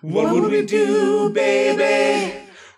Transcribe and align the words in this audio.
What 0.00 0.32
would 0.32 0.52
we 0.52 0.64
do, 0.64 1.28
baby, 1.30 2.32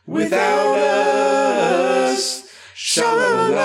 without 0.07 0.79
us? 0.79 2.51
Sha-la-la. 2.75 3.61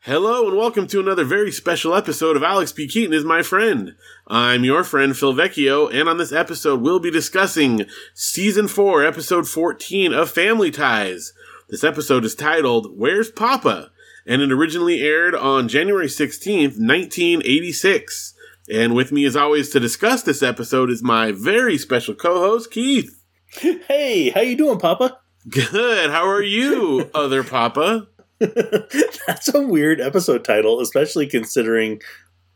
Hello 0.00 0.48
and 0.48 0.56
welcome 0.56 0.86
to 0.86 1.00
another 1.00 1.24
very 1.24 1.52
special 1.52 1.94
episode 1.94 2.34
of 2.34 2.42
Alex 2.42 2.72
P. 2.72 2.88
Keaton 2.88 3.12
is 3.12 3.26
my 3.26 3.42
friend. 3.42 3.94
I'm 4.26 4.64
your 4.64 4.82
friend 4.84 5.14
Phil 5.14 5.34
Vecchio, 5.34 5.92
and 5.92 6.08
on 6.08 6.16
this 6.16 6.32
episode 6.32 6.80
we'll 6.80 6.98
be 6.98 7.10
discussing 7.10 7.84
season 8.14 8.66
4, 8.66 9.04
episode 9.04 9.46
14 9.46 10.14
of 10.14 10.30
Family 10.30 10.70
Ties. 10.70 11.34
This 11.68 11.84
episode 11.84 12.24
is 12.24 12.34
titled 12.34 12.96
Where's 12.96 13.30
Papa? 13.30 13.90
and 14.28 14.42
it 14.42 14.52
originally 14.52 15.00
aired 15.00 15.34
on 15.34 15.68
January 15.68 16.06
16th, 16.06 16.78
1986. 16.78 18.34
And 18.70 18.94
with 18.94 19.12
me 19.12 19.24
as 19.24 19.36
always 19.36 19.70
to 19.70 19.80
discuss 19.80 20.22
this 20.22 20.42
episode 20.42 20.90
is 20.90 21.02
my 21.02 21.32
very 21.32 21.78
special 21.78 22.14
co-host 22.14 22.70
Keith. 22.70 23.22
Hey, 23.60 24.30
how 24.30 24.42
you 24.42 24.56
doing, 24.56 24.78
Papa? 24.78 25.18
Good. 25.48 26.10
How 26.10 26.26
are 26.28 26.42
you, 26.42 27.10
other 27.14 27.42
Papa? 27.42 28.08
That's 28.40 29.52
a 29.54 29.62
weird 29.66 30.00
episode 30.00 30.44
title, 30.44 30.80
especially 30.80 31.26
considering 31.26 32.00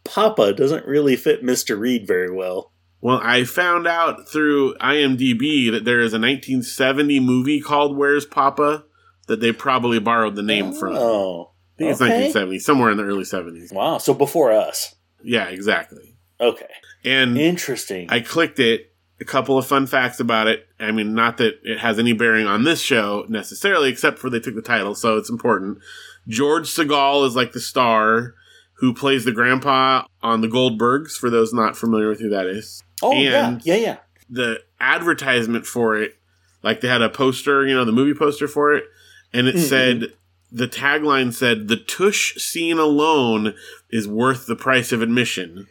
Papa 0.05 0.53
doesn't 0.53 0.85
really 0.87 1.17
fit 1.17 1.43
Mr. 1.43 1.79
Reed 1.79 2.07
very 2.07 2.31
well. 2.31 2.73
Well, 3.01 3.21
I 3.23 3.45
found 3.45 3.87
out 3.89 4.29
through 4.29 4.75
IMDb 4.77 5.73
that 5.73 5.85
there 5.85 6.01
is 6.01 6.13
a 6.13 6.21
1970 6.21 7.19
movie 7.21 7.61
called 7.61 7.97
Where's 7.97 8.27
Papa 8.27 8.85
that 9.29 9.41
they 9.41 9.51
probably 9.53 9.99
borrowed 9.99 10.37
the 10.37 10.43
name 10.43 10.73
from. 10.73 10.95
Oh. 10.95 11.53
I 11.81 11.85
Oh, 11.85 11.87
think 11.87 11.91
it's 11.93 12.01
okay. 12.03 12.11
1970, 12.31 12.59
somewhere 12.61 12.91
in 12.91 12.97
the 12.99 13.03
early 13.05 13.25
70s. 13.25 13.73
wow. 13.73 13.97
So 13.99 14.13
before 14.15 14.53
us. 14.53 14.95
Yeah, 15.25 15.47
exactly. 15.49 16.15
Okay. 16.41 16.67
And 17.05 17.37
Interesting. 17.39 18.09
I 18.11 18.21
clicked 18.21 18.59
it. 18.59 18.89
A 19.21 19.25
couple 19.25 19.57
of 19.57 19.65
fun 19.67 19.87
facts 19.87 20.19
about 20.19 20.49
it. 20.49 20.67
I 20.81 20.91
mean, 20.91 21.15
not 21.15 21.37
that 21.37 21.61
it 21.63 21.79
has 21.79 21.99
any 22.01 22.13
bearing 22.13 22.47
on 22.49 22.65
this 22.65 22.81
show 22.81 23.25
necessarily, 23.29 23.89
except 23.89 24.19
for 24.19 24.29
they 24.29 24.41
took 24.41 24.57
the 24.57 24.63
title, 24.63 24.97
so 24.97 25.17
it's 25.17 25.31
important. 25.31 25.79
George 26.27 26.69
Segal 26.69 27.25
is 27.25 27.37
like 27.37 27.53
the 27.53 27.61
star 27.61 28.35
who 28.79 28.93
plays 28.93 29.25
the 29.25 29.31
grandpa 29.31 30.03
on 30.25 30.41
the 30.41 30.49
Goldbergs, 30.49 31.13
for 31.13 31.31
those 31.31 31.53
not 31.55 31.77
familiar 31.77 32.09
with 32.09 32.19
who 32.21 32.31
that 32.31 32.47
is. 32.47 32.83
oh, 33.01 33.13
yeah. 33.13 33.49
and- 33.49 33.65
Yeah, 33.65 33.77
yeah. 33.77 33.97
The 34.29 34.63
advertisement 34.81 35.67
for 35.67 35.97
it, 35.97 36.17
like 36.65 36.81
they 36.81 36.89
had 36.89 37.03
a 37.03 37.09
poster, 37.09 37.65
you 37.67 37.75
know, 37.75 37.85
the 37.85 37.93
movie 37.93 38.19
poster 38.19 38.49
for 38.49 38.73
it, 38.75 38.85
and 39.33 39.47
it 39.47 39.55
Mhm. 39.57 39.69
said, 39.69 40.13
the 40.53 40.69
tagline 40.69 41.33
said, 41.33 41.69
the 41.69 41.77
tush 41.77 42.35
scene 42.37 42.79
alone 42.79 43.55
is 43.91 44.07
worth 44.07 44.47
the 44.47 44.57
price 44.57 44.93
of 44.93 45.01
admission. 45.01 45.67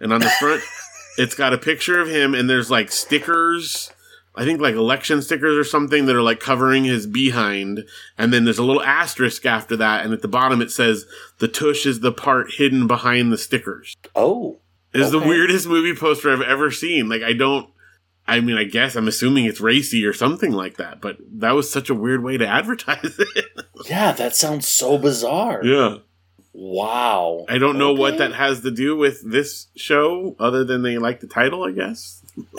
And 0.00 0.12
on 0.12 0.20
the 0.20 0.30
front, 0.40 0.62
it's 1.18 1.34
got 1.34 1.54
a 1.54 1.58
picture 1.58 2.00
of 2.00 2.08
him, 2.08 2.34
and 2.34 2.50
there's 2.50 2.70
like 2.70 2.90
stickers. 2.90 3.92
I 4.34 4.44
think 4.44 4.60
like 4.60 4.74
election 4.74 5.22
stickers 5.22 5.56
or 5.56 5.64
something 5.64 6.04
that 6.06 6.16
are 6.16 6.22
like 6.22 6.40
covering 6.40 6.84
his 6.84 7.06
behind. 7.06 7.84
And 8.18 8.32
then 8.32 8.44
there's 8.44 8.58
a 8.58 8.64
little 8.64 8.82
asterisk 8.82 9.46
after 9.46 9.76
that. 9.76 10.04
And 10.04 10.12
at 10.12 10.20
the 10.20 10.28
bottom 10.28 10.60
it 10.60 10.70
says, 10.70 11.06
the 11.38 11.48
tush 11.48 11.86
is 11.86 12.00
the 12.00 12.12
part 12.12 12.52
hidden 12.58 12.86
behind 12.86 13.32
the 13.32 13.38
stickers. 13.38 13.96
Oh. 14.14 14.58
It's 14.92 15.10
the 15.10 15.18
weirdest 15.18 15.66
movie 15.66 15.94
poster 15.94 16.32
I've 16.32 16.42
ever 16.42 16.70
seen. 16.70 17.08
Like, 17.08 17.22
I 17.22 17.32
don't, 17.32 17.68
I 18.28 18.40
mean, 18.40 18.56
I 18.58 18.64
guess 18.64 18.96
I'm 18.96 19.06
assuming 19.08 19.44
it's 19.44 19.60
racy 19.60 20.04
or 20.04 20.12
something 20.12 20.50
like 20.52 20.76
that, 20.78 21.00
but 21.00 21.16
that 21.38 21.52
was 21.52 21.70
such 21.70 21.88
a 21.90 21.94
weird 21.94 22.22
way 22.24 22.36
to 22.36 22.46
advertise 22.58 23.18
it. 23.18 23.44
Yeah, 23.86 24.12
that 24.12 24.34
sounds 24.36 24.66
so 24.68 24.98
bizarre. 24.98 25.64
yeah. 25.64 25.98
Wow. 26.58 27.44
I 27.50 27.58
don't 27.58 27.76
know 27.78 27.92
what 27.92 28.16
that 28.16 28.32
has 28.32 28.62
to 28.62 28.70
do 28.70 28.96
with 28.96 29.20
this 29.30 29.66
show 29.76 30.34
other 30.40 30.64
than 30.64 30.82
they 30.82 30.96
like 30.96 31.20
the 31.20 31.26
title, 31.26 31.62
I 31.64 31.70
guess. 31.72 32.22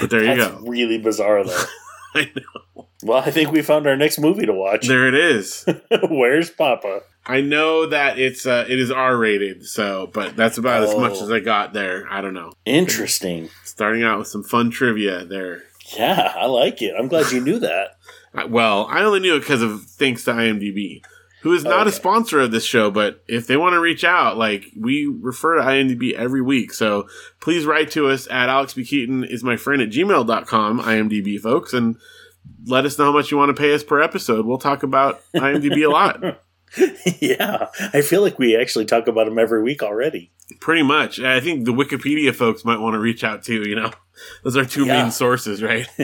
but 0.00 0.10
there 0.10 0.24
you 0.24 0.36
That's 0.36 0.54
go. 0.54 0.66
really 0.66 0.98
bizarre, 0.98 1.44
though. 1.44 1.62
I 2.14 2.30
know. 2.34 2.86
well, 3.02 3.18
I 3.24 3.30
think 3.30 3.50
we 3.52 3.60
found 3.60 3.86
our 3.86 3.96
next 3.96 4.18
movie 4.18 4.46
to 4.46 4.52
watch. 4.52 4.86
There 4.86 5.08
it 5.08 5.14
is. 5.14 5.66
Where's 6.08 6.48
Papa? 6.50 7.00
I 7.26 7.40
know 7.40 7.86
that 7.86 8.18
it's 8.18 8.46
uh, 8.46 8.64
it 8.68 8.78
is 8.78 8.90
R 8.90 9.16
rated, 9.16 9.64
so 9.66 10.08
but 10.12 10.36
that's 10.36 10.56
about 10.58 10.84
as 10.84 10.94
much 10.94 11.14
Oh. 11.16 11.24
as 11.24 11.30
I 11.32 11.40
got 11.40 11.72
there. 11.72 12.06
I 12.08 12.20
don't 12.20 12.34
know. 12.34 12.52
Interesting. 12.64 13.48
Starting 13.74 14.04
out 14.04 14.20
with 14.20 14.28
some 14.28 14.44
fun 14.44 14.70
trivia 14.70 15.24
there. 15.24 15.64
Yeah, 15.96 16.32
I 16.36 16.46
like 16.46 16.80
it. 16.80 16.94
I'm 16.96 17.08
glad 17.08 17.32
you 17.32 17.40
knew 17.40 17.58
that. 17.58 17.96
Uh, 18.36 18.48
well, 18.48 18.88
I 18.90 19.04
only 19.04 19.20
knew 19.20 19.36
it 19.36 19.40
because 19.40 19.62
of 19.62 19.84
thanks 19.84 20.24
to 20.24 20.32
IMDb, 20.32 21.04
who 21.42 21.52
is 21.52 21.62
not 21.62 21.86
a 21.86 21.92
sponsor 21.92 22.40
of 22.40 22.50
this 22.50 22.64
show. 22.64 22.90
But 22.90 23.22
if 23.28 23.46
they 23.46 23.56
want 23.56 23.74
to 23.74 23.78
reach 23.78 24.02
out, 24.02 24.36
like 24.36 24.72
we 24.76 25.06
refer 25.06 25.54
to 25.54 25.62
IMDb 25.62 26.14
every 26.14 26.42
week, 26.42 26.72
so 26.72 27.06
please 27.40 27.64
write 27.64 27.92
to 27.92 28.08
us 28.08 28.26
at 28.28 28.48
Alex 28.48 28.74
P. 28.74 28.84
Keaton 28.84 29.22
is 29.22 29.44
my 29.44 29.56
friend 29.56 29.80
at 29.80 29.90
gmail.com, 29.90 30.80
IMDb 30.80 31.38
folks, 31.38 31.72
and 31.72 31.94
let 32.66 32.84
us 32.86 32.98
know 32.98 33.04
how 33.04 33.12
much 33.12 33.30
you 33.30 33.36
want 33.36 33.54
to 33.54 33.62
pay 33.62 33.72
us 33.72 33.84
per 33.84 34.00
episode. 34.02 34.46
We'll 34.46 34.58
talk 34.58 34.82
about 34.82 35.22
IMDb 35.32 35.86
a 35.86 35.90
lot. 35.90 36.40
yeah, 37.20 37.68
I 37.92 38.00
feel 38.00 38.22
like 38.22 38.36
we 38.36 38.56
actually 38.56 38.86
talk 38.86 39.06
about 39.06 39.26
them 39.26 39.38
every 39.38 39.62
week 39.62 39.80
already. 39.84 40.32
Pretty 40.60 40.82
much. 40.82 41.20
I 41.20 41.40
think 41.40 41.64
the 41.64 41.72
Wikipedia 41.72 42.34
folks 42.34 42.64
might 42.64 42.78
want 42.78 42.94
to 42.94 42.98
reach 42.98 43.24
out 43.24 43.42
too, 43.44 43.62
you 43.68 43.74
know? 43.76 43.90
Those 44.44 44.56
are 44.56 44.64
two 44.64 44.84
Yeah. 44.86 45.02
main 45.04 45.10
sources, 45.10 45.62
right? 45.62 45.86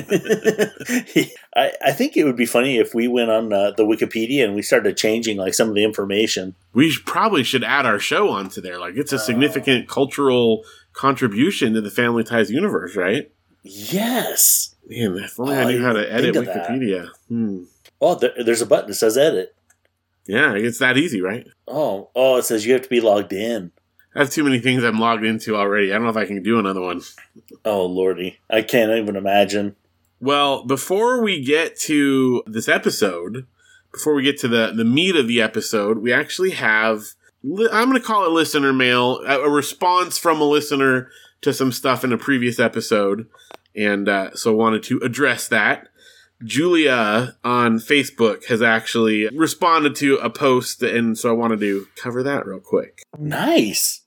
I, 1.56 1.73
I 1.84 1.93
think 1.93 2.17
it 2.17 2.25
would 2.25 2.37
be 2.37 2.47
funny 2.47 2.78
if 2.78 2.95
we 2.95 3.06
went 3.09 3.31
on 3.31 3.53
uh, 3.53 3.71
the 3.73 3.84
Wikipedia 3.84 4.45
and 4.45 4.55
we 4.55 4.62
started 4.62 4.97
changing 4.97 5.37
like 5.37 5.55
some 5.55 5.69
of 5.69 5.75
the 5.75 5.84
information. 5.84 6.55
we 6.73 6.91
sh- 6.91 7.05
probably 7.05 7.45
should 7.45 7.65
add 7.65 7.87
our 7.87 7.99
show 7.99 8.28
onto 8.31 8.61
there. 8.61 8.78
Like, 8.78 8.97
it's 8.97 9.12
a 9.12 9.19
significant 9.19 9.89
cultural 9.89 10.65
contribution 10.93 11.75
to 11.75 11.81
the 11.81 11.91
Family 11.91 12.25
Ties 12.25 12.51
universe, 12.51 12.97
right? 12.97 13.31
Yes. 13.62 14.75
Man, 14.89 15.17
if 15.19 15.39
only 15.39 15.55
I 15.57 15.62
I 15.62 15.65
knew 15.72 15.83
how 15.83 15.93
to 15.93 16.12
edit 16.12 16.34
think 16.34 16.37
of 16.49 16.55
that. 16.55 16.69
Wikipedia. 16.69 17.11
Hmm. 17.28 17.65
Oh, 18.01 18.15
there, 18.15 18.33
there's 18.43 18.62
a 18.62 18.67
button 18.67 18.89
that 18.89 18.95
says 18.95 19.17
edit. 19.19 19.55
Yeah, 20.27 20.55
it's 20.55 20.78
that 20.78 20.97
easy, 20.97 21.21
right? 21.21 21.47
Oh, 21.69 22.11
oh, 22.15 22.37
it 22.39 22.45
says 22.45 22.65
you 22.67 22.72
have 22.72 22.83
to 22.83 22.89
be 22.89 23.01
logged 23.01 23.33
in. 23.33 23.72
I 24.15 24.21
have 24.21 24.31
too 24.31 24.44
many 24.44 24.59
things 24.59 24.82
I'm 24.82 24.98
logged 24.98 25.25
into 25.25 25.56
already. 25.56 25.91
I 25.91 25.94
don't 25.94 26.04
know 26.04 26.10
if 26.10 26.16
I 26.16 26.26
can 26.26 26.43
do 26.43 26.59
another 26.59 26.81
one. 26.81 27.03
Oh 27.65 27.87
lordy, 27.87 28.38
I 28.48 28.62
can't 28.62 28.91
even 28.91 29.16
imagine. 29.16 29.76
Well, 30.21 30.65
before 30.65 31.22
we 31.22 31.43
get 31.43 31.78
to 31.81 32.43
this 32.47 32.69
episode, 32.69 33.47
before 33.93 34.15
we 34.15 34.22
get 34.22 34.38
to 34.41 34.48
the, 34.48 34.72
the 34.75 34.84
meat 34.84 35.16
of 35.16 35.28
the 35.28 35.41
episode, 35.41 35.98
we 35.98 36.12
actually 36.12 36.50
have, 36.50 37.15
I'm 37.43 37.88
going 37.88 37.94
to 37.94 38.00
call 38.00 38.26
it 38.26 38.31
listener 38.31 38.72
mail, 38.72 39.21
a, 39.26 39.48
response 39.48 40.19
from 40.19 40.41
a 40.41 40.44
listener 40.44 41.10
to 41.41 41.54
some 41.54 41.72
stuff 41.72 42.04
in 42.04 42.12
a 42.12 42.19
previous 42.19 42.59
episode. 42.59 43.28
And 43.75 44.09
uh, 44.09 44.34
so 44.34 44.53
I 44.53 44.56
wanted 44.56 44.82
to 44.84 44.98
address 44.98 45.48
that. 45.48 45.88
Julia 46.45 47.37
on 47.45 47.78
Facebook 47.78 48.47
has 48.47 48.62
actually 48.62 49.28
responded 49.28 49.95
to 49.97 50.17
a 50.17 50.31
post, 50.31 50.83
and 50.83 51.17
so 51.19 51.28
I 51.28 51.33
wanted 51.33 51.61
to 51.61 51.87
cover 51.97 52.23
that 52.23 52.47
real 52.47 52.61
quick 52.61 53.03
Nice. 53.19 54.03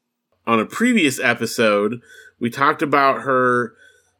on 0.47 0.59
a 0.59 0.65
previous 0.65 1.19
episode, 1.19 2.01
we 2.39 2.49
talked 2.49 2.81
about 2.81 3.21
her 3.21 3.73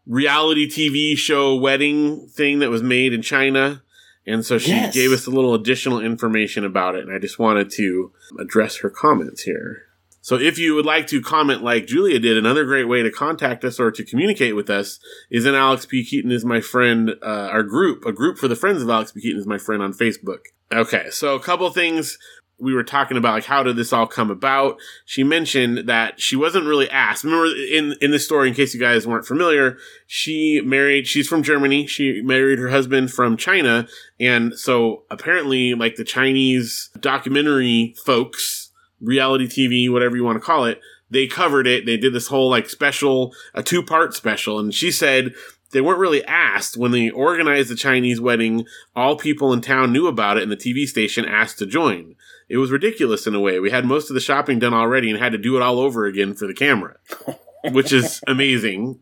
reality 0.06 0.68
TV 0.70 1.18
show 1.18 1.56
wedding 1.56 2.28
thing 2.28 2.60
that 2.60 2.70
was 2.70 2.84
made 2.84 3.14
in 3.14 3.22
China. 3.22 3.82
And 4.26 4.46
so 4.46 4.58
she 4.58 4.72
Yes. 4.72 4.94
gave 4.94 5.12
us 5.12 5.26
a 5.28 5.32
little 5.32 5.54
additional 5.54 6.00
information 6.00 6.64
about 6.64 6.96
it. 6.96 7.06
And 7.06 7.14
I 7.14 7.20
just 7.20 7.40
wanted 7.40 7.70
to 7.72 8.12
address 8.40 8.78
her 8.78 8.90
comments 8.90 9.42
here. 9.44 9.84
So 10.24 10.40
if 10.40 10.58
you 10.58 10.74
would 10.74 10.86
like 10.86 11.08
to 11.08 11.22
comment 11.22 11.64
like 11.64 11.86
Julia 11.86 12.18
did, 12.18 12.38
another 12.38 12.64
great 12.64 12.86
way 12.86 13.04
to 13.04 13.12
contact 13.12 13.66
us 13.66 13.78
or 13.78 13.92
to 13.92 14.06
communicate 14.06 14.56
with 14.56 14.70
us 14.70 15.00
is 15.30 15.46
in 15.46 15.54
Alex 15.54 15.86
P. 15.86 16.06
Keaton 16.06 16.32
is 16.32 16.46
my 16.46 16.62
friend, 16.62 17.12
uh, 17.22 17.50
our 17.52 17.62
group, 17.62 18.06
a 18.06 18.14
group 18.14 18.38
for 18.38 18.48
the 18.48 18.56
friends 18.56 18.82
of 18.82 18.90
Alex 18.90 19.12
P. 19.12 19.20
Keaton 19.20 19.38
is 19.38 19.46
my 19.46 19.58
friend 19.58 19.84
on 19.84 19.92
Facebook. 19.92 20.46
Okay, 20.72 21.10
so 21.10 21.36
a 21.36 21.42
couple 21.42 21.70
things 21.72 22.18
we 22.58 22.74
were 22.74 22.86
talking 22.86 23.18
about, 23.18 23.34
like 23.34 23.44
how 23.44 23.64
did 23.64 23.76
this 23.76 23.92
all 23.92 24.08
come 24.08 24.32
about? 24.32 24.78
She 25.04 25.26
mentioned 25.26 25.90
that 25.90 26.22
she 26.22 26.38
wasn't 26.38 26.68
really 26.68 26.90
asked. 26.90 27.26
Remember 27.26 27.48
in 27.48 27.96
in 28.00 28.12
this 28.12 28.24
story, 28.24 28.48
in 28.48 28.54
case 28.54 28.74
you 28.74 28.80
guys 28.80 29.06
weren't 29.06 29.26
familiar, 29.26 29.78
she 30.08 30.62
married. 30.62 31.06
She's 31.06 31.28
from 31.28 31.44
Germany. 31.44 31.86
She 31.86 32.22
married 32.22 32.60
her 32.60 32.70
husband 32.70 33.12
from 33.12 33.36
China, 33.36 33.90
and 34.22 34.58
so 34.58 35.04
apparently, 35.12 35.74
like 35.74 35.98
the 35.98 36.06
Chinese 36.06 36.90
documentary 37.02 37.96
folks, 38.06 38.63
reality 39.04 39.48
TV, 39.48 39.92
whatever 39.92 40.16
you 40.16 40.24
want 40.24 40.38
to 40.38 40.46
call 40.46 40.66
it, 40.66 40.80
they 41.10 41.28
covered 41.28 41.68
it. 41.68 41.86
They 41.86 41.98
did 41.98 42.14
this 42.14 42.28
whole 42.28 42.50
like 42.50 42.70
special, 42.70 43.34
a 43.54 43.62
two 43.62 43.84
part 43.84 44.14
special, 44.14 44.60
and 44.60 44.74
she 44.74 44.92
said 44.92 45.34
they 45.72 45.82
weren't 45.82 46.00
really 46.00 46.24
asked 46.26 46.78
when 46.78 46.92
they 46.92 47.10
organized 47.10 47.70
the 47.70 47.76
Chinese 47.76 48.22
wedding. 48.22 48.66
All 48.96 49.18
people 49.18 49.54
in 49.54 49.62
town 49.62 49.92
knew 49.92 50.08
about 50.08 50.38
it, 50.38 50.44
and 50.44 50.52
the 50.52 50.58
TV 50.58 50.86
station 50.86 51.26
asked 51.26 51.60
to 51.60 51.66
join. 51.66 52.16
It 52.50 52.58
was 52.58 52.72
ridiculous 52.72 53.28
in 53.28 53.36
a 53.36 53.40
way. 53.40 53.60
We 53.60 53.72
had 53.72 53.86
most 53.86 54.10
of 54.10 54.14
the 54.14 54.20
shopping 54.20 54.60
done 54.60 54.74
already 54.74 55.10
and 55.10 55.20
had 55.20 55.32
to 55.32 55.38
do 55.38 55.56
it 55.56 55.62
all 55.62 55.80
over 55.80 56.06
again 56.06 56.34
for 56.34 56.48
the 56.48 56.54
camera, 56.54 56.98
which 57.72 57.92
is 57.92 58.22
amazing. 58.28 59.00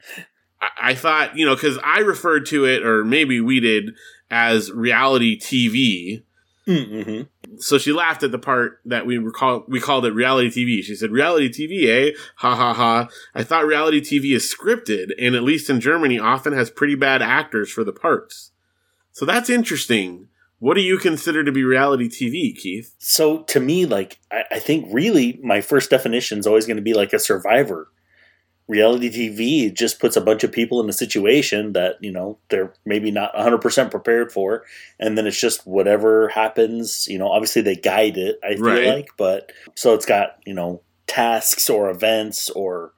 I, 0.62 0.92
I 0.92 0.96
thought, 0.96 1.38
you 1.38 1.46
know, 1.46 1.56
because 1.56 1.78
I 1.84 2.00
referred 2.00 2.46
to 2.48 2.66
it, 2.66 2.84
or 2.84 3.04
maybe 3.04 3.42
we 3.42 3.60
did, 3.60 3.92
as 4.30 4.72
reality 4.72 5.40
TV. 5.40 6.24
Mm-hmm. 6.68 7.24
So 7.62 7.78
she 7.78 7.94
laughed 7.94 8.24
at 8.24 8.32
the 8.32 8.40
part 8.40 8.80
that 8.86 9.06
we 9.06 9.18
recall 9.18 9.64
we 9.68 9.80
called 9.80 10.06
it 10.06 10.14
reality 10.14 10.50
TV. 10.50 10.84
She 10.84 10.96
said, 10.96 11.12
"Reality 11.12 11.50
TV, 11.50 11.88
eh? 11.88 12.18
Ha 12.38 12.56
ha 12.56 12.74
ha! 12.74 13.08
I 13.36 13.44
thought 13.44 13.66
reality 13.66 14.02
TV 14.02 14.36
is 14.36 14.54
scripted, 14.54 15.12
and 15.20 15.36
at 15.36 15.44
least 15.44 15.70
in 15.70 15.80
Germany, 15.80 16.20
often 16.20 16.54
has 16.54 16.70
pretty 16.70 16.96
bad 16.96 17.22
actors 17.22 17.72
for 17.72 17.84
the 17.84 17.94
parts. 17.94 18.52
So 19.12 19.26
that's 19.26 19.50
interesting. 19.50 20.28
What 20.60 20.76
do 20.76 20.82
you 20.82 20.98
consider 20.98 21.44
to 21.44 21.52
be 21.52 21.64
reality 21.64 22.08
TV, 22.08 22.56
Keith? 22.56 22.96
So 23.00 23.44
to 23.44 23.60
me, 23.60 23.86
like 23.86 24.20
I, 24.32 24.44
I 24.52 24.60
think 24.60 24.88
really 24.92 25.40
my 25.44 25.62
first 25.62 25.90
definition 25.90 26.40
is 26.40 26.48
always 26.48 26.66
going 26.66 26.78
to 26.78 26.84
be 26.84 26.94
like 26.94 27.14
a 27.14 27.20
survivor. 27.20 27.90
Reality 28.72 29.10
TV 29.10 29.74
just 29.74 30.00
puts 30.00 30.16
a 30.16 30.22
bunch 30.22 30.46
of 30.46 30.52
people 30.54 30.82
in 30.82 30.88
a 30.90 30.94
situation 30.94 31.74
that 31.74 31.98
you 32.00 32.12
know 32.12 32.38
they're 32.50 32.74
maybe 32.86 33.12
not 33.12 33.34
100% 33.36 33.92
prepared 33.92 34.32
for, 34.32 34.64
and 34.98 35.18
then 35.18 35.28
it's 35.28 35.40
just 35.40 35.68
whatever 35.68 36.30
happens. 36.30 37.06
You 37.10 37.18
know, 37.20 37.28
obviously 37.30 37.62
they 37.62 37.76
guide 37.76 38.16
it. 38.18 38.40
I 38.44 38.56
feel 38.56 38.64
Right. 38.64 38.88
like, 38.88 39.10
but 39.18 39.52
so 39.76 39.94
it's 39.94 40.06
got 40.06 40.38
you 40.46 40.54
know 40.54 40.82
tasks 41.06 41.70
or 41.70 41.90
events 41.90 42.50
or 42.52 42.94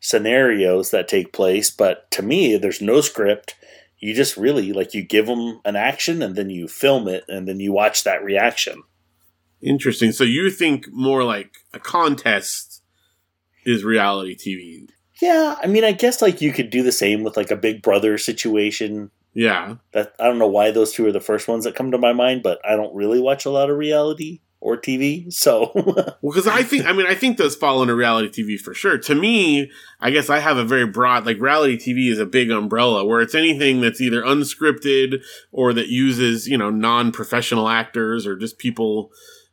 scenarios 0.00 0.90
that 0.90 1.08
take 1.08 1.32
place. 1.32 1.70
But 1.70 2.10
to 2.10 2.22
me, 2.22 2.56
there's 2.58 2.82
no 2.82 3.00
script. 3.00 3.54
You 3.98 4.12
just 4.12 4.36
really 4.36 4.74
like 4.74 4.92
you 4.92 5.02
give 5.02 5.26
them 5.26 5.62
an 5.64 5.76
action 5.76 6.20
and 6.22 6.36
then 6.36 6.50
you 6.50 6.68
film 6.68 7.08
it 7.08 7.24
and 7.28 7.48
then 7.48 7.60
you 7.60 7.72
watch 7.72 8.04
that 8.04 8.22
reaction. 8.22 8.82
Interesting. 9.62 10.12
So 10.12 10.24
you 10.24 10.50
think 10.50 10.88
more 10.92 11.24
like 11.24 11.52
a 11.72 11.78
contest 11.78 12.82
is 13.64 13.82
reality 13.82 14.36
TV? 14.36 14.90
Yeah, 15.20 15.56
I 15.62 15.66
mean, 15.66 15.84
I 15.84 15.92
guess 15.92 16.20
like 16.20 16.40
you 16.40 16.52
could 16.52 16.70
do 16.70 16.82
the 16.82 16.92
same 16.92 17.22
with 17.22 17.36
like 17.36 17.50
a 17.50 17.56
Big 17.56 17.82
Brother 17.82 18.18
situation. 18.18 19.10
Yeah. 19.32 19.76
That 19.92 20.14
I 20.20 20.24
don't 20.24 20.38
know 20.38 20.46
why 20.48 20.70
those 20.70 20.92
two 20.92 21.06
are 21.06 21.12
the 21.12 21.20
first 21.20 21.48
ones 21.48 21.64
that 21.64 21.74
come 21.74 21.90
to 21.90 21.98
my 21.98 22.12
mind, 22.12 22.42
but 22.42 22.60
I 22.64 22.76
don't 22.76 22.94
really 22.94 23.20
watch 23.20 23.44
a 23.44 23.50
lot 23.50 23.70
of 23.70 23.76
reality 23.76 24.40
or 24.60 24.76
TV, 24.78 25.30
so 25.32 25.72
Well, 25.74 26.16
because 26.32 26.46
I 26.46 26.62
think, 26.62 26.86
I 26.86 26.92
mean, 26.92 27.06
I 27.06 27.14
think 27.14 27.36
those 27.36 27.54
fall 27.54 27.82
into 27.82 27.94
reality 27.94 28.42
TV 28.42 28.58
for 28.58 28.72
sure. 28.74 28.96
To 28.96 29.14
me, 29.14 29.70
I 30.00 30.10
guess 30.10 30.30
I 30.30 30.38
have 30.38 30.56
a 30.56 30.64
very 30.64 30.86
broad, 30.86 31.26
like, 31.26 31.38
reality 31.40 31.76
TV 31.76 32.10
is 32.10 32.18
a 32.18 32.24
big 32.24 32.50
umbrella 32.50 33.04
where 33.04 33.20
it's 33.20 33.34
anything 33.34 33.80
that's 33.82 34.00
either 34.00 34.22
unscripted 34.22 35.22
or 35.52 35.72
that 35.74 35.88
uses, 35.88 36.46
you 36.48 36.56
know, 36.56 36.70
non 36.70 37.12
professional 37.12 37.68
actors 37.68 38.26
or 38.26 38.36
just 38.36 38.58
people 38.58 39.10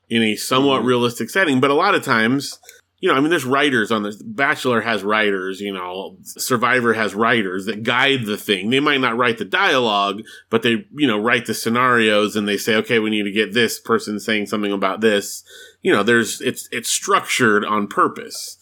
in 0.09 0.21
a 0.23 0.35
somewhat 0.35 0.81
Mhm. 0.83 0.85
realistic 0.85 1.29
setting. 1.29 1.59
But 1.59 1.71
a 1.71 1.75
lot 1.75 1.93
of 1.95 2.03
times, 2.03 2.59
you 3.01 3.09
know, 3.09 3.15
I 3.15 3.19
mean, 3.19 3.31
there's 3.31 3.45
writers 3.45 3.91
on 3.91 4.03
this. 4.03 4.21
Bachelor 4.21 4.79
has 4.81 5.03
writers, 5.03 5.59
you 5.59 5.73
know, 5.73 6.17
Survivor 6.21 6.93
has 6.93 7.15
writers 7.15 7.65
that 7.65 7.81
guide 7.81 8.25
the 8.25 8.37
thing. 8.37 8.69
They 8.69 8.79
might 8.79 9.01
not 9.01 9.17
write 9.17 9.39
the 9.39 9.45
dialogue, 9.45 10.21
but 10.51 10.61
they, 10.61 10.85
you 10.95 11.07
know, 11.07 11.19
write 11.19 11.47
the 11.47 11.55
scenarios 11.55 12.35
and 12.35 12.47
they 12.47 12.57
say, 12.57 12.75
okay, 12.75 12.99
we 12.99 13.09
need 13.09 13.23
to 13.23 13.31
get 13.31 13.53
this 13.53 13.79
person 13.79 14.19
saying 14.19 14.45
something 14.45 14.71
about 14.71 15.01
this. 15.01 15.43
You 15.81 15.91
know, 15.91 16.03
there's, 16.03 16.41
it's, 16.41 16.69
it's 16.71 16.89
structured 16.89 17.65
on 17.65 17.87
purpose 17.87 18.57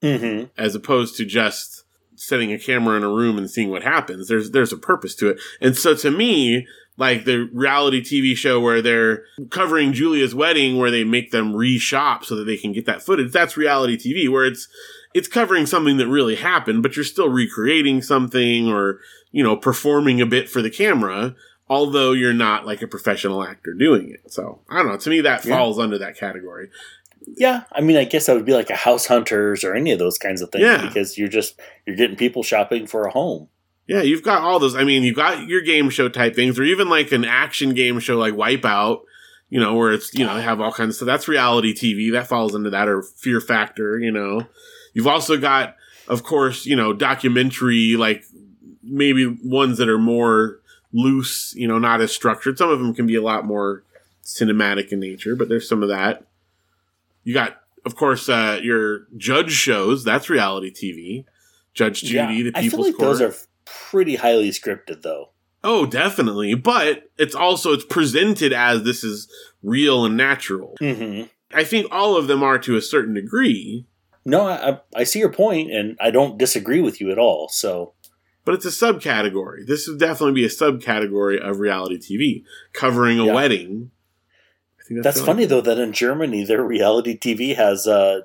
hmm 0.00 0.44
as 0.56 0.74
opposed 0.74 1.14
to 1.16 1.26
just 1.26 1.84
setting 2.14 2.52
a 2.52 2.58
camera 2.58 2.96
in 2.96 3.02
a 3.02 3.08
room 3.08 3.36
and 3.36 3.50
seeing 3.50 3.70
what 3.70 3.82
happens. 3.82 4.28
There's, 4.28 4.52
there's 4.52 4.72
a 4.72 4.78
purpose 4.78 5.14
to 5.16 5.30
it. 5.30 5.40
And 5.60 5.76
so 5.76 5.94
to 5.96 6.10
me, 6.10 6.66
like 7.00 7.24
the 7.24 7.48
reality 7.54 8.02
TV 8.02 8.36
show 8.36 8.60
where 8.60 8.82
they're 8.82 9.24
covering 9.48 9.94
Julia's 9.94 10.34
wedding, 10.34 10.76
where 10.76 10.90
they 10.90 11.02
make 11.02 11.30
them 11.30 11.54
reshop 11.54 12.24
so 12.24 12.36
that 12.36 12.44
they 12.44 12.58
can 12.58 12.72
get 12.72 12.84
that 12.84 13.00
footage. 13.02 13.32
That's 13.32 13.56
reality 13.56 13.96
TV 13.96 14.30
where 14.30 14.44
it's, 14.44 14.68
it's 15.14 15.26
covering 15.26 15.64
something 15.64 15.96
that 15.96 16.08
really 16.08 16.36
happened, 16.36 16.82
but 16.82 16.94
you're 16.96 17.04
still 17.06 17.30
recreating 17.30 18.02
something 18.02 18.68
or, 18.68 19.00
you 19.32 19.42
know, 19.42 19.56
performing 19.56 20.20
a 20.20 20.26
bit 20.26 20.50
for 20.50 20.60
the 20.60 20.68
camera, 20.68 21.34
although 21.70 22.12
you're 22.12 22.34
not 22.34 22.66
like 22.66 22.82
a 22.82 22.86
professional 22.86 23.42
actor 23.42 23.72
doing 23.72 24.10
it. 24.10 24.30
So 24.30 24.60
I 24.68 24.76
don't 24.82 24.88
know. 24.88 24.98
To 24.98 25.08
me, 25.10 25.22
that 25.22 25.42
Yeah. 25.46 25.56
falls 25.56 25.78
under 25.78 25.96
that 25.96 26.18
category. 26.18 26.68
yeah. 27.36 27.62
I 27.72 27.80
mean, 27.80 27.96
I 27.96 28.04
guess 28.04 28.26
that 28.26 28.36
would 28.36 28.44
be 28.44 28.52
like 28.52 28.68
a 28.68 28.76
House 28.76 29.06
Hunters 29.06 29.64
or 29.64 29.74
any 29.74 29.90
of 29.90 29.98
those 29.98 30.18
kinds 30.18 30.42
of 30.42 30.50
things 30.52 30.64
Yeah. 30.64 30.86
because 30.86 31.16
you're 31.16 31.28
just 31.28 31.58
you're 31.86 31.96
getting 31.96 32.16
people 32.16 32.42
shopping 32.42 32.86
for 32.86 33.06
a 33.06 33.10
home. 33.10 33.48
Yeah, 33.90 34.02
you've 34.02 34.22
got 34.22 34.42
all 34.42 34.60
those. 34.60 34.76
I 34.76 34.84
mean, 34.84 35.02
you've 35.02 35.16
got 35.16 35.48
your 35.48 35.62
game 35.62 35.90
show 35.90 36.08
type 36.08 36.36
things, 36.36 36.60
or 36.60 36.62
even 36.62 36.88
like 36.88 37.10
an 37.10 37.24
action 37.24 37.74
game 37.74 37.98
show 37.98 38.16
like 38.16 38.34
Wipeout, 38.34 39.00
you 39.48 39.58
know, 39.58 39.74
where 39.74 39.90
it's, 39.90 40.14
you 40.14 40.24
know, 40.24 40.36
they 40.36 40.42
have 40.42 40.60
all 40.60 40.70
kinds 40.70 40.90
of 40.90 40.94
stuff. 40.94 41.06
That's 41.06 41.26
reality 41.26 41.74
TV. 41.74 42.12
That 42.12 42.28
falls 42.28 42.54
into 42.54 42.70
that, 42.70 42.86
or 42.86 43.02
Fear 43.02 43.40
Factor, 43.40 43.98
you 43.98 44.12
know. 44.12 44.46
You've 44.94 45.08
also 45.08 45.36
got, 45.36 45.74
of 46.06 46.22
course, 46.22 46.66
you 46.66 46.76
know, 46.76 46.92
documentary, 46.92 47.96
like 47.96 48.22
maybe 48.80 49.26
ones 49.42 49.78
that 49.78 49.88
are 49.88 49.98
more 49.98 50.60
loose, 50.92 51.52
you 51.56 51.66
know, 51.66 51.80
not 51.80 52.00
as 52.00 52.12
structured. 52.12 52.58
Some 52.58 52.70
of 52.70 52.78
them 52.78 52.94
can 52.94 53.08
be 53.08 53.16
a 53.16 53.22
lot 53.22 53.44
more 53.44 53.82
cinematic 54.24 54.92
in 54.92 55.00
nature, 55.00 55.34
but 55.34 55.48
there's 55.48 55.68
some 55.68 55.82
of 55.82 55.88
that. 55.88 56.24
You 57.24 57.34
got, 57.34 57.60
of 57.84 57.96
course, 57.96 58.28
uh, 58.28 58.60
your 58.62 59.08
judge 59.16 59.50
shows. 59.50 60.04
That's 60.04 60.30
reality 60.30 60.70
TV. 60.70 61.24
Judge 61.74 62.02
Judy, 62.02 62.42
the 62.42 62.52
I 62.56 62.62
People's 62.62 62.70
feel 62.70 62.92
like 62.92 62.96
Court. 62.96 63.18
those 63.18 63.20
are 63.20 63.34
pretty 63.90 64.16
highly 64.16 64.50
scripted, 64.50 65.02
though. 65.02 65.30
Oh, 65.62 65.86
definitely. 65.86 66.54
But 66.54 67.10
it's 67.18 67.34
also 67.34 67.72
it's 67.72 67.84
presented 67.84 68.52
as 68.52 68.82
this 68.82 69.04
is 69.04 69.30
real 69.62 70.04
and 70.04 70.16
natural. 70.16 70.76
hmm 70.80 71.22
I 71.52 71.64
think 71.64 71.88
all 71.90 72.16
of 72.16 72.28
them 72.28 72.42
are 72.44 72.58
to 72.60 72.76
a 72.76 72.80
certain 72.80 73.14
degree, 73.14 73.84
No, 74.24 74.46
I, 74.46 74.78
I- 74.94 75.02
see 75.04 75.18
your 75.18 75.32
point, 75.32 75.72
and 75.72 75.96
I 76.00 76.10
don't 76.12 76.38
disagree 76.38 76.80
with 76.80 77.00
you 77.00 77.10
at 77.10 77.18
all. 77.18 77.48
So 77.48 77.94
but 78.44 78.54
it's 78.54 78.64
a 78.64 78.68
subcategory. 78.68 79.66
This 79.66 79.86
would 79.86 79.98
definitely 79.98 80.32
be 80.34 80.44
a 80.44 80.48
subcategory 80.48 81.38
of 81.40 81.58
reality 81.60 81.98
TV 81.98 82.44
covering 82.72 83.18
a 83.20 83.26
Yeah. 83.26 83.34
wedding. 83.34 83.90
I 84.80 84.82
think 84.84 85.02
that's 85.02 85.16
really- 85.18 85.26
funny 85.26 85.44
though 85.46 85.60
that 85.60 85.78
in 85.78 85.92
Germany 85.92 86.44
their 86.44 86.62
reality 86.64 87.18
TV 87.18 87.54
has 87.56 87.86
uh 87.86 88.22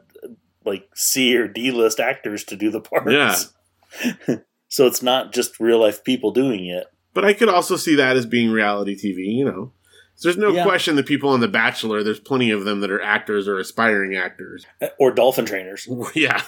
like 0.64 0.88
C 0.96 1.36
or 1.36 1.48
D 1.48 1.70
list 1.72 2.00
actors 2.00 2.44
to 2.46 2.56
do 2.56 2.70
the 2.72 2.80
parts. 2.82 3.12
Yeah. 3.12 4.36
so 4.76 4.86
it's 4.86 5.02
not 5.02 5.32
just 5.32 5.58
real 5.58 5.80
life 5.80 6.04
people 6.04 6.32
doing 6.32 6.66
it. 6.66 6.88
But 7.14 7.24
I 7.24 7.32
could 7.32 7.48
also 7.48 7.78
see 7.78 7.96
that 7.96 8.18
as 8.18 8.26
being 8.26 8.52
reality 8.52 8.94
TV, 8.94 9.26
you 9.34 9.46
know. 9.46 9.72
So 10.18 10.28
there's 10.28 10.38
no 10.38 10.52
Yeah. 10.52 10.64
question 10.64 10.98
that 10.98 11.06
people 11.06 11.30
on 11.30 11.40
The 11.40 11.48
Bachelor, 11.48 12.04
there's 12.04 12.20
plenty 12.20 12.52
of 12.52 12.66
them 12.66 12.82
that 12.82 12.92
are 12.92 13.02
actors 13.02 13.48
or 13.48 13.58
aspiring 13.58 14.18
actors. 14.18 14.66
Or 15.00 15.12
dolphin 15.12 15.46
trainers. 15.46 15.88
Yeah. 16.14 16.42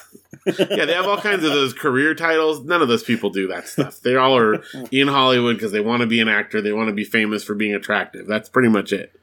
yeah, 0.45 0.83
they 0.83 0.93
have 0.93 1.05
all 1.07 1.21
kinds 1.21 1.45
of 1.45 1.51
those 1.51 1.71
career 1.73 2.13
titles. 2.15 2.65
None 2.65 2.81
of 2.81 2.89
those 2.89 3.01
people 3.03 3.29
do 3.29 3.47
that 3.47 3.69
stuff. 3.69 4.01
They 4.01 4.17
all 4.17 4.35
are 4.35 4.61
in 4.91 5.07
Hollywood 5.07 5.55
because 5.55 5.71
they 5.71 5.79
want 5.79 6.01
to 6.01 6.05
be 6.07 6.19
an 6.19 6.27
actor. 6.27 6.61
They 6.61 6.73
want 6.73 6.89
to 6.89 6.93
be 6.93 7.05
famous 7.05 7.45
for 7.45 7.55
being 7.55 7.73
attractive. 7.73 8.27
That's 8.27 8.49
pretty 8.49 8.67
much 8.69 8.91
it. 8.91 9.17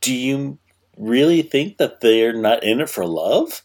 Do 0.00 0.14
you 0.14 0.56
really 0.96 1.42
think 1.42 1.76
that 1.76 2.00
they're 2.00 2.32
not 2.32 2.64
in 2.64 2.80
it 2.80 2.88
for 2.88 3.04
love? 3.04 3.60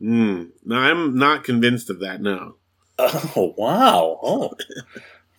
Mm. 0.00 0.48
No, 0.64 0.76
I'm 0.76 1.14
not 1.18 1.44
convinced 1.44 1.90
of 1.90 2.00
that. 2.00 2.22
No. 2.22 2.56
Oh 3.36 3.54
wow. 3.56 4.18
Oh. 4.22 4.52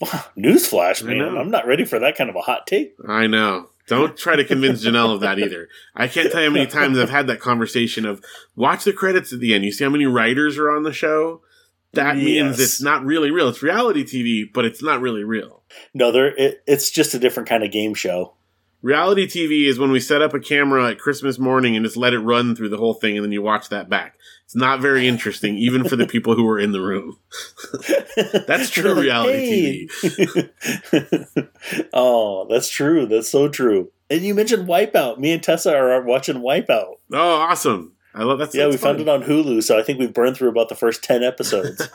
Wow. 0.02 0.26
Newsflash, 0.38 1.04
man. 1.04 1.38
I'm 1.38 1.50
not 1.52 1.66
ready 1.66 1.86
for 1.86 1.98
that 2.00 2.18
kind 2.18 2.30
of 2.30 2.36
a 2.36 2.42
hot 2.42 2.68
take. 2.68 2.96
I 3.08 3.28
know. 3.28 3.70
Don't 3.88 4.18
try 4.18 4.36
to 4.36 4.44
convince 4.44 4.84
Janelle 4.84 5.14
of 5.14 5.22
that 5.22 5.40
either. 5.40 5.68
I 5.96 6.08
can't 6.08 6.32
tell 6.32 6.42
you 6.42 6.48
how 6.50 6.54
many 6.54 6.66
times 6.68 6.98
I've 6.98 7.10
had 7.10 7.28
that 7.28 7.40
conversation 7.40 8.06
of 8.06 8.24
watch 8.56 8.84
the 8.86 8.94
credits 8.94 9.32
at 9.34 9.40
the 9.40 9.54
end. 9.54 9.64
You 9.66 9.72
see 9.72 9.84
how 9.84 9.90
many 9.90 10.06
writers 10.06 10.58
are 10.58 10.72
on 10.72 10.84
the 10.84 10.94
show? 10.94 11.42
That 11.94 12.16
means 12.18 12.58
Yes. 12.58 12.60
it's 12.60 12.82
not 12.82 13.06
really 13.06 13.30
real. 13.30 13.50
It's 13.50 13.62
reality 13.62 14.04
TV, 14.04 14.52
but 14.52 14.66
it's 14.66 14.82
not 14.82 15.00
really 15.00 15.24
real. 15.24 15.62
No, 15.94 16.12
there 16.12 16.36
it, 16.36 16.64
it's 16.66 16.90
just 16.90 17.14
a 17.14 17.20
different 17.20 17.48
kind 17.48 17.64
of 17.64 17.72
game 17.72 17.94
show. 17.94 18.34
Reality 18.84 19.26
TV 19.28 19.66
is 19.66 19.80
when 19.80 19.92
we 19.92 20.02
set 20.02 20.22
up 20.22 20.34
a 20.34 20.42
camera 20.42 20.90
at 20.90 21.00
Christmas 21.00 21.40
morning 21.40 21.78
and 21.78 21.86
just 21.86 21.96
let 21.96 22.14
it 22.14 22.20
run 22.20 22.54
through 22.54 22.68
the 22.68 22.78
whole 22.78 22.94
thing 22.94 23.16
and 23.16 23.24
then 23.24 23.32
you 23.32 23.42
watch 23.42 23.70
that 23.70 23.90
back. 23.90 24.18
It's 24.44 24.58
not 24.58 24.82
very 24.82 25.08
interesting, 25.08 25.58
even 25.58 25.88
for 25.88 25.96
the 25.96 26.06
people 26.06 26.36
who 26.36 26.46
are 26.50 26.60
in 26.60 26.74
the 26.74 26.82
room. 26.82 27.18
That's 28.46 28.70
true 28.70 28.94
reality 29.00 29.88
"Hey." 30.02 30.50
oh, 31.94 32.46
that's 32.50 32.70
true. 32.70 33.06
That's 33.06 33.30
so 33.30 33.48
true. 33.48 33.90
And 34.10 34.22
you 34.22 34.36
mentioned 34.36 34.68
Wipeout. 34.68 35.18
Me 35.18 35.32
and 35.32 35.42
Tessa 35.42 35.74
are 35.74 36.02
watching 36.02 36.42
Wipeout. 36.42 36.96
Oh, 37.14 37.36
awesome. 37.36 37.94
I 38.14 38.24
love 38.24 38.40
that. 38.40 38.54
yeah, 38.54 38.66
we 38.66 38.72
that's 38.72 38.84
found 38.84 39.00
it 39.00 39.10
on 39.10 39.24
Hulu, 39.24 39.64
so 39.64 39.80
I 39.80 39.82
think 39.82 39.98
we've 39.98 40.14
burned 40.14 40.38
through 40.38 40.50
about 40.50 40.70
the 40.70 40.76
first 40.76 41.04
10 41.04 41.24
episodes. 41.24 41.88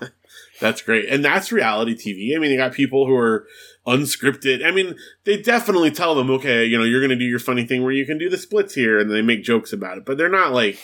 That's 0.60 0.82
great. 0.82 1.08
And 1.08 1.24
that's 1.24 1.52
reality 1.52 1.94
TV. 1.94 2.34
I 2.34 2.40
mean, 2.40 2.50
you 2.50 2.56
got 2.56 2.72
people 2.72 3.06
who 3.06 3.14
are 3.14 3.46
unscripted. 3.88 4.64
I 4.64 4.70
mean, 4.70 4.96
they 5.24 5.40
definitely 5.40 5.90
tell 5.90 6.14
them, 6.14 6.30
okay, 6.30 6.64
you 6.64 6.78
know, 6.78 6.84
you're 6.84 7.00
going 7.00 7.10
to 7.10 7.16
do 7.16 7.24
your 7.24 7.38
funny 7.38 7.64
thing 7.64 7.82
where 7.82 7.92
you 7.92 8.06
can 8.06 8.18
do 8.18 8.28
the 8.28 8.36
splits 8.36 8.74
here 8.74 8.98
and 8.98 9.10
they 9.10 9.22
make 9.22 9.42
jokes 9.42 9.72
about 9.72 9.98
it, 9.98 10.04
but 10.04 10.18
they're 10.18 10.28
not 10.28 10.52
like 10.52 10.78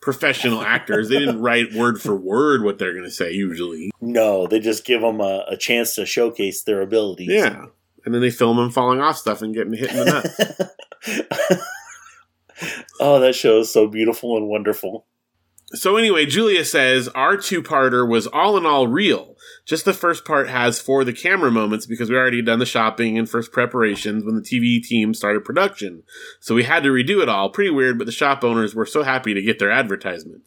professional 0.00 0.62
actors. 0.62 1.08
They 1.08 1.18
didn't 1.18 1.40
write 1.40 1.72
word 1.72 2.00
for 2.00 2.16
word 2.16 2.62
what 2.62 2.78
they're 2.78 2.92
going 2.92 3.04
to 3.04 3.10
say 3.10 3.32
usually. 3.32 3.90
no, 4.00 4.46
they 4.46 4.60
just 4.60 4.84
give 4.84 5.00
them 5.02 5.20
a, 5.20 5.44
a 5.48 5.56
chance 5.56 5.94
to 5.94 6.06
showcase 6.06 6.62
their 6.62 6.80
abilities. 6.80 7.28
Yeah. 7.28 7.66
And 8.04 8.14
then 8.14 8.22
they 8.22 8.30
film 8.30 8.56
them 8.56 8.70
falling 8.70 9.00
off 9.00 9.18
stuff 9.18 9.42
and 9.42 9.54
getting 9.54 9.74
hit 9.74 9.90
in 9.90 9.96
the 9.96 10.04
nuts. 10.06 11.60
oh, 13.00 13.20
that 13.20 13.34
show 13.34 13.60
is 13.60 13.70
so 13.70 13.86
beautiful 13.86 14.36
and 14.36 14.48
wonderful. 14.48 15.06
So 15.72 15.96
anyway, 15.96 16.26
Julia 16.26 16.64
says 16.64 17.08
our 17.08 17.36
two-parter 17.36 18.08
was 18.08 18.26
all 18.26 18.56
in 18.56 18.66
all 18.66 18.88
real. 18.88 19.29
Just 19.70 19.84
the 19.84 19.94
first 19.94 20.24
part 20.24 20.48
has 20.48 20.80
for 20.80 21.04
the 21.04 21.12
camera 21.12 21.48
moments 21.48 21.86
because 21.86 22.10
we 22.10 22.16
already 22.16 22.42
done 22.42 22.58
the 22.58 22.66
shopping 22.66 23.16
and 23.16 23.30
first 23.30 23.52
preparations 23.52 24.24
when 24.24 24.34
the 24.34 24.40
TV 24.40 24.82
team 24.82 25.14
started 25.14 25.44
production. 25.44 26.02
So 26.40 26.56
we 26.56 26.64
had 26.64 26.82
to 26.82 26.88
redo 26.88 27.22
it 27.22 27.28
all. 27.28 27.50
Pretty 27.50 27.70
weird, 27.70 27.96
but 27.96 28.06
the 28.06 28.10
shop 28.10 28.42
owners 28.42 28.74
were 28.74 28.84
so 28.84 29.04
happy 29.04 29.32
to 29.32 29.40
get 29.40 29.60
their 29.60 29.70
advertisement. 29.70 30.42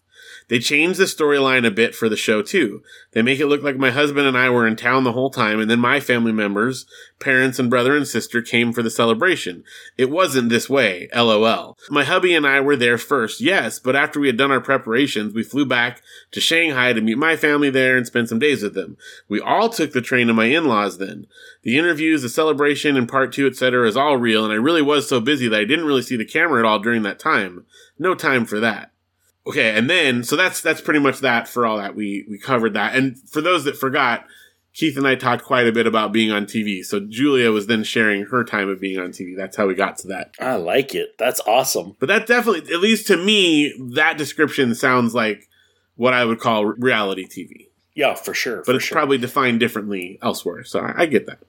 They 0.49 0.59
changed 0.59 0.99
the 0.99 1.05
storyline 1.05 1.65
a 1.65 1.71
bit 1.71 1.95
for 1.95 2.09
the 2.09 2.17
show 2.17 2.41
too. 2.41 2.83
They 3.11 3.21
make 3.21 3.39
it 3.39 3.47
look 3.47 3.63
like 3.63 3.77
my 3.77 3.91
husband 3.91 4.27
and 4.27 4.37
I 4.37 4.49
were 4.49 4.67
in 4.67 4.75
town 4.75 5.03
the 5.03 5.13
whole 5.13 5.29
time 5.29 5.59
and 5.59 5.69
then 5.69 5.79
my 5.79 5.99
family 5.99 6.31
members, 6.31 6.85
parents 7.19 7.59
and 7.59 7.69
brother 7.69 7.95
and 7.95 8.07
sister 8.07 8.41
came 8.41 8.73
for 8.73 8.83
the 8.83 8.89
celebration. 8.89 9.63
It 9.97 10.09
wasn't 10.09 10.49
this 10.49 10.69
way, 10.69 11.09
lol. 11.15 11.77
My 11.89 12.03
hubby 12.03 12.35
and 12.35 12.45
I 12.45 12.59
were 12.59 12.75
there 12.75 12.97
first, 12.97 13.41
yes, 13.41 13.79
but 13.79 13.95
after 13.95 14.19
we 14.19 14.27
had 14.27 14.37
done 14.37 14.51
our 14.51 14.61
preparations, 14.61 15.33
we 15.33 15.43
flew 15.43 15.65
back 15.65 16.01
to 16.31 16.41
Shanghai 16.41 16.93
to 16.93 17.01
meet 17.01 17.17
my 17.17 17.35
family 17.35 17.69
there 17.69 17.97
and 17.97 18.05
spend 18.05 18.29
some 18.29 18.39
days 18.39 18.63
with 18.63 18.73
them. 18.73 18.97
We 19.27 19.39
all 19.39 19.69
took 19.69 19.93
the 19.93 20.01
train 20.01 20.27
to 20.27 20.33
my 20.33 20.45
in-laws 20.45 20.97
then. 20.97 21.27
The 21.63 21.77
interviews, 21.77 22.21
the 22.21 22.29
celebration, 22.29 22.97
and 22.97 23.07
part 23.07 23.31
two, 23.31 23.47
etc. 23.47 23.87
is 23.87 23.97
all 23.97 24.17
real, 24.17 24.43
and 24.43 24.53
I 24.53 24.57
really 24.57 24.81
was 24.81 25.07
so 25.07 25.19
busy 25.19 25.47
that 25.47 25.59
I 25.59 25.65
didn't 25.65 25.85
really 25.85 26.01
see 26.01 26.17
the 26.17 26.25
camera 26.25 26.59
at 26.59 26.65
all 26.65 26.79
during 26.79 27.03
that 27.03 27.19
time. 27.19 27.65
No 27.97 28.15
time 28.15 28.45
for 28.45 28.59
that. 28.59 28.92
Okay, 29.45 29.75
and 29.77 29.89
then 29.89 30.23
so 30.23 30.35
that's 30.35 30.61
that's 30.61 30.81
pretty 30.81 30.99
much 30.99 31.19
that 31.19 31.47
for 31.47 31.65
all 31.65 31.77
that 31.77 31.95
we 31.95 32.25
we 32.29 32.37
covered 32.37 32.73
that. 32.73 32.95
And 32.95 33.17
for 33.29 33.41
those 33.41 33.65
that 33.65 33.75
forgot, 33.75 34.25
Keith 34.73 34.97
and 34.97 35.05
I 35.05 35.15
talked 35.15 35.43
quite 35.43 35.67
a 35.67 35.71
bit 35.71 35.85
about 35.85 36.13
being 36.13 36.31
on 36.31 36.45
TV. 36.45 36.83
So 36.83 37.01
Julia 37.01 37.51
was 37.51 37.67
then 37.67 37.83
sharing 37.83 38.25
her 38.27 38.43
time 38.43 38.69
of 38.69 38.79
being 38.79 38.99
on 38.99 39.09
TV. 39.09 39.35
That's 39.35 39.57
how 39.57 39.67
we 39.67 39.75
got 39.75 39.97
to 39.99 40.07
that. 40.07 40.33
I 40.39 40.55
like 40.55 40.95
it. 40.95 41.17
That's 41.17 41.41
awesome. 41.45 41.95
But 41.99 42.07
that 42.07 42.25
definitely, 42.25 42.73
at 42.73 42.79
least 42.79 43.05
to 43.07 43.17
me, 43.17 43.73
that 43.95 44.17
description 44.17 44.73
sounds 44.75 45.13
like 45.13 45.49
what 45.95 46.13
I 46.13 46.23
would 46.23 46.39
call 46.39 46.65
reality 46.65 47.25
TV. 47.27 47.67
Yeah, 47.95 48.15
for 48.15 48.33
sure. 48.33 48.57
But 48.57 48.65
for 48.67 48.75
it's 48.77 48.85
sure. 48.85 48.95
probably 48.95 49.17
defined 49.17 49.59
differently 49.59 50.17
elsewhere. 50.21 50.63
So 50.63 50.79
I, 50.79 51.01
I 51.01 51.05
get 51.05 51.25
that. 51.27 51.39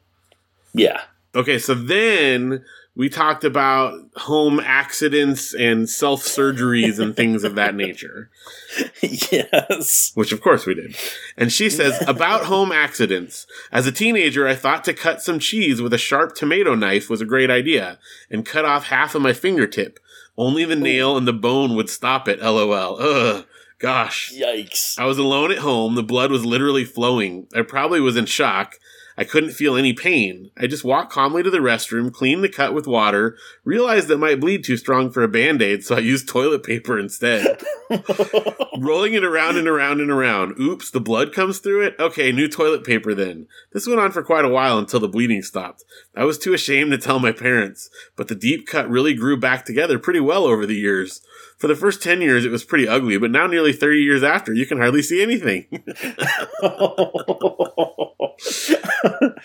yeah. 0.74 1.02
Okay, 1.36 1.58
so 1.58 1.74
then 1.74 2.64
we 2.96 3.08
talked 3.08 3.42
about 3.42 3.98
home 4.16 4.60
accidents 4.60 5.52
and 5.52 5.88
self 5.90 6.22
surgeries 6.22 7.00
and 7.00 7.16
things 7.16 7.42
of 7.42 7.56
that 7.56 7.74
nature, 7.74 8.30
yes. 9.02 10.12
which 10.14 10.32
of 10.32 10.40
course 10.40 10.64
we 10.64 10.74
did. 10.74 10.96
And 11.36 11.52
she 11.52 11.68
says, 11.68 12.02
about 12.06 12.44
home 12.44 12.70
accidents. 12.70 13.46
As 13.72 13.86
a 13.86 13.92
teenager, 13.92 14.46
I 14.46 14.54
thought 14.54 14.84
to 14.84 14.94
cut 14.94 15.22
some 15.22 15.40
cheese 15.40 15.82
with 15.82 15.92
a 15.92 15.98
sharp 15.98 16.36
tomato 16.36 16.74
knife 16.74 17.10
was 17.10 17.20
a 17.20 17.26
great 17.26 17.50
idea 17.50 17.98
and 18.30 18.46
cut 18.46 18.64
off 18.64 18.86
half 18.86 19.14
of 19.14 19.22
my 19.22 19.32
fingertip. 19.32 19.98
Only 20.36 20.64
the 20.64 20.76
oh. 20.76 20.78
nail 20.78 21.16
and 21.16 21.26
the 21.26 21.32
bone 21.32 21.74
would 21.74 21.90
stop 21.90 22.28
it, 22.28 22.40
lol. 22.40 23.00
Ugh. 23.00 23.46
Gosh. 23.80 24.32
Yikes. 24.32 24.98
I 24.98 25.04
was 25.04 25.18
alone 25.18 25.50
at 25.50 25.58
home. 25.58 25.94
The 25.94 26.02
blood 26.02 26.30
was 26.30 26.46
literally 26.46 26.84
flowing. 26.84 27.48
I 27.54 27.62
probably 27.62 28.00
was 28.00 28.16
in 28.16 28.26
shock. 28.26 28.76
I 29.16 29.24
couldn't 29.24 29.52
feel 29.52 29.76
any 29.76 29.92
pain. 29.92 30.50
I 30.56 30.66
just 30.66 30.84
walked 30.84 31.12
calmly 31.12 31.42
to 31.42 31.50
the 31.50 31.58
restroom, 31.58 32.12
cleaned 32.12 32.42
the 32.42 32.48
cut 32.48 32.74
with 32.74 32.86
water, 32.86 33.36
realized 33.64 34.10
it 34.10 34.18
might 34.18 34.40
bleed 34.40 34.64
too 34.64 34.76
strong 34.76 35.10
for 35.10 35.22
a 35.22 35.28
band 35.28 35.62
aid, 35.62 35.84
so 35.84 35.96
I 35.96 36.00
used 36.00 36.28
toilet 36.34 36.64
paper 36.64 36.98
instead. 36.98 37.62
Rolling 38.78 39.14
it 39.14 39.24
around 39.24 39.56
and 39.56 39.68
around 39.68 40.00
and 40.00 40.10
around. 40.10 40.58
Oops, 40.58 40.90
the 40.90 41.00
blood 41.00 41.32
comes 41.32 41.58
through 41.58 41.82
it? 41.82 41.96
Okay, 41.98 42.32
new 42.32 42.48
toilet 42.48 42.84
paper 42.84 43.14
then. 43.14 43.46
This 43.72 43.86
went 43.86 44.00
on 44.00 44.10
for 44.10 44.22
quite 44.22 44.44
a 44.44 44.48
while 44.48 44.78
until 44.78 45.00
the 45.00 45.08
bleeding 45.08 45.42
stopped. 45.42 45.84
I 46.16 46.24
was 46.24 46.38
too 46.38 46.54
ashamed 46.54 46.90
to 46.90 46.98
tell 46.98 47.20
my 47.20 47.32
parents, 47.32 47.90
but 48.16 48.28
the 48.28 48.34
deep 48.34 48.66
cut 48.66 48.88
really 48.88 49.14
grew 49.14 49.38
back 49.38 49.64
together 49.64 49.98
pretty 49.98 50.20
well 50.20 50.44
over 50.44 50.66
the 50.66 50.74
years. 50.74 51.20
For 51.64 51.68
the 51.68 51.76
first 51.76 52.02
10 52.02 52.20
years, 52.20 52.44
it 52.44 52.50
was 52.50 52.62
pretty 52.62 52.86
ugly, 52.86 53.16
but 53.16 53.30
now, 53.30 53.46
nearly 53.46 53.72
30 53.72 54.00
years 54.00 54.22
after, 54.22 54.52
you 54.52 54.66
can 54.66 54.76
hardly 54.76 55.00
see 55.00 55.22
anything. 55.22 55.64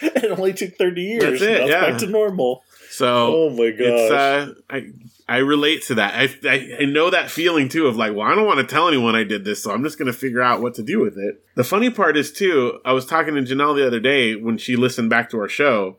it 0.02 0.32
only 0.38 0.52
took 0.52 0.76
30 0.76 1.02
years. 1.02 1.24
That's 1.24 1.42
it, 1.42 1.62
it's 1.62 1.70
yeah. 1.70 1.92
back 1.92 2.00
to 2.00 2.08
normal. 2.08 2.62
So, 2.90 3.46
Oh 3.46 3.50
my 3.52 3.72
gosh. 3.72 4.12
uh, 4.12 4.54
I, 4.70 4.90
I 5.30 5.38
relate 5.38 5.84
to 5.84 5.96
that. 5.96 6.14
I, 6.14 6.50
I, 6.50 6.70
I 6.82 6.86
know 6.88 7.10
that 7.10 7.32
feeling 7.32 7.70
too 7.70 7.88
of 7.88 7.96
like, 7.96 8.14
well, 8.14 8.28
I 8.28 8.36
don't 8.36 8.46
want 8.46 8.60
to 8.60 8.66
tell 8.66 8.90
anyone 8.90 9.16
I 9.16 9.24
did 9.24 9.46
this, 9.46 9.64
so 9.64 9.72
I'm 9.72 9.86
just 9.86 9.98
going 9.98 10.12
to 10.12 10.18
figure 10.18 10.42
out 10.42 10.62
what 10.62 10.74
to 10.74 10.84
do 10.84 11.00
with 11.00 11.18
it. 11.18 11.42
The 11.56 11.64
funny 11.64 11.90
part 11.90 12.18
is 12.18 12.34
too, 12.34 12.82
I 12.84 12.92
was 12.92 13.06
talking 13.06 13.34
to 13.36 13.42
Janelle 13.44 13.78
the 13.78 13.88
other 13.88 14.02
day 14.02 14.36
when 14.36 14.58
she 14.58 14.76
listened 14.76 15.10
back 15.10 15.30
to 15.30 15.40
our 15.40 15.48
show 15.48 15.96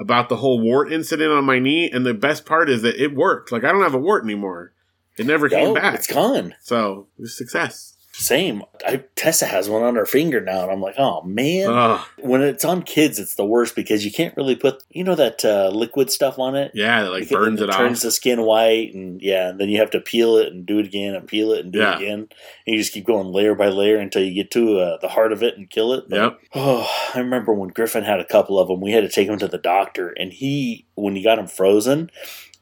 about 0.00 0.30
the 0.30 0.36
whole 0.36 0.62
wart 0.62 0.90
incident 0.90 1.30
on 1.30 1.44
my 1.44 1.58
knee, 1.58 1.90
and 1.90 2.06
the 2.06 2.14
best 2.14 2.46
part 2.46 2.70
is 2.70 2.80
that 2.80 2.96
it 2.96 3.14
worked. 3.14 3.52
Like, 3.52 3.64
I 3.64 3.72
don't 3.72 3.82
have 3.82 3.92
a 3.92 3.98
wart 3.98 4.24
anymore. 4.24 4.72
It 5.18 5.26
never 5.26 5.48
came 5.48 5.74
back. 5.74 5.94
it's 5.94 6.06
gone. 6.06 6.54
So, 6.60 7.06
it 7.18 7.22
was 7.22 7.30
a 7.32 7.34
success. 7.34 7.94
Same. 8.12 8.64
I, 8.84 9.04
Tessa 9.14 9.46
has 9.46 9.68
one 9.70 9.84
on 9.84 9.94
her 9.94 10.04
finger 10.04 10.40
now, 10.40 10.64
and 10.64 10.72
I'm 10.72 10.80
like, 10.80 10.96
oh 10.98 11.22
man. 11.22 11.70
Ugh. 11.70 12.04
when 12.18 12.42
it's 12.42 12.64
on 12.64 12.82
kids, 12.82 13.20
it's 13.20 13.36
the 13.36 13.44
worst 13.44 13.76
because 13.76 14.04
you 14.04 14.10
can't 14.10 14.36
really 14.36 14.56
put, 14.56 14.82
you 14.90 15.04
know, 15.04 15.14
that 15.14 15.44
uh, 15.44 15.68
liquid 15.72 16.10
stuff 16.10 16.36
on 16.36 16.56
it. 16.56 16.72
yeah, 16.74 17.04
it 17.04 17.10
like 17.10 17.20
Because 17.28 17.36
burns 17.36 17.60
it, 17.60 17.66
turns 17.66 17.74
off. 17.76 17.80
Turns 17.80 18.02
the 18.02 18.10
skin 18.10 18.42
white, 18.42 18.92
and 18.92 19.22
yeah, 19.22 19.50
and 19.50 19.60
then 19.60 19.68
you 19.68 19.78
have 19.78 19.92
to 19.92 20.00
peel 20.00 20.36
it 20.36 20.48
and 20.52 20.66
do 20.66 20.80
it 20.80 20.86
again, 20.86 21.14
and 21.14 21.28
peel 21.28 21.52
it 21.52 21.60
and 21.62 21.72
do 21.72 21.78
Yeah. 21.78 21.92
it 21.92 22.02
again, 22.02 22.18
and 22.18 22.28
you 22.66 22.76
just 22.78 22.92
keep 22.92 23.06
going 23.06 23.28
layer 23.28 23.54
by 23.54 23.68
layer 23.68 23.98
until 23.98 24.24
you 24.24 24.34
get 24.34 24.50
to 24.50 24.80
uh, 24.80 24.98
the 25.00 25.08
heart 25.08 25.30
of 25.32 25.44
it 25.44 25.56
and 25.56 25.70
kill 25.70 25.92
it. 25.92 26.08
But- 26.08 26.16
Yep. 26.16 26.38
Oh, 26.56 26.90
I 27.14 27.20
remember 27.20 27.52
when 27.52 27.68
Griffin 27.68 28.02
had 28.02 28.18
a 28.18 28.24
couple 28.24 28.58
of 28.58 28.66
them. 28.66 28.80
We 28.80 28.90
had 28.90 29.02
to 29.02 29.08
take 29.08 29.28
him 29.28 29.38
to 29.38 29.46
the 29.46 29.58
doctor, 29.58 30.08
and 30.18 30.32
he, 30.32 30.88
when 30.96 31.14
he 31.14 31.22
got 31.22 31.36
them 31.36 31.46
frozen, 31.46 32.10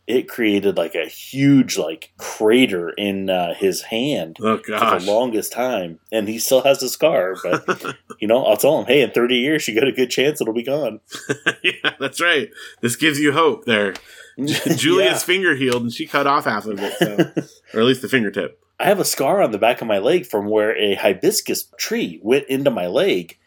it 0.06 0.28
created 0.28 0.76
like 0.76 0.94
a 0.94 1.06
huge 1.06 1.76
like 1.76 2.12
crater 2.16 2.90
in 2.90 3.28
uh, 3.28 3.54
his 3.54 3.82
hand 3.82 4.36
Oh, 4.40 4.58
for 4.58 4.70
the 4.70 5.04
longest 5.04 5.52
time, 5.52 5.98
and 6.12 6.28
he 6.28 6.38
still 6.38 6.62
has 6.62 6.80
the 6.80 6.88
scar. 6.88 7.34
But 7.42 7.96
you 8.20 8.28
know, 8.28 8.44
I'll 8.44 8.56
tell 8.56 8.78
him, 8.80 8.86
hey, 8.86 9.02
in 9.02 9.10
thirty 9.10 9.36
years, 9.36 9.66
you 9.66 9.74
got 9.74 9.88
a 9.88 9.92
good 9.92 10.10
chance 10.10 10.40
it'll 10.40 10.54
be 10.54 10.62
gone. 10.62 11.00
yeah, 11.62 11.94
that's 11.98 12.20
right. 12.20 12.50
This 12.80 12.96
gives 12.96 13.18
you 13.18 13.32
hope 13.32 13.64
there. 13.64 13.94
Julia's 14.76 15.22
finger 15.24 15.56
healed 15.56 15.82
and 15.82 15.92
she 15.92 16.06
cut 16.06 16.26
off 16.26 16.44
half 16.44 16.66
of 16.66 16.78
it, 16.78 16.92
so, 16.98 17.42
or 17.74 17.80
at 17.80 17.86
least 17.86 18.02
the 18.02 18.08
fingertip. 18.08 18.62
I 18.78 18.84
have 18.84 19.00
a 19.00 19.04
scar 19.04 19.40
on 19.40 19.50
the 19.50 19.58
back 19.58 19.80
of 19.80 19.88
my 19.88 19.98
leg 19.98 20.26
from 20.26 20.50
where 20.50 20.76
a 20.76 20.94
hibiscus 20.94 21.72
tree 21.78 22.20
went 22.22 22.46
into 22.48 22.70
my 22.70 22.86
leg, 22.86 23.38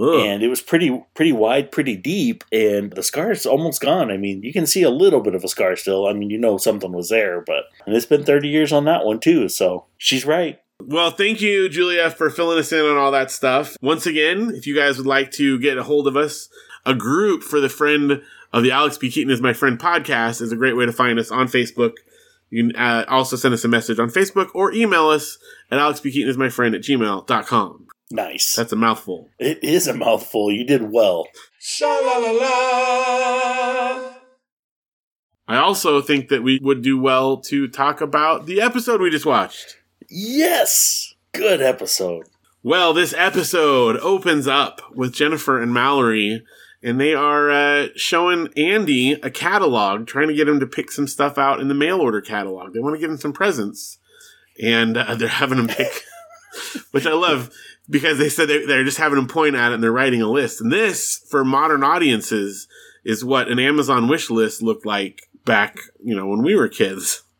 Ugh. 0.00 0.14
and 0.14 0.42
it 0.42 0.48
was 0.48 0.60
pretty 0.60 1.04
pretty 1.14 1.32
wide, 1.32 1.70
pretty 1.70 1.96
deep, 1.96 2.44
and 2.50 2.92
the 2.92 3.02
scar 3.02 3.30
is 3.30 3.44
almost 3.46 3.80
gone. 3.80 4.10
I 4.10 4.16
mean, 4.16 4.42
you 4.42 4.52
can 4.52 4.66
see 4.66 4.82
a 4.82 4.90
little 4.90 5.20
bit 5.20 5.34
of 5.34 5.44
a 5.44 5.48
scar 5.48 5.76
still. 5.76 6.06
I 6.06 6.12
mean, 6.12 6.30
you 6.30 6.38
know 6.38 6.56
something 6.56 6.92
was 6.92 7.10
there, 7.10 7.40
but 7.40 7.64
and 7.86 7.94
it's 7.94 8.06
been 8.06 8.24
30 8.24 8.48
years 8.48 8.72
on 8.72 8.84
that 8.86 9.04
one 9.04 9.20
too. 9.20 9.48
So 9.48 9.84
she's 9.98 10.24
right. 10.24 10.60
Well, 10.80 11.10
thank 11.10 11.40
you, 11.40 11.68
Julia, 11.68 12.10
for 12.10 12.28
filling 12.30 12.58
us 12.58 12.72
in 12.72 12.84
on 12.84 12.96
all 12.96 13.12
that 13.12 13.30
stuff. 13.30 13.76
Once 13.80 14.06
again, 14.06 14.50
if 14.54 14.66
you 14.66 14.74
guys 14.74 14.96
would 14.96 15.06
like 15.06 15.30
to 15.32 15.58
get 15.60 15.78
a 15.78 15.84
hold 15.84 16.08
of 16.08 16.16
us, 16.16 16.48
a 16.84 16.94
group 16.94 17.42
for 17.42 17.60
the 17.60 17.68
friend 17.68 18.22
of 18.52 18.62
the 18.62 18.72
Alex 18.72 18.98
P. 18.98 19.10
Keaton 19.10 19.32
is 19.32 19.40
my 19.40 19.52
friend 19.52 19.78
podcast 19.78 20.40
is 20.42 20.52
a 20.52 20.56
great 20.56 20.76
way 20.76 20.86
to 20.86 20.92
find 20.92 21.18
us 21.18 21.30
on 21.30 21.46
Facebook. 21.46 21.92
You 22.50 22.68
can 22.68 22.76
uh, 22.76 23.04
also 23.08 23.36
send 23.36 23.54
us 23.54 23.64
a 23.64 23.68
message 23.68 23.98
on 23.98 24.10
Facebook 24.10 24.48
or 24.54 24.72
email 24.72 25.08
us 25.08 25.38
at 25.70 25.78
alexpkeaton 25.78 26.26
is 26.28 26.36
my 26.36 26.50
friend 26.50 26.74
at 26.74 26.82
gmail.com. 26.82 27.86
Nice. 28.12 28.54
That's 28.54 28.72
a 28.72 28.76
mouthful. 28.76 29.30
it 29.38 29.64
is 29.64 29.88
a 29.88 29.94
mouthful. 29.94 30.52
You 30.52 30.64
did 30.64 30.92
well. 30.92 31.26
Sha 31.58 31.86
la 31.86 32.18
la 32.18 32.30
la. 32.30 34.12
I 35.48 35.56
also 35.56 36.00
think 36.00 36.28
that 36.28 36.42
we 36.42 36.58
would 36.62 36.82
do 36.82 37.00
well 37.00 37.38
to 37.42 37.68
talk 37.68 38.00
about 38.00 38.46
the 38.46 38.60
episode 38.60 39.00
we 39.00 39.10
just 39.10 39.26
watched. 39.26 39.76
Yes. 40.08 41.14
Good 41.32 41.62
episode. 41.62 42.26
Well, 42.62 42.92
this 42.92 43.14
episode 43.14 43.96
opens 43.98 44.46
up 44.46 44.82
with 44.94 45.14
Jennifer 45.14 45.60
and 45.60 45.72
Mallory, 45.72 46.44
and 46.82 47.00
they 47.00 47.14
are 47.14 47.50
uh, 47.50 47.88
showing 47.96 48.48
Andy 48.56 49.12
a 49.12 49.30
catalog, 49.30 50.06
trying 50.06 50.28
to 50.28 50.34
get 50.34 50.48
him 50.48 50.60
to 50.60 50.66
pick 50.66 50.92
some 50.92 51.08
stuff 51.08 51.38
out 51.38 51.60
in 51.60 51.68
the 51.68 51.74
mail 51.74 52.00
order 52.00 52.20
catalog. 52.20 52.72
They 52.72 52.80
want 52.80 52.94
to 52.94 53.00
give 53.00 53.10
him 53.10 53.16
some 53.16 53.32
presents, 53.32 53.98
and 54.62 54.96
uh, 54.96 55.14
they're 55.16 55.28
having 55.28 55.58
him 55.58 55.68
pick, 55.68 56.04
which 56.92 57.06
I 57.06 57.14
love 57.14 57.50
because 57.88 58.18
they 58.18 58.28
said 58.28 58.48
they, 58.48 58.64
they're 58.64 58.84
just 58.84 58.98
having 58.98 59.18
him 59.18 59.28
point 59.28 59.54
at 59.54 59.70
it 59.70 59.74
and 59.74 59.82
they're 59.82 59.92
writing 59.92 60.22
a 60.22 60.30
list. 60.30 60.60
And 60.60 60.72
this, 60.72 61.24
for 61.28 61.44
modern 61.44 61.82
audiences, 61.82 62.68
is 63.04 63.24
what 63.24 63.48
an 63.48 63.58
Amazon 63.58 64.08
wish 64.08 64.30
list 64.30 64.62
looked 64.62 64.86
like 64.86 65.28
back, 65.44 65.78
you 66.02 66.14
know, 66.14 66.26
when 66.26 66.42
we 66.42 66.54
were 66.54 66.68
kids. 66.68 67.22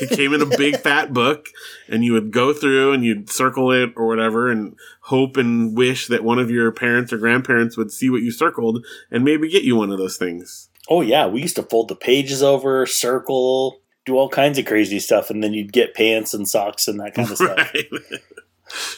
It 0.00 0.10
came 0.10 0.32
in 0.32 0.40
a 0.40 0.56
big 0.56 0.76
fat 0.82 1.12
book, 1.12 1.48
and 1.88 2.04
you 2.04 2.12
would 2.12 2.30
go 2.30 2.52
through 2.52 2.92
and 2.92 3.04
you'd 3.04 3.28
circle 3.28 3.72
it 3.72 3.92
or 3.96 4.06
whatever, 4.06 4.48
and 4.48 4.76
hope 5.00 5.36
and 5.36 5.76
wish 5.76 6.06
that 6.06 6.22
one 6.22 6.38
of 6.38 6.48
your 6.48 6.70
parents 6.70 7.12
or 7.12 7.18
grandparents 7.18 7.76
would 7.76 7.90
see 7.90 8.08
what 8.08 8.22
you 8.22 8.30
circled 8.30 8.86
and 9.10 9.24
maybe 9.24 9.48
get 9.48 9.64
you 9.64 9.74
one 9.74 9.90
of 9.90 9.98
those 9.98 10.16
things. 10.16 10.68
Oh 10.88 11.00
yeah, 11.00 11.26
we 11.26 11.42
used 11.42 11.56
to 11.56 11.64
fold 11.64 11.88
the 11.88 11.96
pages 11.96 12.40
over, 12.40 12.86
circle, 12.86 13.80
do 14.06 14.16
all 14.16 14.28
kinds 14.28 14.58
of 14.58 14.64
crazy 14.64 15.00
stuff, 15.00 15.28
and 15.28 15.42
then 15.42 15.52
you'd 15.52 15.72
get 15.72 15.94
pants 15.94 16.32
and 16.32 16.48
socks 16.48 16.86
and 16.86 17.00
that 17.00 17.14
kind 17.14 17.30
of 17.30 17.36
stuff. 17.36 17.72
Right. 17.74 17.90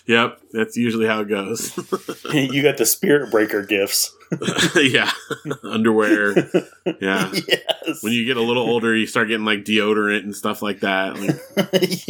Yep, 0.06 0.40
that's 0.52 0.76
usually 0.76 1.06
how 1.06 1.20
it 1.20 1.28
goes. 1.28 1.76
you 2.32 2.62
got 2.62 2.76
the 2.76 2.86
spirit 2.86 3.30
breaker 3.30 3.62
gifts. 3.62 4.14
yeah, 4.76 5.10
underwear. 5.64 6.34
Yeah, 7.00 7.32
yes. 7.48 8.02
when 8.02 8.12
you 8.12 8.24
get 8.24 8.36
a 8.36 8.42
little 8.42 8.62
older, 8.62 8.94
you 8.94 9.06
start 9.06 9.28
getting 9.28 9.44
like 9.44 9.64
deodorant 9.64 10.22
and 10.24 10.34
stuff 10.34 10.62
like 10.62 10.80
that. 10.80 11.16
Like, 11.18 12.06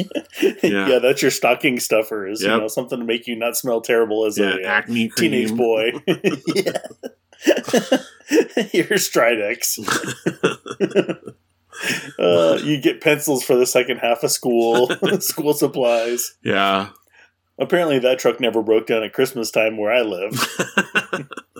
yeah. 0.63 0.89
Yeah. 0.89 0.99
that's 0.99 1.23
your 1.23 1.31
stocking 1.31 1.81
stuffer. 1.81 2.27
Is 2.27 2.43
Yep. 2.43 2.51
you 2.51 2.61
know 2.61 2.69
something 2.69 2.99
to 2.99 3.05
make 3.05 3.27
you 3.27 3.37
not 3.37 3.57
smell 3.57 3.81
terrible 3.81 4.27
as 4.27 4.39
yeah, 4.39 4.57
a 4.57 4.65
uh, 4.65 4.69
acne 4.69 5.09
cream. 5.09 5.31
teenage 5.31 5.57
boy. 5.57 5.93
yeah. 6.07 6.79
Your 8.73 8.99
Stridex. 8.99 9.79
uh, 12.19 12.59
you 12.63 12.81
get 12.81 13.01
pencils 13.01 13.43
for 13.43 13.57
the 13.57 13.67
second 13.67 13.99
half 13.99 14.23
of 14.23 14.31
school, 14.31 14.91
school 15.21 15.55
supplies. 15.55 16.35
Yeah, 16.43 16.91
Apparently, 17.61 17.99
that 18.01 18.19
truck 18.19 18.41
never 18.41 18.63
broke 18.63 18.87
down 18.87 19.05
at 19.05 19.13
Christmas 19.13 19.51
time 19.51 19.77
where 19.77 19.93
I 19.93 20.01
live. 20.01 20.33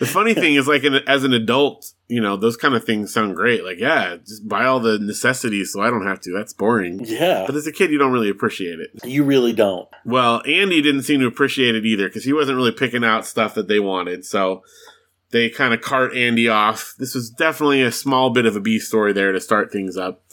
The 0.00 0.06
funny 0.06 0.34
thing 0.34 0.54
is, 0.54 0.66
like, 0.66 0.82
an, 0.82 0.96
as 1.06 1.22
an 1.22 1.32
adult, 1.32 1.92
you 2.08 2.20
know, 2.20 2.36
those 2.36 2.56
kind 2.56 2.74
of 2.74 2.84
things 2.84 3.12
sound 3.12 3.36
great. 3.36 3.64
Like, 3.64 3.78
yeah, 3.78 4.16
just 4.16 4.46
buy 4.48 4.64
all 4.64 4.80
the 4.80 4.98
necessities 4.98 5.72
so 5.72 5.82
I 5.82 5.88
don't 5.88 6.06
have 6.06 6.20
to. 6.22 6.32
That's 6.32 6.52
boring. 6.52 7.00
Yeah, 7.04 7.44
But 7.46 7.54
as 7.54 7.66
a 7.66 7.72
kid, 7.72 7.92
you 7.92 7.98
don't 7.98 8.12
really 8.12 8.28
appreciate 8.28 8.80
it. 8.80 8.90
you 9.04 9.22
really 9.22 9.52
don't. 9.52 9.88
Well, 10.04 10.42
Andy 10.46 10.82
didn't 10.82 11.02
seem 11.02 11.20
to 11.20 11.26
appreciate 11.26 11.76
it 11.76 11.86
either 11.86 12.08
because 12.08 12.24
he 12.24 12.32
wasn't 12.32 12.56
really 12.56 12.72
picking 12.72 13.04
out 13.04 13.24
stuff 13.24 13.54
that 13.54 13.68
they 13.68 13.78
wanted. 13.78 14.24
So 14.24 14.64
they 15.30 15.48
kind 15.48 15.72
of 15.72 15.80
cart 15.80 16.14
Andy 16.16 16.48
off. 16.48 16.94
This 16.98 17.14
was 17.14 17.30
definitely 17.30 17.82
a 17.82 17.92
small 17.92 18.30
bit 18.30 18.46
of 18.46 18.56
a 18.56 18.60
B 18.60 18.80
story 18.80 19.12
there 19.12 19.30
to 19.30 19.40
start 19.40 19.70
things 19.70 19.96
up. 19.96 20.23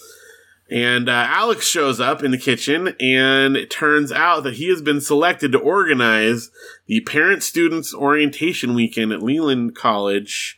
And 0.71 1.09
uh, 1.09 1.25
Alex 1.27 1.67
shows 1.67 1.99
up 1.99 2.23
in 2.23 2.31
the 2.31 2.37
kitchen, 2.37 2.95
and 3.01 3.57
it 3.57 3.69
turns 3.69 4.09
out 4.09 4.43
that 4.43 4.55
he 4.55 4.69
has 4.69 4.81
been 4.81 5.01
selected 5.01 5.51
to 5.51 5.59
organize 5.59 6.49
the 6.85 7.01
Parent 7.01 7.43
Students 7.43 7.93
Orientation 7.93 8.73
Weekend 8.73 9.11
at 9.11 9.21
Leland 9.21 9.75
College. 9.75 10.57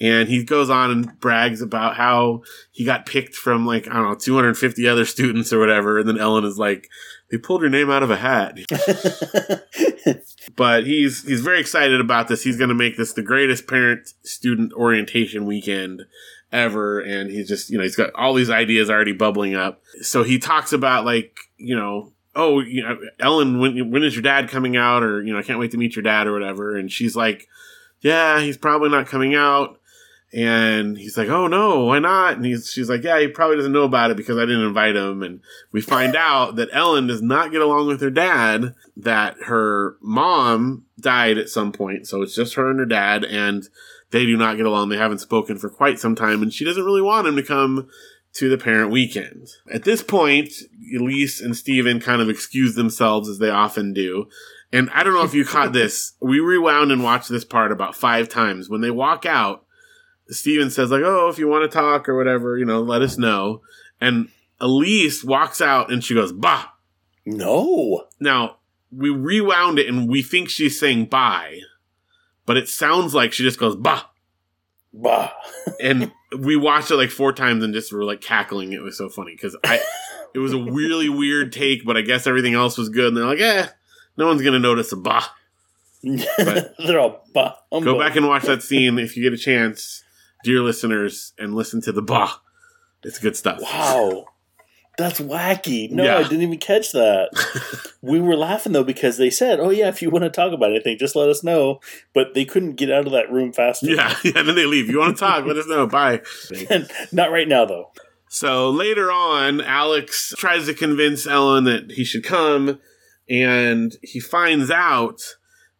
And 0.00 0.30
he 0.30 0.42
goes 0.44 0.70
on 0.70 0.90
and 0.90 1.20
brags 1.20 1.60
about 1.60 1.96
how 1.96 2.42
he 2.70 2.86
got 2.86 3.04
picked 3.04 3.34
from 3.34 3.66
like, 3.66 3.86
I 3.86 3.92
don't 3.92 4.08
know, 4.08 4.14
250 4.14 4.88
other 4.88 5.04
students 5.04 5.52
or 5.52 5.58
whatever. 5.58 5.98
And 5.98 6.08
then 6.08 6.16
Ellen 6.16 6.44
is 6.44 6.56
like, 6.56 6.88
they 7.30 7.36
pulled 7.36 7.60
your 7.60 7.68
name 7.68 7.90
out 7.90 8.02
of 8.02 8.10
a 8.10 8.16
hat. 8.16 8.58
But 10.56 10.86
he's 10.86 11.26
he's 11.26 11.40
very 11.40 11.60
excited 11.60 12.00
about 12.00 12.28
this. 12.28 12.42
He's 12.42 12.56
going 12.56 12.68
to 12.68 12.74
make 12.74 12.96
this 12.96 13.12
the 13.12 13.22
greatest 13.22 13.66
parent 13.66 14.12
student 14.22 14.72
orientation 14.72 15.46
weekend 15.46 16.02
ever 16.52 17.00
and 17.00 17.30
he's 17.30 17.48
just, 17.48 17.70
you 17.70 17.78
know, 17.78 17.84
he's 17.84 17.96
got 17.96 18.12
all 18.14 18.34
these 18.34 18.50
ideas 18.50 18.90
already 18.90 19.12
bubbling 19.12 19.54
up. 19.54 19.82
So 20.02 20.22
he 20.22 20.38
talks 20.38 20.72
about 20.72 21.04
like, 21.04 21.38
you 21.56 21.76
know, 21.76 22.12
oh, 22.34 22.60
you 22.60 22.82
know, 22.82 22.98
Ellen, 23.18 23.58
when 23.60 23.90
when 23.90 24.02
is 24.02 24.14
your 24.14 24.22
dad 24.22 24.48
coming 24.48 24.76
out 24.76 25.02
or, 25.02 25.22
you 25.22 25.32
know, 25.32 25.38
I 25.38 25.42
can't 25.42 25.58
wait 25.58 25.70
to 25.72 25.78
meet 25.78 25.96
your 25.96 26.02
dad 26.02 26.26
or 26.26 26.32
whatever 26.32 26.76
and 26.76 26.90
she's 26.90 27.16
like, 27.16 27.48
yeah, 28.00 28.40
he's 28.40 28.56
probably 28.56 28.88
not 28.88 29.06
coming 29.06 29.34
out. 29.34 29.80
And 30.32 30.96
he's 30.96 31.18
like, 31.18 31.28
"Oh 31.28 31.48
no, 31.48 31.86
why 31.86 31.98
not?" 31.98 32.36
And 32.36 32.44
he's, 32.44 32.70
she's 32.70 32.88
like, 32.88 33.02
"Yeah, 33.02 33.18
he 33.18 33.26
probably 33.26 33.56
doesn't 33.56 33.72
know 33.72 33.82
about 33.82 34.12
it 34.12 34.16
because 34.16 34.38
I 34.38 34.42
didn't 34.42 34.64
invite 34.66 34.94
him." 34.94 35.24
And 35.24 35.40
we 35.72 35.80
find 35.80 36.14
out 36.16 36.54
that 36.54 36.68
Ellen 36.72 37.08
does 37.08 37.20
not 37.20 37.50
get 37.50 37.62
along 37.62 37.88
with 37.88 38.00
her 38.00 38.10
dad. 38.10 38.74
That 38.96 39.36
her 39.46 39.96
mom 40.00 40.84
died 41.00 41.36
at 41.36 41.48
some 41.48 41.72
point, 41.72 42.06
so 42.06 42.22
it's 42.22 42.36
just 42.36 42.54
her 42.54 42.70
and 42.70 42.78
her 42.78 42.86
dad, 42.86 43.24
and 43.24 43.68
they 44.10 44.26
do 44.26 44.36
not 44.36 44.56
get 44.56 44.66
along. 44.66 44.88
They 44.88 44.96
haven't 44.96 45.20
spoken 45.20 45.58
for 45.58 45.70
quite 45.70 45.98
some 45.98 46.14
time, 46.14 46.42
and 46.42 46.52
she 46.52 46.64
doesn't 46.64 46.84
really 46.84 47.02
want 47.02 47.26
him 47.26 47.36
to 47.36 47.42
come 47.42 47.88
to 48.34 48.48
the 48.48 48.58
parent 48.58 48.90
weekend. 48.90 49.48
At 49.72 49.84
this 49.84 50.02
point, 50.02 50.52
Elise 50.94 51.40
and 51.40 51.56
Steven 51.56 52.00
kind 52.00 52.22
of 52.22 52.28
excuse 52.28 52.74
themselves 52.74 53.28
as 53.28 53.38
they 53.38 53.50
often 53.50 53.92
do. 53.92 54.28
And 54.72 54.88
I 54.90 55.02
don't 55.02 55.14
know 55.14 55.24
if 55.24 55.34
you 55.34 55.44
caught 55.44 55.72
this. 55.72 56.12
We 56.20 56.38
rewound 56.38 56.92
and 56.92 57.02
watched 57.02 57.28
this 57.28 57.44
part 57.44 57.72
about 57.72 57.96
five 57.96 58.28
times. 58.28 58.68
When 58.68 58.82
they 58.82 58.90
walk 58.90 59.26
out, 59.26 59.64
Steven 60.28 60.70
says, 60.70 60.90
like, 60.90 61.02
oh, 61.04 61.28
if 61.28 61.38
you 61.38 61.48
want 61.48 61.70
to 61.70 61.76
talk 61.76 62.08
or 62.08 62.16
whatever, 62.16 62.56
you 62.56 62.64
know, 62.64 62.80
let 62.80 63.02
us 63.02 63.18
know. 63.18 63.62
And 64.00 64.28
Elise 64.60 65.24
walks 65.24 65.60
out 65.60 65.92
and 65.92 66.04
she 66.04 66.14
goes, 66.14 66.32
bah. 66.32 66.66
no. 67.26 68.06
Now, 68.20 68.58
we 68.92 69.10
rewound 69.10 69.78
it 69.78 69.88
and 69.88 70.08
we 70.08 70.22
think 70.22 70.48
she's 70.48 70.78
saying 70.78 71.06
bye, 71.06 71.60
but 72.50 72.56
it 72.56 72.68
sounds 72.68 73.14
like 73.14 73.32
she 73.32 73.44
just 73.44 73.60
goes, 73.60 73.76
bah. 73.76 74.02
Bah. 74.92 75.30
And 75.80 76.10
we 76.36 76.56
watched 76.56 76.90
it 76.90 76.96
like 76.96 77.10
four 77.10 77.32
times 77.32 77.62
and 77.62 77.72
just 77.72 77.92
were 77.92 78.02
like 78.02 78.20
cackling. 78.20 78.72
It 78.72 78.82
was 78.82 78.98
so 78.98 79.08
funny 79.08 79.36
because 79.36 79.56
I, 79.62 79.78
it 80.34 80.40
was 80.40 80.52
a 80.52 80.58
really 80.58 81.08
weird 81.08 81.52
take, 81.52 81.84
but 81.84 81.96
I 81.96 82.00
guess 82.00 82.26
everything 82.26 82.54
else 82.54 82.76
was 82.76 82.88
good. 82.88 83.06
And 83.06 83.16
they're 83.16 83.24
like, 83.24 83.38
eh, 83.38 83.68
no 84.16 84.26
one's 84.26 84.42
going 84.42 84.54
to 84.54 84.58
notice 84.58 84.90
a 84.90 84.96
bah. 84.96 85.28
They're 86.02 86.98
all 86.98 87.24
bah. 87.32 87.54
Go 87.70 87.96
back 87.96 88.16
and 88.16 88.26
watch 88.26 88.42
that 88.46 88.64
scene 88.64 88.98
if 88.98 89.16
you 89.16 89.22
get 89.22 89.32
a 89.32 89.40
chance, 89.40 90.02
dear 90.42 90.60
listeners, 90.60 91.32
and 91.38 91.54
listen 91.54 91.80
to 91.82 91.92
the 91.92 92.02
bah. 92.02 92.34
It's 93.04 93.20
good 93.20 93.36
stuff. 93.36 93.60
Wow. 93.62 94.24
That's 95.00 95.20
wacky. 95.20 95.90
No, 95.90 96.04
Yeah. 96.04 96.18
I 96.18 96.22
didn't 96.22 96.42
even 96.42 96.58
catch 96.58 96.92
that. 96.92 97.30
we 98.02 98.20
were 98.20 98.36
laughing 98.36 98.72
though 98.72 98.84
because 98.84 99.16
they 99.16 99.30
said, 99.30 99.58
"Oh 99.60 99.70
yeah, 99.70 99.88
if 99.88 100.02
you 100.02 100.10
want 100.10 100.24
to 100.24 100.30
talk 100.30 100.52
about 100.52 100.70
anything, 100.70 100.98
just 100.98 101.16
let 101.16 101.28
us 101.28 101.42
know." 101.42 101.80
But 102.14 102.34
they 102.34 102.44
couldn't 102.44 102.76
get 102.76 102.90
out 102.90 103.06
of 103.06 103.12
that 103.12 103.30
room 103.32 103.52
fast 103.52 103.82
enough. 103.82 104.22
Yeah, 104.24 104.32
yeah, 104.32 104.38
and 104.40 104.48
then 104.48 104.56
they 104.56 104.66
leave. 104.66 104.88
You 104.88 104.98
want 104.98 105.16
to 105.16 105.20
talk? 105.20 105.44
Let 105.44 105.56
us 105.56 105.66
know. 105.66 105.86
Bye. 105.86 106.20
Not 107.12 107.30
right 107.30 107.48
now 107.48 107.64
though. 107.64 107.92
So 108.28 108.70
later 108.70 109.10
on, 109.10 109.60
Alex 109.60 110.32
tries 110.36 110.66
to 110.66 110.74
convince 110.74 111.26
Ellen 111.26 111.64
that 111.64 111.90
he 111.92 112.04
should 112.04 112.22
come, 112.22 112.78
and 113.28 113.96
he 114.02 114.20
finds 114.20 114.70
out 114.70 115.20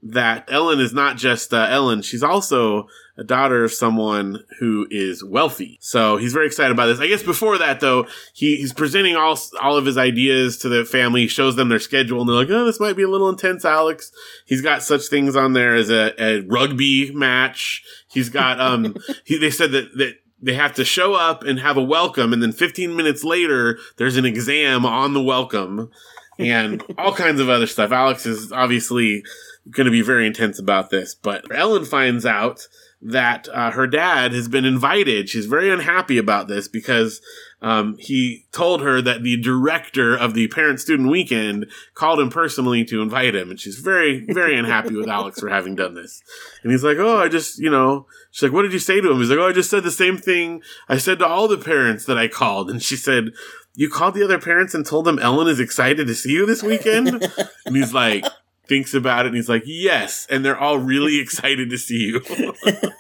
that 0.03 0.49
Ellen 0.51 0.81
is 0.81 0.93
not 0.95 1.17
just 1.17 1.53
uh, 1.53 1.67
Ellen, 1.69 2.03
she's 2.03 2.23
also 2.23 2.89
a 3.21 3.25
daughter 3.25 3.65
of 3.65 3.73
someone 3.73 4.43
who 4.59 4.87
is 4.91 5.23
wealthy. 5.23 5.77
So 5.83 6.17
he's 6.17 6.33
very 6.33 6.47
excited 6.47 6.73
about 6.73 6.87
this. 6.87 7.01
I 7.01 7.07
guess 7.07 7.23
before 7.23 7.59
that, 7.59 7.81
though, 7.81 8.07
he, 8.33 8.57
he's 8.57 8.73
presenting 8.73 9.15
all, 9.15 9.39
all 9.61 9.77
of 9.77 9.85
his 9.85 9.99
ideas 9.99 10.57
to 10.59 10.71
the 10.71 10.87
family, 10.87 11.29
shows 11.29 11.55
them 11.55 11.69
their 11.69 11.79
schedule, 11.79 12.21
and 12.21 12.29
they're 12.29 12.37
like, 12.37 12.49
oh, 12.49 12.65
this 12.65 12.81
might 12.81 12.97
be 12.97 13.03
a 13.03 13.09
little 13.09 13.29
intense, 13.29 13.67
Alex. 13.67 14.11
He's 14.47 14.63
got 14.63 14.83
such 14.83 15.09
things 15.09 15.37
on 15.37 15.53
there 15.53 15.75
as 15.75 15.91
a, 15.91 16.15
a 16.19 16.41
rugby 16.41 17.13
match. 17.13 17.85
He's 18.11 18.31
got, 18.31 18.59
um, 18.59 18.97
he, 19.27 19.37
they 19.37 19.51
said 19.51 19.73
that, 19.73 19.99
that 19.99 20.15
they 20.41 20.55
have 20.55 20.75
to 20.77 20.85
show 20.87 21.13
up 21.13 21.43
and 21.43 21.61
have 21.61 21.77
a 21.77 21.83
welcome, 21.83 22.33
and 22.33 22.43
then 22.43 22.53
15 22.53 22.97
minutes 22.97 23.23
later, 23.23 23.79
there's 23.99 24.17
an 24.17 24.25
exam 24.25 24.87
on 24.87 25.13
the 25.13 25.23
welcome 25.23 25.91
and 26.39 26.83
all 26.97 27.13
kinds 27.13 27.39
of 27.39 27.51
other 27.51 27.67
stuff. 27.67 27.93
Alex 27.93 28.25
is 28.25 28.51
obviously 28.51 29.23
going 29.71 29.85
to 29.85 29.91
be 29.91 30.01
very 30.01 30.27
intense 30.27 30.59
about 30.59 30.89
this, 30.89 31.15
but 31.15 31.45
Ellen 31.55 31.85
finds 31.85 32.25
out 32.25 32.67
that 33.03 33.49
uh, 33.49 33.71
her 33.71 33.87
dad 33.87 34.33
has 34.33 34.49
been 34.49 34.65
invited. 34.65 35.29
She's 35.29 35.47
very 35.47 35.71
unhappy 35.71 36.19
about 36.19 36.49
this 36.49 36.69
because 36.69 37.23
um, 37.63 37.97
he 37.99 38.47
told 38.53 38.83
her 38.83 39.01
that 39.01 39.23
the 39.23 39.41
director 39.41 40.15
of 40.15 40.35
the 40.35 40.49
parent 40.49 40.81
student 40.81 41.11
weekend 41.11 41.67
called 41.95 42.21
him 42.21 42.29
personally 42.29 42.85
to 42.85 43.01
invite 43.01 43.35
him, 43.35 43.51
and 43.51 43.59
she's 43.59 43.79
very, 43.79 44.27
very 44.29 44.59
unhappy 44.59 44.95
with 44.95 45.09
Alex 45.09 45.41
for 45.41 45.49
having 45.49 45.75
done 45.75 45.95
this. 45.95 46.23
And 46.63 46.73
he's 46.73 46.85
like, 46.85 46.99
"Oh, 46.99 47.19
I 47.19 47.29
just, 47.29 47.59
you 47.59 47.71
know," 47.71 48.07
she's 48.31 48.43
like, 48.43 48.53
"What 48.53 48.63
did 48.63 48.73
you 48.73 48.79
say 48.79 49.01
to 49.01 49.11
him?" 49.11 49.19
He's 49.19 49.31
like, 49.31 49.39
"Oh, 49.39 49.49
I 49.49 49.53
just 49.53 49.71
said 49.71 49.83
the 49.83 49.91
same 49.91 50.19
thing 50.19 50.63
I 50.89 50.99
said 50.99 51.19
to 51.21 51.27
all 51.27 51.49
the 51.49 51.59
parents 51.59 52.05
that 52.05 52.19
I 52.19 52.29
called," 52.29 52.71
and 52.71 52.83
she 52.83 52.97
said. 52.97 53.31
You 53.77 53.89
called 53.89 54.15
the 54.15 54.25
other 54.25 54.41
parents 54.41 54.75
and 54.75 54.85
told 54.85 55.05
them 55.05 55.21
Ellen 55.21 55.47
is 55.47 55.61
excited 55.61 56.09
to 56.09 56.15
see 56.15 56.33
you 56.33 56.45
this 56.45 56.61
weekend? 56.61 57.23
and 57.65 57.77
he's 57.77 57.95
like, 57.95 58.25
thinks 58.71 58.95
about 58.95 59.27
it 59.27 59.31
and 59.31 59.37
he's 59.37 59.49
like, 59.49 59.65
yes. 59.67 60.27
And 60.31 60.43
they're 60.43 60.59
all 60.59 60.79
really 60.79 61.21
excited 61.25 61.69
to 61.69 61.77
see 61.77 61.99
you. 61.99 62.23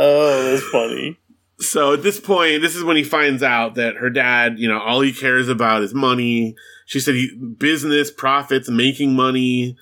Oh, 0.00 0.44
that's 0.44 0.62
funny. 0.68 1.18
so 1.58 1.92
at 1.92 2.04
this 2.04 2.20
point, 2.20 2.62
this 2.62 2.76
is 2.76 2.84
when 2.84 2.96
he 2.96 3.02
finds 3.02 3.42
out 3.42 3.74
that 3.74 3.96
her 3.96 4.10
dad, 4.10 4.60
you 4.60 4.68
know, 4.68 4.78
all 4.78 5.00
he 5.00 5.12
cares 5.12 5.48
about 5.48 5.82
is 5.82 5.92
money. 5.92 6.54
She 6.86 7.00
said 7.00 7.16
he 7.16 7.34
business, 7.34 8.12
profits, 8.12 8.68
making 8.68 9.16
money, 9.16 9.76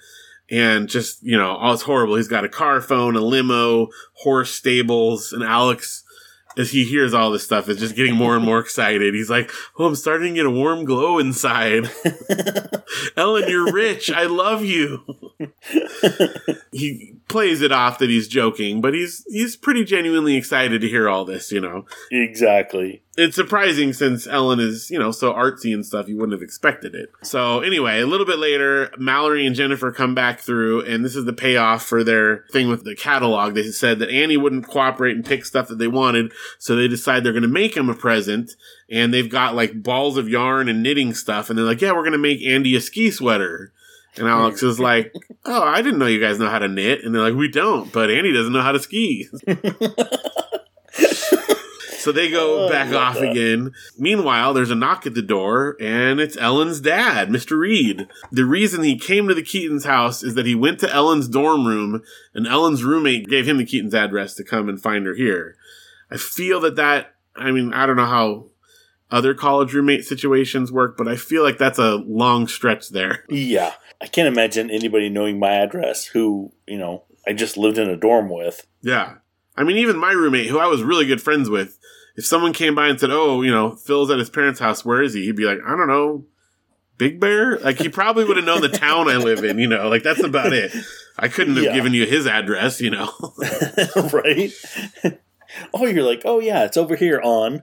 and 0.50 0.88
just, 0.88 1.22
you 1.22 1.36
know, 1.36 1.54
all 1.56 1.74
it's 1.74 1.82
horrible. 1.82 2.16
He's 2.16 2.28
got 2.28 2.44
a 2.44 2.48
car 2.48 2.80
phone, 2.80 3.14
a 3.14 3.20
limo, 3.20 3.88
horse 4.14 4.52
stables, 4.52 5.34
and 5.34 5.44
Alex 5.44 6.02
as 6.56 6.70
he 6.70 6.84
hears 6.84 7.14
all 7.14 7.30
this 7.30 7.44
stuff 7.44 7.68
is 7.68 7.78
just 7.78 7.96
getting 7.96 8.14
more 8.14 8.36
and 8.36 8.44
more 8.44 8.58
excited. 8.58 9.14
He's 9.14 9.30
like, 9.30 9.50
"Oh, 9.78 9.86
I'm 9.86 9.94
starting 9.94 10.34
to 10.34 10.38
get 10.38 10.46
a 10.46 10.50
warm 10.50 10.84
glow 10.84 11.18
inside." 11.18 11.90
Ellen, 13.16 13.48
you're 13.48 13.72
rich. 13.72 14.10
I 14.10 14.24
love 14.24 14.64
you. 14.64 15.04
he 16.72 17.15
plays 17.28 17.60
it 17.60 17.72
off 17.72 17.98
that 17.98 18.10
he's 18.10 18.28
joking, 18.28 18.80
but 18.80 18.94
he's 18.94 19.24
he's 19.28 19.56
pretty 19.56 19.84
genuinely 19.84 20.36
excited 20.36 20.80
to 20.80 20.88
hear 20.88 21.08
all 21.08 21.24
this, 21.24 21.50
you 21.50 21.60
know. 21.60 21.84
Exactly. 22.10 23.02
It's 23.18 23.34
surprising 23.34 23.94
since 23.94 24.26
Ellen 24.26 24.60
is, 24.60 24.90
you 24.90 24.98
know, 24.98 25.10
so 25.10 25.32
artsy 25.32 25.72
and 25.72 25.86
stuff, 25.86 26.06
you 26.06 26.16
wouldn't 26.16 26.34
have 26.34 26.42
expected 26.42 26.94
it. 26.94 27.10
So 27.22 27.60
anyway, 27.60 28.00
a 28.00 28.06
little 28.06 28.26
bit 28.26 28.38
later, 28.38 28.90
Mallory 28.98 29.46
and 29.46 29.56
Jennifer 29.56 29.90
come 29.90 30.14
back 30.14 30.40
through, 30.40 30.82
and 30.82 31.02
this 31.02 31.16
is 31.16 31.24
the 31.24 31.32
payoff 31.32 31.82
for 31.82 32.04
their 32.04 32.44
thing 32.52 32.68
with 32.68 32.84
the 32.84 32.94
catalog. 32.94 33.54
They 33.54 33.70
said 33.70 34.00
that 34.00 34.10
Andy 34.10 34.36
wouldn't 34.36 34.68
cooperate 34.68 35.16
and 35.16 35.24
pick 35.24 35.46
stuff 35.46 35.68
that 35.68 35.78
they 35.78 35.88
wanted, 35.88 36.32
so 36.58 36.76
they 36.76 36.88
decide 36.88 37.24
they're 37.24 37.32
gonna 37.32 37.48
make 37.48 37.74
him 37.74 37.88
a 37.88 37.94
present, 37.94 38.52
and 38.90 39.14
they've 39.14 39.30
got 39.30 39.54
like 39.54 39.82
balls 39.82 40.18
of 40.18 40.28
yarn 40.28 40.68
and 40.68 40.82
knitting 40.82 41.14
stuff, 41.14 41.48
and 41.48 41.58
they're 41.58 41.64
like, 41.64 41.80
Yeah, 41.80 41.92
we're 41.92 42.04
gonna 42.04 42.18
make 42.18 42.42
Andy 42.42 42.76
a 42.76 42.80
ski 42.82 43.10
sweater. 43.10 43.72
And 44.18 44.26
Alex 44.28 44.62
is 44.62 44.80
like, 44.80 45.12
"Oh, 45.44 45.62
I 45.62 45.82
didn't 45.82 45.98
know 45.98 46.06
you 46.06 46.20
guys 46.20 46.38
know 46.38 46.48
how 46.48 46.58
to 46.58 46.68
knit." 46.68 47.04
And 47.04 47.14
they're 47.14 47.22
like, 47.22 47.34
"We 47.34 47.48
don't, 47.50 47.92
but 47.92 48.10
Andy 48.10 48.32
doesn't 48.32 48.52
know 48.52 48.62
how 48.62 48.72
to 48.72 48.80
ski." 48.80 49.28
so 50.92 52.12
they 52.12 52.30
go 52.30 52.66
Oh, 52.66 52.68
back 52.70 52.92
off 52.92 53.14
that. 53.18 53.30
again. 53.32 53.72
Meanwhile, 53.98 54.54
there's 54.54 54.70
a 54.70 54.74
knock 54.76 55.06
at 55.06 55.14
the 55.14 55.22
door, 55.22 55.76
and 55.80 56.20
it's 56.20 56.36
Ellen's 56.36 56.80
dad, 56.80 57.28
Mr. 57.28 57.58
Reed. 57.58 58.08
The 58.30 58.44
reason 58.44 58.82
he 58.82 58.96
came 58.98 59.26
to 59.28 59.34
the 59.34 59.42
Keatons' 59.42 59.84
house 59.84 60.22
is 60.22 60.34
that 60.34 60.46
he 60.46 60.54
went 60.54 60.78
to 60.80 60.92
Ellen's 60.92 61.28
dorm 61.28 61.66
room, 61.66 62.02
and 62.34 62.46
Ellen's 62.46 62.84
roommate 62.84 63.26
gave 63.28 63.46
him 63.48 63.56
the 63.58 63.66
Keatons' 63.66 63.94
address 63.94 64.34
to 64.34 64.44
come 64.44 64.68
and 64.68 64.80
find 64.80 65.04
her 65.06 65.14
here. 65.14 65.56
I 66.10 66.16
feel 66.16 66.60
that 66.60 66.76
that, 66.76 67.14
I 67.34 67.50
mean, 67.50 67.72
I 67.72 67.86
don't 67.86 67.96
know 67.96 68.06
how 68.06 68.46
other 69.10 69.34
college 69.34 69.72
roommate 69.72 70.04
situations 70.04 70.72
work, 70.72 70.96
but 70.96 71.06
I 71.08 71.16
feel 71.16 71.42
like 71.42 71.58
that's 71.58 71.78
a 71.78 71.96
long 71.96 72.48
stretch 72.48 72.90
there. 72.90 73.24
Yeah. 73.30 73.74
I 74.00 74.06
can't 74.08 74.28
imagine 74.28 74.70
anybody 74.70 75.08
knowing 75.08 75.38
my 75.38 75.52
address 75.54 76.04
who, 76.04 76.52
you 76.66 76.76
know, 76.76 77.04
I 77.26 77.32
just 77.32 77.56
lived 77.56 77.78
in 77.78 77.88
a 77.88 77.96
dorm 77.96 78.28
with. 78.28 78.66
Yeah. 78.82 79.14
I 79.56 79.64
mean, 79.64 79.78
even 79.78 79.96
my 79.96 80.12
roommate, 80.12 80.48
who 80.48 80.58
I 80.58 80.66
was 80.66 80.82
really 80.82 81.06
good 81.06 81.22
friends 81.22 81.48
with, 81.48 81.78
if 82.14 82.26
someone 82.26 82.52
came 82.52 82.74
by 82.74 82.88
and 82.88 83.00
said, 83.00 83.10
Oh, 83.10 83.40
you 83.40 83.50
know, 83.50 83.74
Phil's 83.74 84.10
at 84.10 84.18
his 84.18 84.28
parents' 84.28 84.60
house, 84.60 84.84
where 84.84 85.02
is 85.02 85.14
he? 85.14 85.24
He'd 85.24 85.36
be 85.36 85.44
like, 85.46 85.60
I 85.66 85.70
don't 85.76 85.86
know, 85.88 86.26
Big 86.98 87.18
Bear? 87.20 87.58
Like, 87.58 87.78
he 87.78 87.88
probably 87.88 88.24
would 88.24 88.36
have 88.36 88.44
known 88.46 88.60
the 88.60 88.68
town 88.68 89.08
I 89.08 89.16
live 89.16 89.42
in, 89.44 89.58
you 89.58 89.66
know, 89.68 89.88
like 89.88 90.02
that's 90.02 90.22
about 90.22 90.52
it. 90.52 90.72
I 91.18 91.28
couldn't 91.28 91.56
have 91.56 91.64
Yeah. 91.64 91.74
given 91.74 91.94
you 91.94 92.04
his 92.06 92.26
address, 92.26 92.80
you 92.82 92.90
know. 92.90 93.10
right? 94.12 94.52
oh, 95.74 95.86
you're 95.86 96.02
like, 96.04 96.22
oh, 96.26 96.38
yeah, 96.40 96.64
it's 96.64 96.76
over 96.76 96.96
here 96.96 97.20
on. 97.22 97.62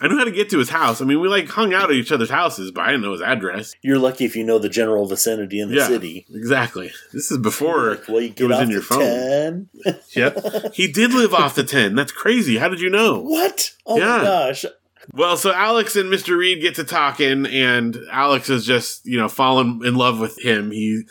I 0.00 0.08
knew 0.08 0.18
how 0.18 0.24
to 0.24 0.30
get 0.30 0.50
to 0.50 0.58
his 0.58 0.68
house. 0.70 1.00
I 1.00 1.04
mean, 1.04 1.20
we 1.20 1.28
like 1.28 1.48
hung 1.48 1.72
out 1.72 1.90
at 1.90 1.96
each 1.96 2.12
other's 2.12 2.30
houses, 2.30 2.70
but 2.70 2.82
I 2.82 2.86
didn't 2.88 3.02
know 3.02 3.12
his 3.12 3.20
address. 3.22 3.74
You're 3.82 3.98
lucky 3.98 4.24
if 4.24 4.36
you 4.36 4.44
know 4.44 4.58
the 4.58 4.68
general 4.68 5.06
vicinity 5.06 5.60
in 5.60 5.68
the 5.70 5.76
Yeah. 5.76 5.86
city. 5.88 6.26
Exactly. 6.32 6.90
This 7.12 7.30
is 7.30 7.38
before 7.38 7.90
Like, 7.92 8.08
well, 8.08 8.20
you 8.20 8.32
it 8.36 8.42
was 8.42 8.56
off 8.56 8.62
in 8.62 8.70
your 8.70 8.82
phone. 8.82 9.68
10. 9.84 9.98
Yep. 10.16 10.74
He 10.74 10.86
did 10.90 11.12
live 11.14 11.32
off 11.34 11.54
the 11.54 11.64
10. 11.64 11.94
That's 11.94 12.12
crazy. 12.12 12.58
How 12.58 12.68
did 12.68 12.80
you 12.80 12.90
know? 12.90 13.20
What? 13.20 13.72
Oh 13.86 13.96
Yeah. 13.98 14.18
my 14.18 14.24
gosh. 14.24 14.64
Well, 15.12 15.36
so 15.36 15.52
Alex 15.52 15.96
and 15.96 16.10
Mr. 16.12 16.36
Reed 16.36 16.62
get 16.62 16.76
to 16.76 16.84
talking, 16.84 17.44
and 17.46 17.98
Alex 18.10 18.48
is 18.48 18.64
just, 18.64 19.04
you 19.04 19.18
know, 19.18 19.28
fallen 19.28 19.80
in 19.84 19.96
love 19.96 20.18
with 20.18 20.42
him. 20.42 20.70
He 20.70 21.02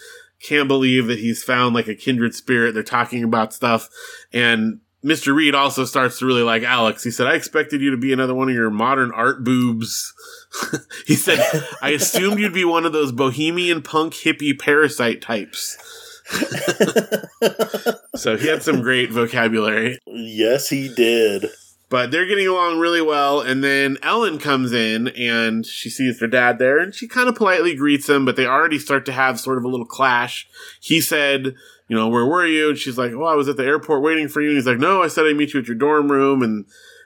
can't 0.41 0.67
believe 0.67 1.05
that 1.07 1.19
he's 1.19 1.43
found 1.43 1.75
like 1.75 1.87
a 1.87 1.93
kindred 1.95 2.33
spirit. 2.33 2.73
They're 2.73 2.81
talking 2.83 3.23
about 3.23 3.53
stuff. 3.53 3.87
And 4.33 4.79
Mr. 5.03 5.35
Reed 5.35 5.53
also 5.53 5.83
starts 5.83 6.19
to 6.19 6.25
really 6.25 6.43
like 6.43 6.63
Alex. 6.63 7.03
He 7.03 7.11
said, 7.11 7.27
I 7.27 7.33
expected 7.35 7.81
you 7.81 7.91
to 7.91 7.97
be 7.97 8.13
another 8.13 8.33
one 8.33 8.49
of 8.49 8.55
your 8.55 8.69
modern 8.69 9.11
art 9.11 9.43
boobs. 9.43 10.13
he 11.07 11.15
said, 11.15 11.39
I 11.81 11.89
assumed 11.89 12.39
you'd 12.39 12.53
be 12.53 12.63
one 12.65 12.85
of 12.85 12.93
those 12.93 13.11
bohemian 13.11 13.81
punk 13.81 14.13
hippie 14.13 14.57
parasite 14.57 15.21
types. 15.21 15.77
so 18.15 18.37
he 18.37 18.47
had 18.47 18.63
some 18.63 18.81
great 18.81 19.11
vocabulary. 19.11 19.99
yes, 20.05 20.69
he 20.69 20.93
did. 20.93 21.47
But 21.89 22.09
they're 22.09 22.25
getting 22.25 22.47
along 22.47 22.79
really 22.79 23.01
well, 23.01 23.41
and 23.41 23.63
then 23.63 23.99
Ellen 24.01 24.39
comes 24.39 24.71
in 24.71 25.09
and 25.09 25.63
she 25.63 25.91
sees 25.91 26.19
her 26.21 26.27
dad 26.27 26.57
there, 26.57 26.79
and 26.79 26.95
she 26.95 27.07
kind 27.07 27.29
of 27.29 27.35
politely 27.35 27.75
greets 27.75 28.09
him, 28.09 28.25
but 28.25 28.35
they 28.35 28.47
already 28.47 28.79
start 28.79 29.05
to 29.05 29.11
have 29.11 29.39
sort 29.39 29.59
of 29.59 29.63
a 29.63 29.67
little 29.67 29.85
clash. 29.85 30.47
He 30.81 31.01
said, 31.01 31.53
You 31.93 31.99
know, 31.99 32.07
where 32.07 32.25
were 32.25 32.47
you? 32.47 32.69
And 32.69 32.77
she's 32.77 32.97
like, 32.97 33.11
Oh, 33.11 33.25
I 33.25 33.35
was 33.35 33.47
at 33.47 33.55
the 33.55 33.63
airport 33.63 34.01
waiting 34.01 34.27
for 34.27 34.41
you. 34.41 34.47
And 34.49 34.57
he's 34.57 34.65
like, 34.65 34.79
No, 34.79 35.03
I 35.03 35.07
said 35.07 35.27
I'd 35.27 35.35
meet 35.35 35.53
you 35.53 35.59
at 35.59 35.67
your 35.67 35.75
dorm 35.75 36.11
room. 36.11 36.41
And 36.41 36.65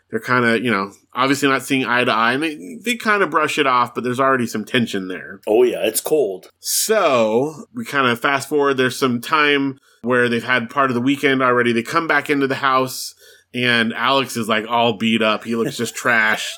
they're 0.10 0.22
kind 0.22 0.46
of, 0.46 0.64
you 0.64 0.72
know, 0.72 0.94
obviously 1.14 1.50
not 1.50 1.62
seeing 1.62 1.84
eye 1.86 2.06
to 2.06 2.12
eye, 2.14 2.32
and 2.32 2.42
they, 2.42 2.78
they 2.82 2.96
kind 2.96 3.22
of 3.22 3.30
brush 3.30 3.60
it 3.60 3.68
off, 3.68 3.94
but 3.94 4.06
there's 4.06 4.22
already 4.22 4.48
some 4.48 4.64
tension 4.64 5.10
there. 5.10 5.42
Oh, 5.46 5.64
yeah, 5.64 5.86
it's 5.86 6.00
cold. 6.00 6.50
So 6.60 7.66
we 7.74 7.84
kind 7.84 8.08
of 8.08 8.22
fast 8.22 8.48
forward. 8.48 8.76
There's 8.76 8.98
some 8.98 9.20
time 9.20 9.78
where 10.04 10.30
they've 10.30 10.42
had 10.42 10.70
part 10.70 10.90
of 10.90 10.96
the 10.96 11.02
weekend 11.02 11.42
already. 11.42 11.74
They 11.74 11.84
come 11.84 12.08
back 12.08 12.30
into 12.30 12.48
the 12.48 12.56
house, 12.56 13.14
and 13.54 13.94
Alex 13.94 14.38
is 14.38 14.48
like 14.48 14.66
all 14.70 14.94
beat 14.94 15.22
up. 15.22 15.44
He 15.44 15.58
looks 15.58 15.76
just 15.76 15.96
trashed. 16.02 16.56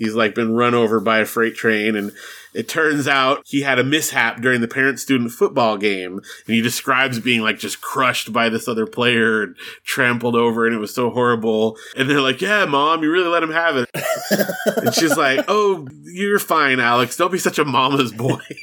He's 0.00 0.14
like 0.14 0.34
been 0.34 0.54
run 0.54 0.74
over 0.74 0.98
by 0.98 1.18
a 1.18 1.24
freight 1.26 1.54
train, 1.54 1.94
and 1.94 2.10
it 2.54 2.68
turns 2.68 3.06
out 3.06 3.42
he 3.46 3.60
had 3.60 3.78
a 3.78 3.84
mishap 3.84 4.40
during 4.40 4.60
the 4.62 4.66
parent 4.66 4.98
student 4.98 5.30
football 5.30 5.76
game. 5.76 6.14
And 6.46 6.54
he 6.56 6.60
describes 6.62 7.20
being 7.20 7.42
like 7.42 7.58
just 7.58 7.80
crushed 7.82 8.32
by 8.32 8.48
this 8.48 8.66
other 8.66 8.86
player 8.86 9.42
and 9.42 9.56
trampled 9.84 10.34
over, 10.34 10.66
and 10.66 10.74
it 10.74 10.78
was 10.78 10.94
so 10.94 11.10
horrible. 11.10 11.76
And 11.96 12.08
they're 12.08 12.22
like, 12.22 12.40
Yeah, 12.40 12.64
mom, 12.64 13.02
you 13.02 13.12
really 13.12 13.28
let 13.28 13.42
him 13.42 13.52
have 13.52 13.76
it. 13.76 13.90
and 14.78 14.94
she's 14.94 15.16
like, 15.18 15.44
Oh, 15.48 15.86
you're 16.02 16.38
fine, 16.38 16.80
Alex. 16.80 17.16
Don't 17.18 17.30
be 17.30 17.38
such 17.38 17.58
a 17.58 17.64
mama's 17.66 18.10
boy. 18.12 18.40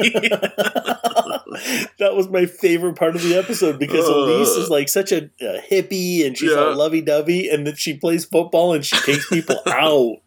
that 1.99 2.11
was 2.15 2.27
my 2.29 2.45
favorite 2.45 2.95
part 2.95 3.15
of 3.15 3.21
the 3.21 3.35
episode 3.35 3.79
because 3.79 4.09
Uh. 4.09 4.13
Elise 4.15 4.49
is 4.49 4.69
like 4.69 4.89
such 4.89 5.11
a, 5.11 5.29
a 5.39 5.61
hippie 5.61 6.25
and 6.25 6.37
she's 6.37 6.51
Yeah. 6.51 6.57
all 6.57 6.75
lovey 6.75 7.01
dovey, 7.01 7.47
and 7.49 7.65
then 7.67 7.75
she 7.75 7.93
plays 7.95 8.25
football 8.25 8.73
and 8.73 8.83
she 8.85 8.97
takes 8.97 9.29
people 9.29 9.59
out. 9.67 10.17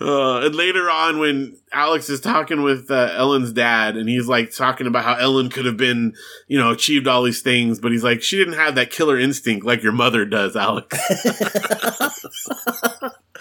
Uh, 0.00 0.40
and 0.40 0.54
later 0.54 0.90
on, 0.90 1.18
when 1.18 1.56
Alex 1.72 2.10
is 2.10 2.20
talking 2.20 2.62
with 2.62 2.90
uh, 2.90 3.10
Ellen's 3.12 3.52
dad, 3.52 3.96
and 3.96 4.08
he's 4.08 4.26
like 4.26 4.54
talking 4.54 4.86
about 4.86 5.04
how 5.04 5.14
Ellen 5.14 5.48
could 5.48 5.64
have 5.64 5.78
been, 5.78 6.14
you 6.46 6.58
know, 6.58 6.70
achieved 6.72 7.06
all 7.06 7.22
these 7.22 7.40
things, 7.40 7.80
but 7.80 7.92
he's 7.92 8.04
like, 8.04 8.22
she 8.22 8.36
didn't 8.36 8.54
have 8.54 8.74
that 8.74 8.90
killer 8.90 9.18
instinct 9.18 9.64
like 9.64 9.82
your 9.82 9.92
mother 9.92 10.26
does, 10.26 10.56
Alex. 10.56 10.98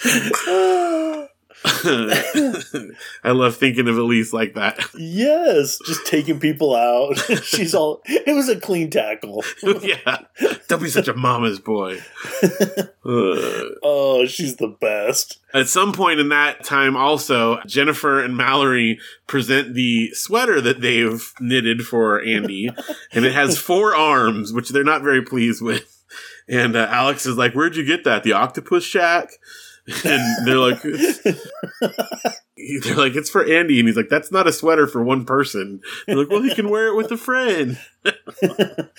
I 3.24 3.32
love 3.32 3.56
thinking 3.56 3.88
of 3.88 3.98
Elise 3.98 4.34
like 4.34 4.56
that. 4.56 4.80
yes, 4.98 5.78
just 5.86 6.06
taking 6.08 6.40
people 6.40 6.76
out. 6.76 7.18
she's 7.44 7.76
all. 7.76 8.02
It 8.06 8.34
was 8.36 8.50
a 8.50 8.60
clean 8.60 8.90
tackle. 8.90 9.44
yeah. 9.82 10.20
Don't 10.68 10.82
be 10.82 10.90
such 10.90 11.08
a 11.08 11.14
mama's 11.14 11.60
boy. 11.60 12.02
Oh, 13.04 14.26
she's 14.28 14.56
the 14.56 14.76
best. 14.80 15.40
At 15.54 15.68
some 15.68 15.92
point 15.92 16.20
in 16.20 16.30
that 16.30 16.64
time, 16.64 16.96
also, 16.96 17.62
Jennifer 17.66 18.24
and 18.24 18.38
Mallory 18.38 19.00
present 19.28 19.74
the 19.76 20.12
sweater 20.14 20.62
that 20.62 20.82
they've 20.82 21.32
knitted 21.40 21.84
for 21.84 22.22
Andy, 22.24 22.70
and 23.12 23.26
it 23.26 23.34
has 23.34 23.58
four 23.58 23.96
arms, 23.96 24.54
which 24.54 24.70
they're 24.70 24.84
not 24.84 25.04
very 25.04 25.22
pleased 25.22 25.62
with. 25.62 26.04
And 26.48 26.76
uh, 26.76 26.88
Alex 26.90 27.26
is 27.26 27.38
like, 27.38 27.54
Where'd 27.54 27.76
you 27.76 27.86
get 27.86 28.04
that? 28.04 28.24
The 28.24 28.34
octopus 28.34 28.84
shack? 28.84 29.30
And 30.06 30.48
they're 30.48 30.58
like, 30.58 30.80
"It's-" 30.84 31.42
They're 32.84 32.96
like, 32.96 33.16
it's 33.16 33.30
for 33.30 33.44
Andy. 33.44 33.80
And 33.80 33.88
he's 33.88 33.98
like, 33.98 34.10
that's 34.10 34.32
not 34.32 34.48
a 34.48 34.54
sweater 34.54 34.86
for 34.86 35.04
one 35.04 35.26
person. 35.26 35.82
They're 36.06 36.16
like, 36.18 36.30
well, 36.30 36.44
he 36.44 36.54
can 36.54 36.70
wear 36.70 36.88
it 36.88 36.96
with 36.96 37.12
a 37.12 37.18
friend. 37.18 37.80
but 38.04 38.92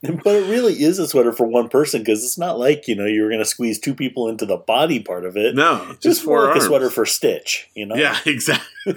it 0.00 0.24
really 0.50 0.82
is 0.82 0.98
a 0.98 1.06
sweater 1.06 1.32
for 1.32 1.46
one 1.46 1.68
person 1.68 2.00
because 2.00 2.24
it's 2.24 2.38
not 2.38 2.58
like 2.58 2.86
you 2.88 2.94
know 2.94 3.06
you 3.06 3.22
were 3.22 3.28
going 3.28 3.40
to 3.40 3.44
squeeze 3.46 3.78
two 3.78 3.94
people 3.94 4.28
into 4.28 4.44
the 4.46 4.56
body 4.58 5.00
part 5.00 5.24
of 5.24 5.36
it. 5.36 5.54
No, 5.54 5.84
just 5.92 6.02
just 6.02 6.26
more 6.26 6.40
like 6.40 6.48
arms. 6.50 6.64
a 6.64 6.66
sweater 6.66 6.90
for 6.90 7.06
Stitch, 7.06 7.68
you 7.74 7.86
know. 7.86 7.94
Yeah, 7.94 8.18
exactly. 8.26 8.66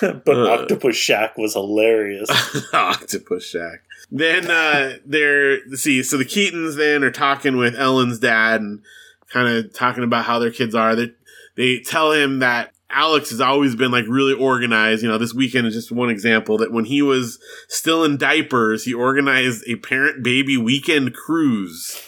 but 0.00 0.28
Uh. 0.28 0.50
Octopus 0.50 0.96
Shack 0.96 1.36
was 1.36 1.54
hilarious. 1.54 2.28
Octopus 2.72 3.44
Shack. 3.44 3.82
Then 4.10 4.50
uh 4.50 4.98
they're 5.04 5.66
see, 5.74 6.02
so 6.02 6.16
the 6.16 6.24
Keatons 6.24 6.76
then 6.76 7.02
are 7.02 7.10
talking 7.10 7.56
with 7.56 7.74
Ellen's 7.74 8.18
dad 8.18 8.60
and 8.60 8.82
kind 9.30 9.48
of 9.48 9.74
talking 9.74 10.04
about 10.04 10.24
how 10.24 10.38
their 10.38 10.50
kids 10.50 10.74
are. 10.74 10.94
They 10.94 11.12
they 11.56 11.80
tell 11.80 12.12
him 12.12 12.38
that 12.38 12.72
Alex 12.88 13.30
has 13.30 13.40
always 13.40 13.74
been 13.74 13.90
like 13.90 14.04
really 14.08 14.32
organized. 14.32 15.02
You 15.02 15.08
know, 15.08 15.18
this 15.18 15.34
weekend 15.34 15.66
is 15.66 15.74
just 15.74 15.90
one 15.90 16.10
example 16.10 16.58
that 16.58 16.72
when 16.72 16.84
he 16.84 17.02
was 17.02 17.38
still 17.68 18.04
in 18.04 18.16
diapers, 18.16 18.84
he 18.84 18.94
organized 18.94 19.64
a 19.66 19.76
parent 19.76 20.22
baby 20.22 20.56
weekend 20.56 21.14
cruise. 21.14 22.00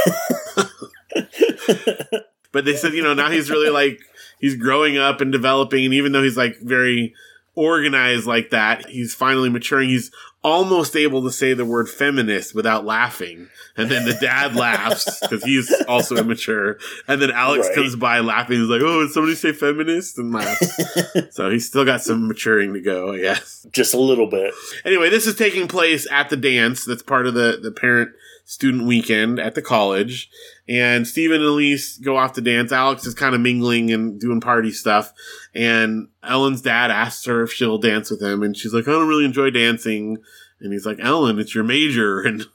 But 2.53 2.65
they 2.65 2.77
said, 2.77 2.95
you 2.95 3.03
know, 3.03 3.15
now 3.15 3.31
he's 3.31 3.51
really 3.51 3.71
like 3.71 4.01
he's 4.41 4.57
growing 4.57 4.99
up 4.99 5.21
and 5.21 5.31
developing, 5.31 5.85
and 5.85 5.95
even 5.95 6.13
though 6.13 6.23
he's 6.23 6.37
like 6.37 6.57
very 6.61 7.15
organized 7.55 8.27
like 8.27 8.51
that, 8.51 8.89
he's 8.89 9.15
finally 9.15 9.49
maturing. 9.49 9.89
He's 9.89 10.11
almost 10.43 10.97
able 10.97 11.23
to 11.23 11.31
say 11.31 11.53
the 11.55 11.65
word 11.65 11.89
feminist 11.89 12.55
without 12.55 12.85
laughing. 12.85 13.49
And 13.77 13.91
then 13.91 14.05
the 14.05 14.15
dad 14.15 14.57
laughs 14.57 15.21
because 15.23 15.45
he's 15.45 15.71
also 15.89 16.17
immature. 16.17 16.79
And 17.09 17.21
then 17.21 17.31
Alex 17.31 17.67
Right. 17.69 17.75
comes 17.75 17.97
by 17.97 18.21
laughing. 18.21 18.59
He's 18.61 18.69
like, 18.69 18.83
"Oh, 18.83 19.03
did 19.03 19.13
somebody 19.13 19.35
say 19.35 19.53
feminist?" 19.53 20.19
and 20.19 20.33
laughs. 20.33 21.35
so 21.35 21.51
he's 21.51 21.67
still 21.67 21.85
got 21.85 22.03
some 22.03 22.27
maturing 22.29 22.73
to 22.75 22.81
go, 22.81 23.13
I 23.13 23.21
guess. 23.21 23.67
Just 23.73 23.95
a 23.95 24.01
little 24.01 24.27
bit. 24.29 24.53
Anyway, 24.85 25.11
this 25.11 25.27
is 25.27 25.37
taking 25.37 25.69
place 25.69 26.07
at 26.11 26.31
the 26.31 26.37
dance. 26.37 26.85
That's 26.85 27.03
part 27.03 27.27
of 27.27 27.35
the, 27.35 27.59
the 27.63 27.71
parent 27.71 28.11
student 28.51 28.85
weekend 28.85 29.39
at 29.39 29.55
the 29.55 29.63
college. 29.63 30.29
And 30.69 31.07
Steven 31.07 31.37
and 31.37 31.51
Elise 31.51 31.99
go 31.99 32.17
off 32.17 32.33
to 32.33 32.41
dance. 32.41 32.73
Alex 32.73 33.07
is 33.07 33.15
kind 33.15 33.33
of 33.33 33.41
mingling 33.41 33.93
and 33.93 34.19
doing 34.19 34.41
party 34.41 34.73
stuff. 34.73 35.13
And 35.55 36.09
Ellen's 36.25 36.61
dad 36.61 36.91
asks 36.91 37.25
her 37.27 37.45
if 37.45 37.53
she'll 37.53 37.79
dance 37.79 38.11
with 38.11 38.21
him. 38.21 38.43
And 38.43 38.57
she's 38.57 38.75
like, 38.75 38.89
I 38.89 38.91
don't 38.91 39.07
really 39.07 39.25
enjoy 39.25 39.51
dancing. 39.51 40.19
And 40.61 40.73
he's 40.73 40.85
like, 40.85 40.99
Ellen, 41.01 41.39
it's 41.39 41.55
your 41.55 41.63
major. 41.63 42.23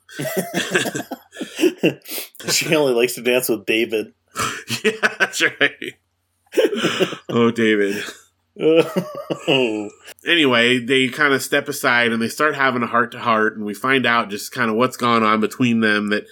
And 1.78 2.02
she 2.50 2.76
only 2.76 2.94
likes 2.94 3.16
to 3.16 3.22
dance 3.22 3.48
with 3.48 3.66
David. 3.66 4.14
yeah, 4.84 5.16
that's 5.18 5.42
right. 5.42 5.94
oh, 7.30 7.52
David. 7.52 8.04
Anyway, 10.26 10.80
they 10.80 11.08
kind 11.08 11.34
of 11.34 11.42
step 11.42 11.68
aside 11.68 12.12
and 12.12 12.22
they 12.22 12.30
start 12.30 12.56
having 12.56 12.84
a 12.84 12.88
heart 12.88 13.12
to 13.12 13.20
heart, 13.20 13.56
and 13.56 13.66
we 13.66 13.74
find 13.74 14.06
out 14.06 14.30
just 14.30 14.52
kind 14.52 14.70
of 14.70 14.76
what's 14.76 14.98
gone 14.98 15.24
on 15.24 15.40
between 15.40 15.82
them. 15.82 16.10
That 16.10 16.26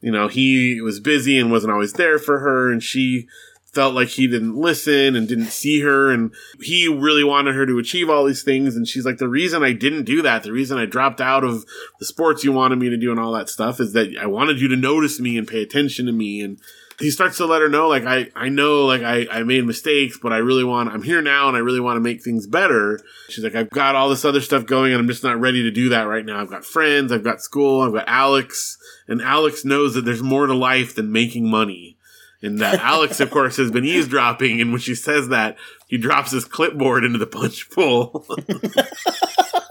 you 0.00 0.10
know 0.10 0.28
he 0.28 0.80
was 0.80 1.00
busy 1.00 1.38
and 1.38 1.50
wasn't 1.50 1.72
always 1.72 1.94
there 1.94 2.18
for 2.18 2.40
her, 2.40 2.70
and 2.70 2.82
she 2.82 3.28
felt 3.72 3.94
like 3.94 4.08
he 4.08 4.26
didn't 4.26 4.56
listen 4.56 5.14
and 5.14 5.28
didn't 5.28 5.46
see 5.46 5.80
her, 5.80 6.10
and 6.10 6.34
he 6.60 6.88
really 6.88 7.24
wanted 7.24 7.54
her 7.54 7.66
to 7.66 7.78
achieve 7.78 8.10
all 8.10 8.24
these 8.24 8.42
things. 8.42 8.74
And 8.74 8.86
she's 8.86 9.06
like, 9.06 9.18
the 9.18 9.28
reason 9.28 9.62
I 9.62 9.72
didn't 9.72 10.04
do 10.04 10.22
that, 10.22 10.42
the 10.42 10.52
reason 10.52 10.76
I 10.76 10.86
dropped 10.86 11.20
out 11.20 11.44
of 11.44 11.64
the 11.98 12.06
sports 12.06 12.42
you 12.42 12.52
wanted 12.52 12.76
me 12.76 12.90
to 12.90 12.96
do 12.96 13.10
and 13.10 13.20
all 13.20 13.32
that 13.32 13.48
stuff, 13.48 13.80
is 13.80 13.92
that 13.92 14.16
I 14.20 14.26
wanted 14.26 14.60
you 14.60 14.68
to 14.68 14.76
notice 14.76 15.20
me 15.20 15.38
and 15.38 15.46
pay 15.46 15.62
attention 15.62 16.06
to 16.06 16.12
me 16.12 16.40
and 16.40 16.58
he 17.00 17.10
starts 17.10 17.38
to 17.38 17.46
let 17.46 17.62
her 17.62 17.68
know 17.68 17.88
like 17.88 18.04
i 18.04 18.28
i 18.36 18.48
know 18.48 18.84
like 18.84 19.02
i 19.02 19.26
i 19.30 19.42
made 19.42 19.64
mistakes 19.64 20.18
but 20.22 20.32
i 20.32 20.36
really 20.36 20.64
want 20.64 20.90
i'm 20.90 21.02
here 21.02 21.22
now 21.22 21.48
and 21.48 21.56
i 21.56 21.60
really 21.60 21.80
want 21.80 21.96
to 21.96 22.00
make 22.00 22.22
things 22.22 22.46
better. 22.46 23.00
She's 23.28 23.42
like 23.42 23.54
i've 23.54 23.70
got 23.70 23.94
all 23.96 24.08
this 24.08 24.24
other 24.24 24.40
stuff 24.40 24.66
going 24.66 24.92
and 24.92 25.00
i'm 25.00 25.08
just 25.08 25.24
not 25.24 25.40
ready 25.40 25.62
to 25.62 25.70
do 25.70 25.88
that 25.88 26.02
right 26.02 26.24
now. 26.24 26.40
I've 26.40 26.50
got 26.50 26.64
friends 26.64 27.10
i've 27.10 27.24
got 27.24 27.40
school 27.40 27.80
i've 27.80 27.92
got 27.92 28.04
alex 28.06 28.78
and 29.08 29.20
alex 29.22 29.64
knows 29.64 29.94
that 29.94 30.04
there's 30.04 30.22
more 30.22 30.46
to 30.46 30.54
life 30.54 30.94
than 30.94 31.10
making 31.10 31.50
money. 31.50 31.96
And 32.42 32.58
that 32.60 32.80
alex 32.80 33.20
of 33.20 33.30
course 33.30 33.56
has 33.56 33.70
been 33.70 33.84
eavesdropping 33.84 34.60
and 34.60 34.70
when 34.70 34.80
she 34.80 34.94
says 34.94 35.28
that 35.28 35.56
he 35.88 35.96
drops 35.96 36.30
his 36.30 36.44
clipboard 36.44 37.04
into 37.04 37.18
the 37.18 37.26
punch 37.26 37.68
bowl 37.70 38.26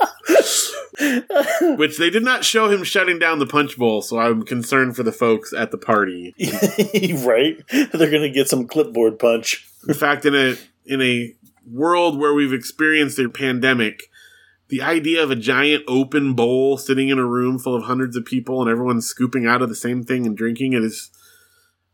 which 1.78 1.98
they 1.98 2.10
did 2.10 2.24
not 2.24 2.44
show 2.44 2.70
him 2.70 2.84
shutting 2.84 3.20
down 3.20 3.40
the 3.40 3.46
punch 3.46 3.78
bowl 3.78 4.02
so 4.02 4.20
i'm 4.20 4.44
concerned 4.44 4.96
for 4.96 5.04
the 5.04 5.12
folks 5.12 5.54
at 5.54 5.72
the 5.72 5.78
party 5.78 6.34
right? 7.26 7.58
They're 7.94 8.12
gonna 8.12 8.30
get 8.30 8.48
some 8.50 8.68
clipboard 8.68 9.20
punch. 9.20 9.68
In 9.88 9.94
fact, 9.94 10.26
in 10.26 10.36
a 10.36 10.56
in 10.86 11.02
a 11.02 11.34
world 11.70 12.18
where 12.20 12.34
we've 12.34 12.54
experienced 12.54 13.20
a 13.20 13.30
pandemic, 13.30 14.04
the 14.70 14.82
idea 14.82 15.22
of 15.24 15.32
a 15.32 15.36
giant 15.36 15.84
open 15.88 16.34
bowl 16.34 16.78
sitting 16.78 17.10
in 17.10 17.20
a 17.20 17.26
room 17.26 17.60
full 17.60 17.76
of 17.76 17.84
hundreds 17.84 18.16
of 18.16 18.26
people 18.26 18.62
and 18.62 18.70
everyone 18.70 19.02
scooping 19.02 19.46
out 19.46 19.62
of 19.62 19.70
the 19.70 19.76
same 19.76 20.04
thing 20.04 20.26
and 20.26 20.36
drinking 20.36 20.74
it 20.74 20.84
is 20.84 21.12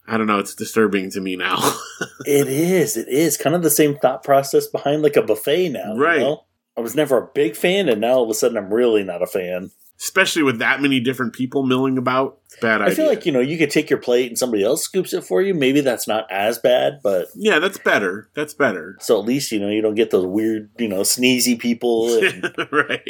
I 0.07 0.17
don't 0.17 0.27
know, 0.27 0.39
it's 0.39 0.55
disturbing 0.55 1.09
to 1.11 1.21
me 1.21 1.35
now. 1.35 1.57
It 2.27 2.47
is. 2.47 2.97
It 2.97 3.07
is 3.07 3.37
kind 3.37 3.55
of 3.55 3.61
the 3.63 3.69
same 3.69 3.97
thought 3.97 4.23
process 4.23 4.65
behind 4.67 5.01
like 5.03 5.15
a 5.15 5.21
buffet 5.21 5.69
now. 5.69 5.93
you 5.93 5.99
Right. 6.01 6.19
know? 6.19 6.43
I 6.77 6.81
was 6.81 6.95
never 6.95 7.17
a 7.17 7.27
big 7.33 7.55
fan, 7.55 7.87
and 7.89 8.01
now 8.01 8.13
all 8.15 8.23
of 8.23 8.29
a 8.29 8.33
sudden 8.33 8.57
I'm 8.57 8.73
really 8.73 9.03
not 9.03 9.21
a 9.23 9.27
fan. 9.27 9.71
Especially 9.97 10.43
with 10.43 10.59
that 10.59 10.81
many 10.81 10.99
different 10.99 11.31
people 11.31 11.63
milling 11.63 11.97
about. 11.97 12.39
Bad 12.61 12.81
idea. 12.81 12.91
I 12.91 12.95
feel 12.95 13.05
like 13.07 13.25
you 13.25 13.31
know 13.31 13.39
you 13.39 13.57
could 13.57 13.69
take 13.69 13.89
your 13.89 13.99
plate 13.99 14.27
and 14.27 14.37
somebody 14.37 14.61
else 14.61 14.83
scoops 14.83 15.13
it 15.13 15.23
for 15.23 15.41
you. 15.41 15.53
Maybe 15.53 15.79
that's 15.79 16.05
not 16.05 16.29
as 16.29 16.57
bad, 16.59 16.99
but 17.01 17.27
Yeah, 17.33 17.59
that's 17.59 17.77
better. 17.77 18.29
That's 18.35 18.53
better. 18.53 18.97
so 18.99 19.17
at 19.17 19.25
least 19.25 19.53
you 19.53 19.59
know 19.59 19.69
you 19.69 19.81
don't 19.81 19.95
get 19.95 20.11
those 20.11 20.25
weird 20.25 20.69
you 20.77 20.89
know 20.89 21.01
sneezy 21.01 21.57
people 21.57 22.13
and 22.21 22.53
right. 22.71 23.07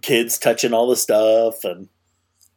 kids 0.00 0.38
touching 0.38 0.72
all 0.72 0.88
the 0.88 0.96
stuff 0.96 1.62
and. 1.64 1.88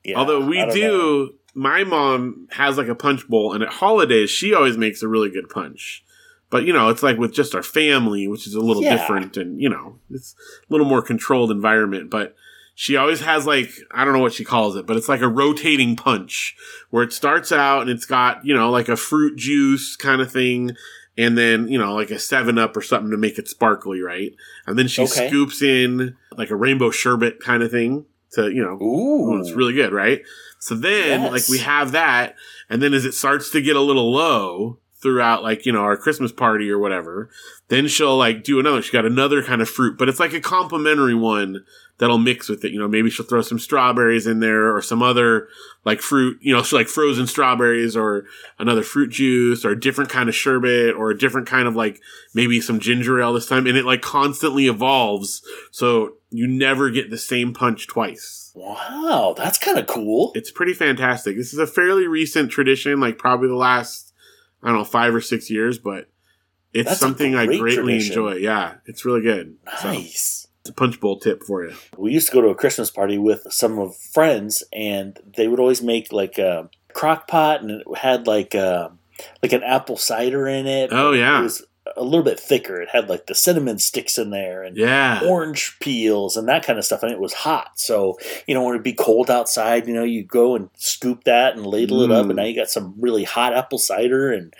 Yeah, 0.05 0.17
Although 0.19 0.45
we 0.45 0.55
don't 0.59 0.73
do, 0.73 0.87
know. 0.87 1.29
my 1.53 1.83
mom 1.83 2.47
has 2.51 2.77
like 2.77 2.87
a 2.87 2.95
punch 2.95 3.27
bowl, 3.27 3.51
and 3.53 3.61
at 3.61 3.67
holidays 3.69 4.29
she 4.29 4.53
always 4.53 4.77
makes 4.77 5.01
a 5.03 5.07
really 5.09 5.29
good 5.29 5.49
punch. 5.49 6.05
But 6.49 6.65
you 6.65 6.73
know, 6.73 6.89
it's 6.89 7.03
like 7.03 7.17
with 7.17 7.33
just 7.33 7.53
our 7.55 7.63
family, 7.63 8.27
which 8.27 8.47
is 8.47 8.53
a 8.53 8.61
little 8.61 8.83
Yeah. 8.83 8.97
different, 8.97 9.35
and 9.37 9.61
you 9.61 9.69
know, 9.69 9.99
it's 10.09 10.35
a 10.69 10.71
little 10.71 10.87
more 10.87 11.01
controlled 11.01 11.51
environment. 11.51 12.09
But 12.09 12.35
she 12.75 12.95
always 12.95 13.21
has 13.21 13.45
like 13.45 13.71
I 13.91 14.05
don't 14.05 14.13
know 14.13 14.19
what 14.21 14.33
she 14.33 14.43
calls 14.45 14.75
it, 14.75 14.85
but 14.85 14.95
it's 14.97 15.09
like 15.09 15.21
a 15.21 15.27
rotating 15.27 15.95
punch 15.95 16.55
where 16.89 17.03
it 17.03 17.11
starts 17.11 17.51
out 17.51 17.81
and 17.81 17.89
it's 17.89 18.05
got 18.05 18.45
you 18.45 18.53
know 18.55 18.69
like 18.71 18.87
a 18.89 18.95
fruit 18.97 19.35
juice 19.37 19.95
kind 19.95 20.21
of 20.21 20.31
thing. 20.31 20.71
And 21.19 21.35
then, 21.35 21.67
you 21.67 21.79
know, 21.79 21.95
like 21.95 22.11
a 22.11 22.19
7 22.19 22.59
Up 22.59 22.77
or 22.77 22.83
something 22.83 23.09
to 23.09 23.17
make 23.17 23.39
it 23.39 23.47
sparkly, 23.47 24.01
right? 24.01 24.33
And 24.67 24.77
then 24.77 24.87
she 24.87 25.01
Okay. 25.01 25.27
scoops 25.27 25.63
in 25.63 26.15
like 26.37 26.51
a 26.51 26.55
rainbow 26.55 26.91
sherbet 26.91 27.39
kind 27.39 27.63
of 27.63 27.71
thing 27.71 28.05
to, 28.33 28.51
you 28.51 28.61
know, 28.61 28.77
oh, 28.79 28.85
Ooh, 28.85 29.29
well, 29.31 29.39
it's 29.39 29.53
really 29.53 29.73
good, 29.73 29.91
right? 29.93 30.21
So 30.59 30.75
then, 30.75 31.23
Yes. 31.23 31.31
like, 31.31 31.49
we 31.49 31.57
have 31.57 31.91
that, 31.93 32.35
and 32.69 32.83
then 32.83 32.93
as 32.93 33.03
it 33.03 33.13
starts 33.15 33.49
to 33.49 33.61
get 33.63 33.75
a 33.75 33.81
little 33.81 34.13
low 34.13 34.77
throughout, 35.07 35.41
like, 35.41 35.65
you 35.65 35.71
know, 35.71 35.79
our 35.79 35.95
Christmas 35.95 36.33
party 36.33 36.69
or 36.69 36.77
whatever, 36.77 37.29
then 37.69 37.87
she'll, 37.87 38.17
like, 38.17 38.43
do 38.43 38.59
another. 38.59 38.81
She 38.81 38.91
got 38.91 39.05
another 39.05 39.41
kind 39.41 39.61
of 39.61 39.69
fruit, 39.69 39.97
but 39.97 40.09
it's 40.09 40.19
like 40.19 40.33
a 40.33 40.41
complimentary 40.41 41.15
one 41.15 41.63
that'll 41.97 42.17
mix 42.17 42.49
with 42.49 42.65
it. 42.65 42.73
You 42.73 42.79
know, 42.79 42.89
maybe 42.89 43.09
she'll 43.09 43.25
throw 43.25 43.41
some 43.41 43.57
strawberries 43.57 44.27
in 44.27 44.41
there 44.41 44.75
or 44.75 44.81
some 44.81 45.01
other, 45.01 45.47
like, 45.85 46.01
fruit, 46.01 46.39
you 46.41 46.53
know, 46.53 46.61
so 46.61 46.75
like 46.75 46.89
frozen 46.89 47.25
strawberries 47.25 47.95
or 47.95 48.25
another 48.59 48.83
fruit 48.83 49.11
juice 49.11 49.63
or 49.63 49.71
a 49.71 49.79
different 49.79 50.09
kind 50.09 50.27
of 50.27 50.35
sherbet 50.35 50.93
or 50.93 51.09
a 51.09 51.17
different 51.17 51.47
kind 51.47 51.69
of, 51.69 51.75
like, 51.75 52.01
maybe 52.33 52.59
some 52.59 52.81
ginger 52.81 53.21
ale 53.21 53.31
this 53.31 53.47
time. 53.47 53.65
And 53.65 53.77
it, 53.77 53.85
like, 53.85 54.01
constantly 54.01 54.67
evolves. 54.67 55.41
So 55.71 56.15
you 56.31 56.47
never 56.47 56.89
get 56.89 57.09
the 57.09 57.17
same 57.17 57.53
punch 57.53 57.87
twice. 57.87 58.51
wow, 58.57 59.35
that's 59.37 59.59
kind 59.59 59.77
of 59.77 59.87
cool. 59.87 60.31
It's 60.35 60.51
pretty 60.51 60.73
fantastic. 60.73 61.37
This 61.37 61.53
is 61.53 61.59
a 61.59 61.67
fairly 61.67 62.07
recent 62.07 62.51
tradition, 62.51 62.99
like 62.99 63.17
probably 63.17 63.47
the 63.47 63.55
last, 63.55 64.06
I 64.67 64.71
don't 64.71 64.79
know, 64.79 64.83
five 64.83 65.15
or 65.15 65.21
six 65.21 65.49
years, 65.49 65.77
but 65.79 66.09
it's 66.73 66.89
That's 66.89 66.99
something 66.99 67.35
I 67.35 67.45
greatly 67.45 67.73
tradition. 67.99 68.11
enjoy. 68.11 68.33
Yeah, 68.35 68.75
it's 68.85 69.05
really 69.05 69.21
good. 69.21 69.55
So, 69.79 69.87
Nice. 69.93 70.47
it's 70.59 70.69
a 70.69 70.73
punch 70.73 70.99
bowl 70.99 71.19
tip 71.19 71.41
for 71.43 71.63
you. 71.65 71.73
we 71.97 72.11
used 72.11 72.27
to 72.27 72.33
go 72.33 72.41
to 72.41 72.49
a 72.49 72.55
Christmas 72.55 72.91
party 72.91 73.17
with 73.17 73.47
some 73.49 73.79
of 73.79 73.95
friends, 73.95 74.63
and 74.73 75.17
they 75.37 75.47
would 75.47 75.61
always 75.61 75.81
make 75.81 76.11
like 76.11 76.37
a 76.37 76.69
crock 76.93 77.29
pot, 77.29 77.61
and 77.61 77.71
it 77.71 77.97
had 77.97 78.27
like 78.27 78.53
a, 78.55 78.91
like 79.41 79.53
an 79.53 79.63
apple 79.63 79.95
cider 79.95 80.47
in 80.49 80.67
it. 80.67 80.89
Oh, 80.91 81.13
yeah. 81.13 81.39
it 81.39 81.43
was 81.43 81.63
a 81.97 82.03
little 82.03 82.23
bit 82.23 82.39
thicker. 82.39 82.81
It 82.81 82.89
had 82.89 83.09
like 83.09 83.25
the 83.27 83.35
cinnamon 83.35 83.79
sticks 83.79 84.17
in 84.17 84.29
there, 84.29 84.63
and 84.63 84.77
Yeah. 84.77 85.21
orange 85.25 85.77
peels 85.79 86.37
and 86.37 86.47
that 86.47 86.63
kind 86.65 86.77
of 86.79 86.85
stuff, 86.85 87.03
and 87.03 87.11
it 87.11 87.19
was 87.19 87.33
hot. 87.33 87.71
So 87.75 88.17
you 88.47 88.53
know 88.53 88.63
when 88.63 88.73
it'd 88.75 88.83
be 88.83 88.93
cold 88.93 89.29
outside, 89.29 89.87
you 89.87 89.93
know 89.93 90.03
you 90.03 90.23
go 90.23 90.55
and 90.55 90.69
scoop 90.77 91.23
that 91.25 91.55
and 91.55 91.65
ladle 91.65 92.01
it 92.03 92.11
up, 92.11 92.25
Mm. 92.25 92.29
and 92.29 92.35
now 92.37 92.43
you 92.45 92.55
got 92.55 92.69
some 92.69 92.93
really 92.99 93.23
hot 93.23 93.53
apple 93.53 93.77
cider, 93.79 94.31
and 94.31 94.53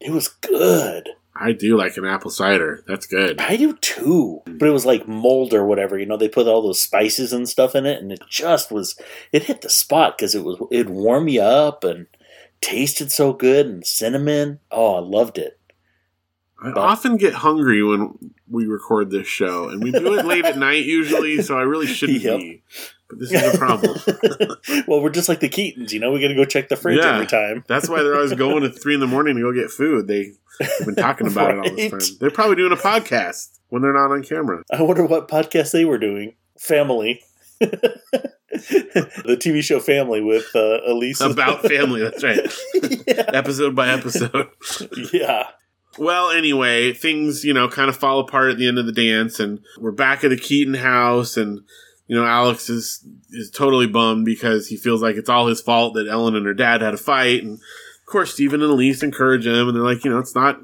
it 0.00 0.10
was 0.10 0.28
good. 0.28 1.08
I 1.34 1.52
do 1.52 1.78
like 1.78 1.96
an 1.96 2.04
apple 2.04 2.30
cider. 2.30 2.84
That's 2.86 3.06
good. 3.06 3.40
I 3.40 3.56
do 3.56 3.74
too. 3.78 4.42
But 4.46 4.68
it 4.68 4.72
was 4.72 4.84
like 4.84 5.08
mold 5.08 5.54
or 5.54 5.64
whatever. 5.66 5.98
You 5.98 6.04
know, 6.04 6.18
they 6.18 6.28
put 6.28 6.46
all 6.46 6.60
those 6.60 6.80
spices 6.82 7.32
and 7.32 7.48
stuff 7.48 7.74
in 7.74 7.86
it, 7.86 8.02
and 8.02 8.12
it 8.12 8.20
just 8.28 8.70
was. 8.70 8.96
It 9.32 9.44
hit 9.44 9.62
the 9.62 9.70
spot 9.70 10.18
because 10.18 10.34
it 10.34 10.44
was. 10.44 10.58
It'd 10.70 10.90
warm 10.90 11.28
you 11.28 11.40
up 11.40 11.84
and 11.84 12.06
tasted 12.60 13.10
so 13.10 13.32
good, 13.32 13.66
and 13.66 13.84
cinnamon. 13.86 14.60
Oh, 14.70 14.96
I 14.96 15.00
loved 15.00 15.38
it. 15.38 15.58
I 16.62 16.70
But- 16.70 16.78
often 16.78 17.16
get 17.16 17.34
hungry 17.34 17.82
when 17.82 18.14
we 18.48 18.66
record 18.66 19.10
this 19.10 19.26
show, 19.26 19.68
and 19.68 19.82
we 19.82 19.90
do 19.92 20.14
it 20.18 20.24
late 20.24 20.44
at 20.44 20.56
night 20.58 20.84
usually, 20.84 21.42
so 21.42 21.58
I 21.58 21.62
really 21.62 21.86
shouldn't 21.86 22.20
Yep. 22.22 22.38
be. 22.38 22.62
But 23.08 23.18
this 23.18 23.32
is 23.32 23.54
a 23.54 23.58
problem. 23.58 23.98
well, 24.86 25.02
we're 25.02 25.10
just 25.10 25.28
like 25.28 25.40
the 25.40 25.48
Keatons. 25.48 25.92
You 25.92 26.00
know, 26.00 26.12
we 26.12 26.20
got 26.20 26.28
to 26.28 26.34
go 26.34 26.44
check 26.44 26.68
the 26.68 26.76
fridge 26.76 26.98
Yeah. 26.98 27.14
every 27.14 27.26
time. 27.26 27.64
That's 27.68 27.88
why 27.88 28.02
they're 28.02 28.14
always 28.14 28.32
going 28.34 28.64
at 28.64 28.80
three 28.80 28.94
in 28.94 29.00
the 29.00 29.06
morning 29.06 29.36
to 29.36 29.42
go 29.42 29.52
get 29.52 29.70
food. 29.70 30.06
They, 30.06 30.32
they've 30.58 30.86
been 30.86 30.94
talking 30.94 31.26
about 31.26 31.50
it 31.50 31.58
all 31.58 31.76
this 31.76 31.90
time. 31.90 32.16
They're 32.20 32.30
probably 32.30 32.56
doing 32.56 32.72
a 32.72 32.76
podcast 32.76 33.58
when 33.68 33.82
they're 33.82 33.92
not 33.92 34.12
on 34.12 34.22
camera. 34.22 34.62
I 34.72 34.80
wonder 34.82 35.04
what 35.04 35.28
podcast 35.28 35.72
they 35.72 35.84
were 35.84 35.98
doing. 35.98 36.34
Family. 36.58 37.20
the 37.60 39.36
TV 39.38 39.62
show 39.62 39.78
Family 39.80 40.20
with 40.20 40.46
uh, 40.54 40.78
Elise. 40.86 41.20
About 41.20 41.62
family, 41.62 42.00
that's 42.02 42.22
right. 42.24 42.38
yeah. 43.06 43.24
Episode 43.32 43.74
by 43.76 43.88
episode. 43.90 44.48
yeah. 45.12 45.48
Well, 45.98 46.30
anyway, 46.30 46.94
things, 46.94 47.44
you 47.44 47.52
know, 47.52 47.68
kind 47.68 47.90
of 47.90 47.96
fall 47.96 48.20
apart 48.20 48.50
at 48.50 48.58
the 48.58 48.66
end 48.66 48.78
of 48.78 48.86
the 48.86 48.92
dance, 48.92 49.38
and 49.38 49.60
we're 49.78 49.92
back 49.92 50.24
at 50.24 50.30
the 50.30 50.38
Keaton 50.38 50.74
house, 50.74 51.36
and, 51.36 51.60
you 52.06 52.16
know, 52.16 52.24
Alex 52.24 52.70
is, 52.70 53.06
is 53.30 53.50
totally 53.50 53.86
bummed 53.86 54.24
because 54.24 54.68
he 54.68 54.76
feels 54.76 55.02
like 55.02 55.16
it's 55.16 55.28
all 55.28 55.48
his 55.48 55.60
fault 55.60 55.94
that 55.94 56.08
Ellen 56.08 56.34
and 56.34 56.46
her 56.46 56.54
dad 56.54 56.80
had 56.80 56.94
a 56.94 56.98
fight. 56.98 57.42
And, 57.42 57.54
of 57.54 58.06
course, 58.06 58.32
Steven 58.32 58.62
and 58.62 58.72
Elise 58.72 59.02
encourage 59.02 59.46
him, 59.46 59.68
and 59.68 59.76
they're 59.76 59.84
like, 59.84 60.02
you 60.02 60.10
know, 60.10 60.18
it's 60.18 60.34
not 60.34 60.60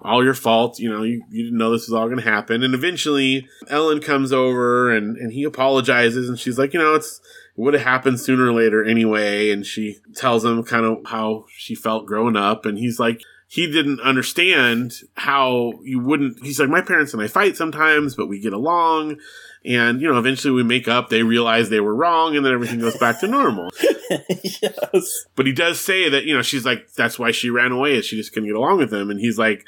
all 0.00 0.22
your 0.22 0.34
fault. 0.34 0.78
You 0.78 0.90
know, 0.90 1.02
you, 1.02 1.24
you 1.30 1.44
didn't 1.44 1.58
know 1.58 1.72
this 1.72 1.88
was 1.88 1.94
all 1.94 2.06
going 2.06 2.20
to 2.20 2.30
happen. 2.30 2.62
And 2.62 2.74
eventually, 2.74 3.48
Ellen 3.68 4.00
comes 4.00 4.30
over, 4.30 4.94
and, 4.94 5.16
and 5.16 5.32
he 5.32 5.44
apologizes, 5.44 6.28
and 6.28 6.38
she's 6.38 6.58
like, 6.58 6.74
you 6.74 6.80
know, 6.80 6.94
it's, 6.94 7.18
it 7.56 7.62
would 7.62 7.72
have 7.72 7.82
happened 7.82 8.20
sooner 8.20 8.48
or 8.48 8.52
later 8.52 8.84
anyway. 8.84 9.50
And 9.50 9.64
she 9.64 9.96
tells 10.14 10.44
him 10.44 10.62
kind 10.64 10.84
of 10.84 10.98
how 11.06 11.46
she 11.48 11.74
felt 11.74 12.04
growing 12.04 12.36
up, 12.36 12.66
and 12.66 12.76
he's 12.76 13.00
like, 13.00 13.22
he 13.48 13.70
didn't 13.70 14.00
understand 14.00 14.92
how 15.14 15.74
you 15.82 16.00
wouldn't. 16.00 16.44
He's 16.44 16.58
like, 16.58 16.68
my 16.68 16.82
parents 16.82 17.12
and 17.12 17.22
I 17.22 17.28
fight 17.28 17.56
sometimes, 17.56 18.16
but 18.16 18.26
we 18.26 18.40
get 18.40 18.52
along. 18.52 19.18
And, 19.64 20.00
you 20.00 20.10
know, 20.10 20.18
eventually 20.18 20.52
we 20.52 20.62
make 20.62 20.88
up, 20.88 21.08
they 21.08 21.22
realize 21.22 21.68
they 21.68 21.80
were 21.80 21.94
wrong, 21.94 22.36
and 22.36 22.44
then 22.44 22.52
everything 22.52 22.80
goes 22.80 22.96
back 22.96 23.20
to 23.20 23.26
normal. 23.26 23.70
yes. 24.62 25.26
But 25.34 25.46
he 25.46 25.52
does 25.52 25.80
say 25.80 26.08
that, 26.08 26.24
you 26.24 26.34
know, 26.34 26.42
she's 26.42 26.64
like, 26.64 26.92
that's 26.92 27.18
why 27.18 27.30
she 27.32 27.50
ran 27.50 27.72
away, 27.72 27.96
is 27.96 28.06
she 28.06 28.16
just 28.16 28.32
couldn't 28.32 28.48
get 28.48 28.56
along 28.56 28.78
with 28.78 28.92
him. 28.92 29.10
And 29.10 29.18
he's 29.18 29.38
like, 29.38 29.64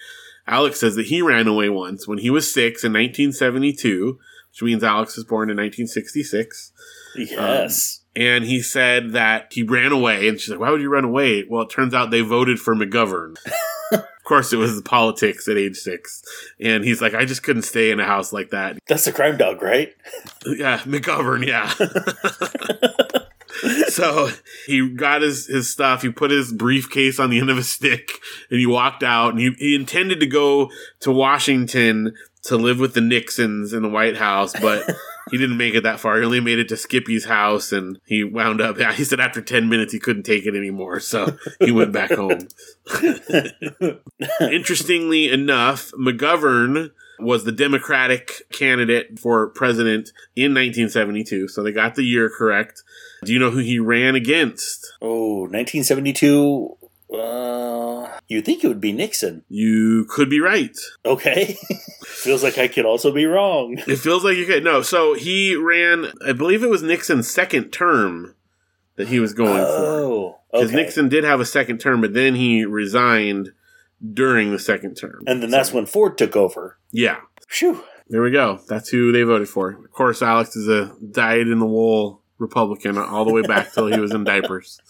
Alex 0.46 0.80
says 0.80 0.94
that 0.96 1.06
he 1.06 1.20
ran 1.20 1.46
away 1.46 1.68
once 1.68 2.06
when 2.08 2.18
he 2.18 2.30
was 2.30 2.52
six 2.52 2.82
in 2.84 2.92
1972, 2.92 4.18
which 4.50 4.62
means 4.62 4.82
Alex 4.82 5.16
was 5.16 5.24
born 5.24 5.50
in 5.50 5.56
1966. 5.56 6.72
Yes. 7.16 7.97
And 8.18 8.44
he 8.44 8.62
said 8.62 9.12
that 9.12 9.52
he 9.52 9.62
ran 9.62 9.92
away, 9.92 10.28
and 10.28 10.40
she's 10.40 10.50
like, 10.50 10.58
"Why 10.58 10.70
would 10.70 10.80
you 10.80 10.90
run 10.90 11.04
away?" 11.04 11.44
Well, 11.48 11.62
it 11.62 11.70
turns 11.70 11.94
out 11.94 12.10
they 12.10 12.20
voted 12.20 12.58
for 12.58 12.74
McGovern. 12.74 13.36
of 13.92 14.24
course, 14.24 14.52
it 14.52 14.56
was 14.56 14.74
the 14.74 14.82
politics 14.82 15.46
at 15.46 15.56
age 15.56 15.76
six. 15.76 16.24
And 16.58 16.82
he's 16.84 17.00
like, 17.00 17.14
I 17.14 17.24
just 17.24 17.44
couldn't 17.44 17.62
stay 17.62 17.92
in 17.92 18.00
a 18.00 18.04
house 18.04 18.32
like 18.32 18.50
that. 18.50 18.78
That's 18.88 19.06
a 19.06 19.12
crime 19.12 19.36
dog, 19.36 19.62
right? 19.62 19.94
Yeah, 20.44 20.78
McGovern, 20.80 21.46
yeah. 21.46 21.68
so 23.88 24.30
he 24.66 24.90
got 24.90 25.22
his, 25.22 25.46
his 25.46 25.70
stuff. 25.70 26.02
He 26.02 26.10
put 26.10 26.32
his 26.32 26.52
briefcase 26.52 27.20
on 27.20 27.30
the 27.30 27.38
end 27.38 27.50
of 27.50 27.58
a 27.58 27.62
stick 27.62 28.10
and 28.50 28.58
he 28.58 28.66
walked 28.66 29.04
out. 29.04 29.30
And 29.30 29.38
he, 29.38 29.50
he 29.58 29.74
intended 29.76 30.18
to 30.20 30.26
go 30.26 30.70
to 31.00 31.12
Washington 31.12 32.14
to 32.44 32.56
live 32.56 32.80
with 32.80 32.94
the 32.94 33.00
Nixons 33.00 33.72
in 33.72 33.82
the 33.82 33.88
White 33.88 34.16
House, 34.16 34.52
but 34.60 34.88
he 35.30 35.38
didn't 35.38 35.56
make 35.56 35.74
it 35.74 35.82
that 35.82 36.00
far. 36.00 36.18
He 36.18 36.24
only 36.24 36.40
made 36.40 36.58
it 36.58 36.68
to 36.68 36.76
Skippy's 36.76 37.24
house 37.24 37.72
and 37.72 37.98
he 38.06 38.24
wound 38.24 38.60
up. 38.60 38.78
He 38.98 39.04
said 39.04 39.20
after 39.20 39.40
10 39.40 39.68
minutes 39.68 39.92
he 39.92 39.98
couldn't 39.98 40.24
take 40.24 40.46
it 40.46 40.56
anymore. 40.56 40.98
So 41.00 41.36
he 41.60 41.70
went 41.70 41.92
back 41.92 42.10
home. 42.10 42.48
Interestingly 44.40 45.30
enough, 45.30 45.92
McGovern 45.92 46.90
was 47.20 47.44
the 47.44 47.52
Democratic 47.52 48.50
candidate 48.52 49.18
for 49.18 49.48
president 49.48 50.12
in 50.36 50.54
1972. 50.54 51.48
So 51.48 51.62
they 51.62 51.72
got 51.72 51.94
the 51.94 52.04
year 52.04 52.30
correct. 52.30 52.82
Do 53.24 53.32
you 53.32 53.38
know 53.38 53.50
who 53.50 53.58
he 53.58 53.78
ran 53.78 54.14
against? 54.14 54.92
Oh, 55.02 55.42
1972. 55.42 56.77
You 57.10 58.42
think 58.42 58.62
it 58.62 58.68
would 58.68 58.80
be 58.80 58.92
Nixon? 58.92 59.44
You 59.48 60.04
could 60.08 60.28
be 60.28 60.40
right. 60.40 60.76
Okay. 61.04 61.56
Feels 62.04 62.42
like 62.42 62.58
I 62.58 62.68
could 62.68 62.84
also 62.84 63.10
be 63.12 63.24
wrong. 63.26 63.78
It 63.86 63.96
feels 63.98 64.24
like 64.24 64.36
you 64.36 64.44
could. 64.44 64.64
No, 64.64 64.82
so 64.82 65.14
he 65.14 65.54
ran, 65.54 66.06
I 66.26 66.32
believe 66.32 66.62
it 66.62 66.68
was 66.70 66.82
Nixon's 66.82 67.30
second 67.30 67.70
term 67.70 68.34
that 68.96 69.08
he 69.08 69.20
was 69.20 69.32
going 69.32 69.62
for. 69.62 69.68
Oh, 69.68 70.38
Because 70.52 70.68
okay. 70.68 70.76
Nixon 70.76 71.08
did 71.08 71.24
have 71.24 71.40
a 71.40 71.44
second 71.46 71.78
term, 71.78 72.00
but 72.00 72.12
then 72.14 72.34
he 72.34 72.64
resigned 72.64 73.52
during 74.12 74.50
the 74.50 74.58
second 74.58 74.96
term. 74.96 75.22
and 75.26 75.42
then 75.42 75.50
that's 75.50 75.72
when 75.72 75.86
Ford 75.86 76.18
took 76.18 76.34
over. 76.36 76.78
Yeah. 76.90 77.18
Phew. 77.48 77.82
There 78.08 78.22
we 78.22 78.30
go. 78.30 78.60
That's 78.68 78.88
who 78.88 79.12
they 79.12 79.22
voted 79.22 79.48
for. 79.48 79.70
Of 79.70 79.90
course, 79.92 80.20
Alex 80.22 80.56
is 80.56 80.66
a 80.68 80.94
dyed 81.10 81.46
in 81.48 81.58
the 81.60 81.66
wool 81.66 82.22
Republican 82.38 82.96
all 82.98 83.24
the 83.24 83.32
way 83.32 83.42
back 83.42 83.72
till 83.72 83.86
he 83.86 83.98
was 84.00 84.12
in 84.12 84.24
diapers. 84.24 84.80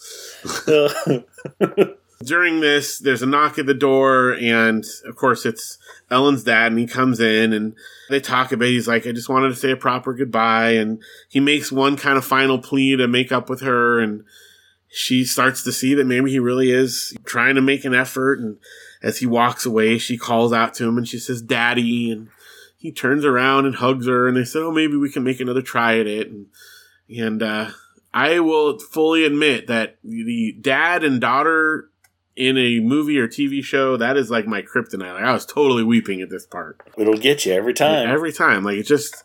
During 2.21 2.59
this, 2.59 2.99
there's 2.99 3.21
a 3.21 3.25
knock 3.25 3.57
at 3.57 3.65
the 3.65 3.73
door, 3.73 4.33
and 4.33 4.85
of 5.05 5.15
course, 5.15 5.45
it's 5.45 5.77
Ellen's 6.11 6.43
dad, 6.43 6.71
and 6.71 6.79
he 6.79 6.85
comes 6.85 7.21
in 7.21 7.53
and 7.53 7.75
they 8.09 8.19
talk 8.19 8.51
a 8.51 8.57
bit. 8.57 8.69
He's 8.69 8.89
like, 8.89 9.07
I 9.07 9.13
just 9.13 9.29
wanted 9.29 9.49
to 9.49 9.55
say 9.55 9.71
a 9.71 9.77
proper 9.77 10.13
goodbye. 10.13 10.71
And 10.71 11.01
he 11.29 11.39
makes 11.39 11.71
one 11.71 11.95
kind 11.95 12.17
of 12.17 12.25
final 12.25 12.59
plea 12.59 12.97
to 12.97 13.07
make 13.07 13.31
up 13.31 13.49
with 13.49 13.61
her, 13.61 13.99
and 13.99 14.25
she 14.89 15.23
starts 15.23 15.63
to 15.63 15.71
see 15.71 15.93
that 15.93 16.07
maybe 16.07 16.31
he 16.31 16.39
really 16.39 16.71
is 16.71 17.15
trying 17.23 17.55
to 17.55 17.61
make 17.61 17.85
an 17.85 17.95
effort. 17.95 18.39
And 18.39 18.57
as 19.01 19.19
he 19.19 19.25
walks 19.25 19.65
away, 19.65 19.97
she 19.97 20.17
calls 20.17 20.51
out 20.51 20.73
to 20.75 20.87
him 20.87 20.97
and 20.97 21.07
she 21.07 21.19
says, 21.19 21.41
Daddy. 21.41 22.11
And 22.11 22.27
he 22.77 22.91
turns 22.91 23.23
around 23.23 23.65
and 23.65 23.75
hugs 23.75 24.07
her, 24.07 24.27
and 24.27 24.35
they 24.35 24.43
said, 24.43 24.61
Oh, 24.61 24.71
maybe 24.71 24.97
we 24.97 25.11
can 25.11 25.23
make 25.23 25.39
another 25.39 25.61
try 25.61 25.97
at 25.99 26.07
it. 26.07 26.27
And, 26.27 26.47
and, 27.17 27.41
uh, 27.41 27.69
I 28.13 28.39
will 28.39 28.79
fully 28.79 29.23
admit 29.23 29.67
that 29.67 29.97
the 30.03 30.57
dad 30.59 31.03
and 31.03 31.21
daughter 31.21 31.88
in 32.35 32.57
a 32.57 32.79
movie 32.79 33.17
or 33.19 33.27
TV 33.27 33.63
show, 33.63 33.97
that 33.97 34.17
is 34.17 34.29
like 34.31 34.47
my 34.47 34.61
kryptonite. 34.61 35.13
Like, 35.13 35.23
I 35.23 35.33
was 35.33 35.45
totally 35.45 35.83
weeping 35.83 36.21
at 36.21 36.29
this 36.29 36.45
part. 36.45 36.81
It'll 36.97 37.17
get 37.17 37.45
you 37.45 37.53
every 37.53 37.73
time. 37.73 38.09
Every 38.09 38.31
time. 38.31 38.63
Like 38.63 38.77
it 38.77 38.83
just 38.83 39.23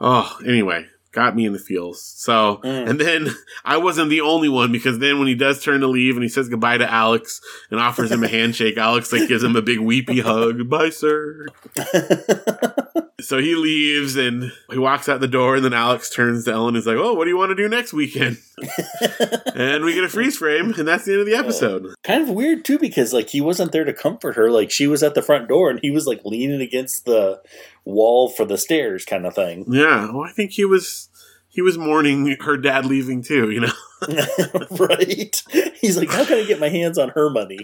oh 0.00 0.38
anyway, 0.46 0.86
got 1.14 1.34
me 1.36 1.46
in 1.46 1.52
the 1.52 1.58
feels. 1.58 2.02
So 2.02 2.60
Mm. 2.64 2.90
and 2.90 3.00
then 3.00 3.28
I 3.64 3.76
wasn't 3.78 4.10
the 4.10 4.20
only 4.20 4.48
one 4.48 4.72
because 4.72 4.98
then 4.98 5.18
when 5.18 5.28
he 5.28 5.34
does 5.34 5.62
turn 5.62 5.80
to 5.80 5.86
leave 5.86 6.14
and 6.16 6.22
he 6.22 6.28
says 6.28 6.48
goodbye 6.48 6.78
to 6.78 6.90
Alex 6.92 7.40
and 7.70 7.80
offers 7.80 8.10
him 8.10 8.22
a 8.24 8.28
handshake, 8.38 8.76
Alex 8.76 9.12
like 9.12 9.28
gives 9.28 9.42
him 9.42 9.56
a 9.56 9.62
big 9.62 9.78
weepy 9.80 10.20
hug. 10.28 10.58
Goodbye, 10.58 10.90
sir. 10.90 11.46
So 13.20 13.38
he 13.38 13.54
leaves 13.54 14.16
and 14.16 14.52
he 14.70 14.76
walks 14.76 15.08
out 15.08 15.20
the 15.20 15.28
door, 15.28 15.56
and 15.56 15.64
then 15.64 15.72
Alex 15.72 16.10
turns 16.10 16.44
to 16.44 16.52
Ellen 16.52 16.68
and 16.74 16.76
is 16.76 16.86
like, 16.86 16.98
Oh, 16.98 17.14
what 17.14 17.24
do 17.24 17.30
you 17.30 17.38
want 17.38 17.50
to 17.50 17.54
do 17.54 17.68
next 17.70 17.94
weekend? 17.94 18.36
and 19.54 19.82
we 19.84 19.94
get 19.94 20.04
a 20.04 20.08
freeze 20.10 20.36
frame, 20.36 20.74
and 20.76 20.86
that's 20.86 21.04
the 21.06 21.12
end 21.12 21.20
of 21.22 21.26
the 21.26 21.34
episode. 21.34 21.94
kind 22.02 22.22
of 22.22 22.28
weird 22.28 22.64
too 22.66 22.78
because 22.78 23.14
like 23.14 23.30
he 23.30 23.40
wasn't 23.40 23.72
there 23.72 23.84
to 23.84 23.94
comfort 23.94 24.36
her 24.36 24.50
like 24.50 24.70
she 24.70 24.86
was 24.86 25.02
at 25.02 25.14
the 25.14 25.22
front 25.22 25.48
door 25.48 25.70
and 25.70 25.78
he 25.82 25.90
was 25.90 26.06
like 26.06 26.20
leaning 26.24 26.60
against 26.60 27.06
the 27.06 27.40
wall 27.84 28.28
for 28.28 28.44
the 28.44 28.58
stairs 28.58 29.04
kind 29.04 29.26
of 29.26 29.34
thing. 29.34 29.64
Yeah, 29.74 30.10
well, 30.12 30.22
I 30.24 30.32
think 30.32 30.52
he 30.52 30.64
was 30.64 31.08
he 31.48 31.62
was 31.62 31.78
mourning 31.78 32.36
her 32.40 32.56
dad 32.56 32.86
leaving 32.86 33.22
too, 33.22 33.50
you 33.50 33.60
know. 33.60 33.72
right. 34.70 35.42
He's 35.80 35.96
like 35.96 36.10
how 36.10 36.24
can 36.24 36.38
i 36.38 36.44
get 36.44 36.60
my 36.60 36.68
hands 36.68 36.98
on 36.98 37.10
her 37.10 37.30
money? 37.30 37.58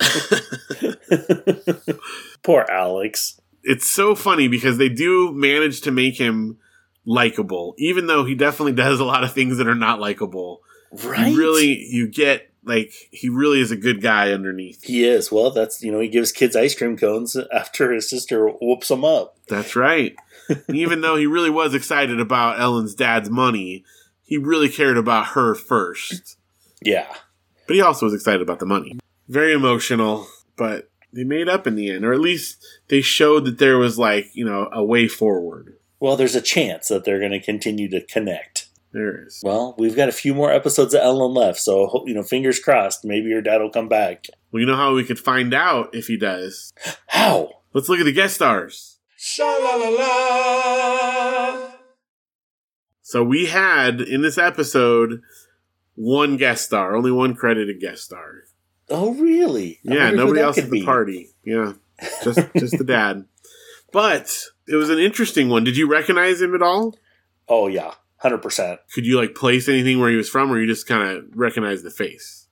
Poor 2.43 2.67
alex. 2.71 3.41
It's 3.63 3.89
so 3.89 4.15
funny 4.15 4.49
because 4.49 4.79
they 4.79 4.89
do 4.89 5.33
manage 5.33 5.83
to 5.83 5.91
make 5.91 6.17
him 6.17 6.59
likable, 7.05 7.75
even 7.79 8.07
though 8.07 8.25
he 8.25 8.35
definitely 8.35 8.73
does 8.73 9.01
a 9.01 9.05
lot 9.05 9.23
of 9.25 9.33
things 9.33 9.59
that 9.59 9.69
are 9.69 9.75
not 9.75 10.01
likable. 10.01 10.61
right. 11.05 11.29
You 11.29 11.39
really 11.39 11.79
you 11.91 12.09
get 12.09 12.50
like 12.65 12.93
he 13.11 13.29
really 13.29 13.61
is 13.61 13.71
a 13.71 13.77
good 13.77 14.01
guy 14.03 14.33
underneath. 14.33 14.83
he 14.85 15.05
is 15.05 15.33
well 15.33 15.51
that's 15.51 15.83
you 15.83 15.91
know 15.91 15.99
he 16.01 16.09
gives 16.09 16.31
kids 16.33 16.55
ice 16.55 16.75
cream 16.75 16.97
cones 16.97 17.37
after 17.53 17.93
his 17.93 18.09
sister 18.09 18.49
whoops 18.49 18.89
them 18.89 19.05
up 19.05 19.37
That's 19.49 19.75
right. 19.77 20.15
Even 20.73 21.01
though 21.01 21.17
he 21.17 21.27
really 21.27 21.51
was 21.51 21.75
excited 21.75 22.19
about 22.21 22.59
Ellen's 22.61 22.95
dad's 22.95 23.31
money, 23.31 23.85
he 24.25 24.37
really 24.37 24.69
cared 24.69 24.97
about 24.99 25.29
her 25.29 25.55
first. 25.55 26.37
yeah 26.83 27.07
But 27.67 27.77
he 27.77 27.83
also 27.83 28.07
was 28.07 28.15
excited 28.15 28.43
about 28.43 28.59
the 28.59 28.67
money. 28.67 28.99
Very 29.29 29.53
emotional, 29.53 30.27
but 30.57 30.91
they 31.13 31.25
made 31.25 31.49
up 31.49 31.67
in 31.67 31.77
the 31.77 31.89
end, 31.91 32.05
or 32.05 32.13
at 32.13 32.21
least 32.21 32.65
they 32.89 33.01
showed 33.01 33.45
that 33.45 33.59
there 33.59 33.79
was 33.79 33.99
like, 33.99 34.27
you 34.35 34.45
know, 34.45 34.69
a 34.73 34.83
way 34.85 35.07
forward. 35.09 35.77
well 36.01 36.17
there's 36.17 36.35
a 36.35 36.41
chance 36.43 36.89
that 36.89 37.05
they're 37.05 37.19
going 37.21 37.31
to 37.33 37.41
continue 37.41 37.89
to 37.89 38.05
connect 38.05 38.60
There 38.93 39.25
is. 39.27 39.41
well 39.45 39.75
we've 39.79 39.95
got 39.97 40.09
a 40.09 40.13
few 40.13 40.35
more 40.35 40.51
episodes 40.53 40.95
of 40.95 41.01
ellen 41.03 41.33
left 41.33 41.59
so 41.61 42.03
you 42.07 42.15
know 42.15 42.23
fingers 42.25 42.59
crossed 42.59 43.05
maybe 43.05 43.29
your 43.29 43.41
dad 43.43 43.61
will 43.61 43.71
come 43.71 43.89
back 43.89 44.27
Well, 44.51 44.61
you 44.61 44.67
know 44.67 44.77
how 44.77 44.95
we 44.95 45.05
could 45.05 45.19
find 45.19 45.55
out 45.55 45.95
if 45.95 46.07
he 46.09 46.17
does? 46.17 46.73
how 47.09 47.51
Let's 47.73 47.89
look 47.89 48.01
at 48.01 48.05
the 48.05 48.13
guest 48.13 48.35
stars. 48.35 48.99
Sha 49.17 49.45
la 49.47 49.77
la 49.77 49.89
la. 49.91 51.71
So 53.03 53.23
we 53.23 53.47
had 53.47 54.01
in 54.01 54.23
this 54.23 54.39
episode 54.39 55.21
one 55.95 56.37
guest 56.37 56.65
star, 56.65 56.97
only 56.97 57.13
one 57.13 57.35
credited 57.35 57.81
guest 57.81 58.05
star. 58.05 58.45
Oh, 58.89 59.15
really? 59.15 59.79
I 59.89 59.95
Yeah, 59.95 60.11
nobody 60.11 60.41
else 60.41 60.59
at 60.59 60.65
the 60.65 60.71
be. 60.81 60.85
party. 60.85 61.29
Yeah, 61.45 61.75
just 62.25 62.41
just 62.57 62.77
the 62.79 62.85
dad. 62.85 63.25
But 63.93 64.33
it 64.67 64.75
was 64.77 64.91
an 64.91 64.99
interesting 64.99 65.49
one. 65.49 65.63
Did 65.65 65.77
you 65.77 65.89
recognize 65.89 66.41
him 66.43 66.55
at 66.55 66.63
all? 66.63 66.97
Oh, 67.49 67.67
yeah, 67.69 67.95
hundred 68.21 68.39
percent. 68.39 68.81
Could 68.95 69.07
you 69.07 69.19
like 69.19 69.35
place 69.35 69.69
anything 69.69 70.01
where 70.01 70.11
he 70.11 70.17
was 70.17 70.29
from, 70.29 70.51
or 70.51 70.59
you 70.61 70.67
just 70.67 70.87
kind 70.87 71.09
of 71.11 71.25
recognize 71.35 71.83
the 71.83 71.91
face? 71.91 72.47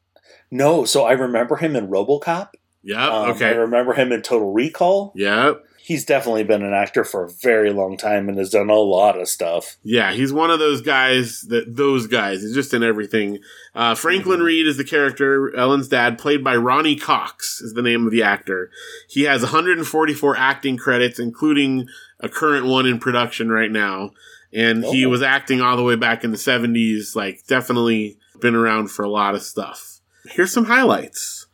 No, 0.50 0.85
so 0.85 1.04
I 1.04 1.12
remember 1.12 1.57
him 1.57 1.76
in 1.76 1.88
RoboCop. 1.88 2.50
Yeah. 2.83 3.07
Um, 3.07 3.26
I 3.26 3.31
okay. 3.31 3.57
remember 3.57 3.92
him 3.92 4.12
in 4.12 4.22
Total 4.22 4.50
Recall. 4.50 5.12
Yep. 5.14 5.64
He's 5.78 6.04
definitely 6.04 6.44
been 6.44 6.62
an 6.62 6.74
actor 6.74 7.02
for 7.02 7.24
a 7.24 7.31
very 7.31 7.72
long 7.72 7.96
time 7.96 8.28
and 8.28 8.37
has 8.37 8.50
done 8.50 8.68
a 8.68 8.74
lot 8.74 9.18
of 9.18 9.26
stuff. 9.26 9.78
Yeah, 9.83 10.12
he's 10.12 10.35
one 10.35 10.50
of 10.50 10.59
those 10.59 10.83
guys 10.83 11.42
that 11.48 11.76
those 11.76 12.07
guys. 12.07 12.42
He's 12.42 12.54
just 12.54 12.74
in 12.74 12.83
everything. 12.83 13.38
Uh, 13.74 13.94
Franklin 13.94 14.40
Mhm. 14.40 14.44
Reed 14.44 14.66
is 14.66 14.76
the 14.76 14.85
character. 14.85 15.54
Ellen's 15.57 15.88
dad, 15.88 16.18
played 16.18 16.44
by 16.44 16.57
Ronny 16.57 16.94
Cox, 16.94 17.62
is 17.62 17.72
the 17.72 17.81
name 17.83 18.04
of 18.04 18.12
the 18.12 18.22
actor. 18.22 18.70
He 19.09 19.22
has 19.22 19.42
144 19.42 20.37
acting 20.37 20.76
credits, 20.76 21.18
including 21.18 21.88
a 22.20 22.28
current 22.28 22.66
one 22.66 22.85
in 22.85 22.98
production 22.98 23.50
right 23.50 23.70
now. 23.70 24.11
And 24.53 24.85
he 24.85 25.05
Oh. 25.05 25.11
was 25.11 25.23
acting 25.23 25.61
all 25.61 25.77
the 25.77 25.83
way 25.83 25.95
back 25.97 26.25
in 26.25 26.31
the 26.31 26.39
70s. 26.39 27.15
Like, 27.15 27.47
definitely 27.47 28.19
been 28.41 28.55
around 28.55 28.91
for 28.91 29.03
a 29.05 29.11
lot 29.11 29.35
of 29.35 29.43
stuff. 29.43 30.01
Here's 30.31 30.53
some 30.53 30.67
highlights. 30.67 31.47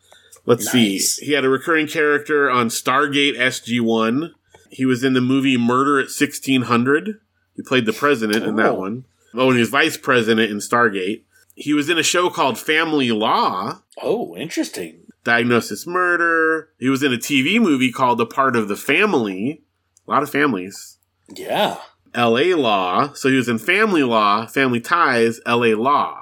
Let's 0.47 0.73
Nice. 0.75 1.17
see. 1.17 1.27
He 1.27 1.33
had 1.33 1.45
a 1.45 1.49
recurring 1.49 1.87
character 1.87 2.51
on 2.51 2.69
Stargate 2.69 3.37
SG1. 3.39 4.31
He 4.71 4.85
was 4.85 5.03
in 5.03 5.15
the 5.15 5.21
movie 5.21 5.57
Murder 5.57 5.99
at 5.99 6.11
1600. 6.11 7.21
He 7.57 7.63
played 7.63 7.87
the 7.87 7.93
president 7.93 8.45
in 8.45 8.57
that 8.57 8.71
Oh. 8.73 8.75
one. 8.75 9.05
Oh, 9.35 9.49
and 9.49 9.55
he 9.57 9.61
was 9.61 9.69
vice 9.71 9.97
president 9.97 10.51
in 10.51 10.59
Stargate. 10.59 11.23
He 11.57 11.73
was 11.73 11.89
in 11.89 11.99
a 11.99 12.03
show 12.03 12.29
called 12.31 12.59
Family 12.59 13.11
Law, 13.11 13.81
Oh, 14.03 14.37
interesting. 14.37 15.01
Diagnosis 15.25 15.87
Murder. 15.87 16.69
He 16.79 16.89
was 16.89 17.03
in 17.03 17.13
a 17.13 17.17
TV 17.19 17.59
movie 17.59 17.91
called 17.93 18.21
A 18.21 18.27
Part 18.27 18.55
of 18.57 18.69
the 18.69 18.77
Family. 18.77 19.63
A 20.07 20.11
lot 20.11 20.23
of 20.23 20.31
families. 20.31 20.99
Yeah. 21.35 21.79
LA 22.17 22.57
Law. 22.57 23.13
So 23.15 23.29
he 23.29 23.37
was 23.37 23.49
in 23.49 23.59
Family 23.59 24.03
Law, 24.03 24.47
Family 24.47 24.81
Ties, 24.81 25.41
LA 25.47 25.75
Law. 25.77 26.21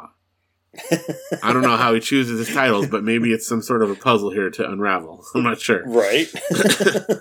I 1.43 1.53
don't 1.53 1.61
know 1.61 1.77
how 1.77 1.93
he 1.93 2.01
chooses 2.01 2.47
his 2.47 2.55
titles, 2.55 2.87
but 2.87 3.05
maybe 3.05 3.31
it's 3.31 3.47
some 3.47 3.61
sort 3.61 3.83
of 3.83 3.91
a 3.91 3.95
puzzle 3.95 4.31
here 4.31 4.49
to 4.51 4.71
unravel. 4.71 5.23
I'm 5.35 5.43
not 5.43 5.61
sure. 5.61 5.83
Right. 5.87 6.29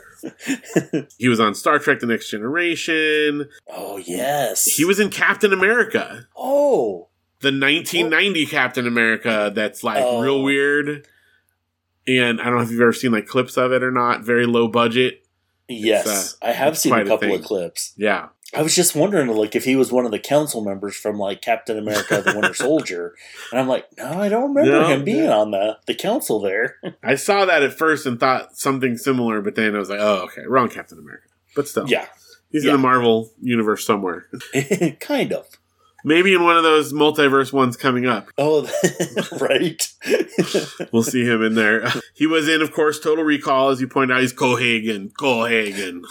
He 1.17 1.27
was 1.27 1.39
on 1.39 1.55
Star 1.55 1.79
Trek 1.79 1.99
The 1.99 2.05
Next 2.05 2.29
Generation. 2.29 3.49
oh, 3.67 3.97
yes. 3.97 4.65
He 4.65 4.85
was 4.85 4.99
in 4.99 5.09
Captain 5.09 5.51
America. 5.51 6.27
Oh. 6.35 7.09
the 7.39 7.47
1990 7.47 8.45
Captain 8.45 8.85
America 8.85 9.51
that's 9.53 9.83
like 9.83 10.03
Oh. 10.03 10.21
real 10.21 10.43
weird. 10.43 11.07
And 12.07 12.39
I 12.39 12.45
don't 12.45 12.57
know 12.57 12.61
if 12.61 12.69
you've 12.71 12.81
ever 12.81 12.93
seen 12.93 13.11
like 13.11 13.25
clips 13.25 13.57
of 13.57 13.71
it 13.71 13.81
or 13.83 13.89
not. 13.91 14.21
Very 14.23 14.45
low 14.45 14.67
budget. 14.67 15.25
Yes, 15.67 16.35
uh, 16.41 16.47
I 16.47 16.51
have 16.51 16.77
seen 16.77 16.91
a 16.91 16.95
quite 16.97 17.05
a 17.07 17.09
couple 17.09 17.33
of 17.35 17.43
clips. 17.43 17.93
Yeah. 17.97 18.27
I 18.53 18.61
was 18.61 18.75
just 18.75 18.95
wondering, 18.95 19.27
like, 19.29 19.55
if 19.55 19.63
he 19.63 19.75
was 19.75 19.91
one 19.91 20.05
of 20.05 20.11
the 20.11 20.19
council 20.19 20.61
members 20.61 20.95
from 20.95 21.17
like 21.17 21.41
Captain 21.41 21.77
America: 21.77 22.21
The 22.21 22.33
Winter 22.33 22.53
Soldier, 22.53 23.15
and 23.51 23.59
I'm 23.59 23.67
like, 23.67 23.85
no, 23.97 24.19
I 24.19 24.29
don't 24.29 24.53
remember 24.53 24.71
No, 24.71 24.87
him 24.87 25.03
being 25.05 25.25
yeah. 25.25 25.37
on 25.37 25.51
the 25.51 25.77
the 25.85 25.95
council 25.95 26.39
there. 26.41 26.77
I 27.03 27.15
saw 27.15 27.45
that 27.45 27.63
at 27.63 27.73
first 27.73 28.05
and 28.05 28.19
thought 28.19 28.57
something 28.57 28.97
similar, 28.97 29.41
but 29.41 29.55
then 29.55 29.75
I 29.75 29.79
was 29.79 29.89
like, 29.89 29.99
oh, 30.01 30.25
okay, 30.25 30.45
wrong 30.45 30.69
Captain 30.69 30.99
America. 30.99 31.27
But 31.55 31.67
still, 31.67 31.87
yeah, 31.87 32.07
he's 32.49 32.65
yeah. 32.65 32.71
in 32.71 32.77
the 32.77 32.81
Marvel 32.81 33.31
universe 33.41 33.85
somewhere. 33.85 34.27
kind 34.99 35.33
of. 35.33 35.47
Maybe 36.03 36.33
in 36.33 36.43
one 36.43 36.57
of 36.57 36.63
those 36.63 36.93
multiverse 36.93 37.53
ones 37.53 37.77
coming 37.77 38.07
up. 38.07 38.27
Oh, 38.35 38.67
right. 39.39 39.87
We'll 40.91 41.03
see 41.03 41.23
him 41.23 41.43
in 41.43 41.53
there. 41.53 41.87
He 42.15 42.25
was 42.25 42.49
in, 42.49 42.63
of 42.63 42.71
course, 42.73 42.99
Total 42.99 43.23
Recall, 43.23 43.69
as 43.69 43.79
you 43.81 43.87
point 43.87 44.11
out. 44.11 44.21
He's 44.21 44.33
Cohagen. 44.33 45.11
Cohagen. 45.13 46.01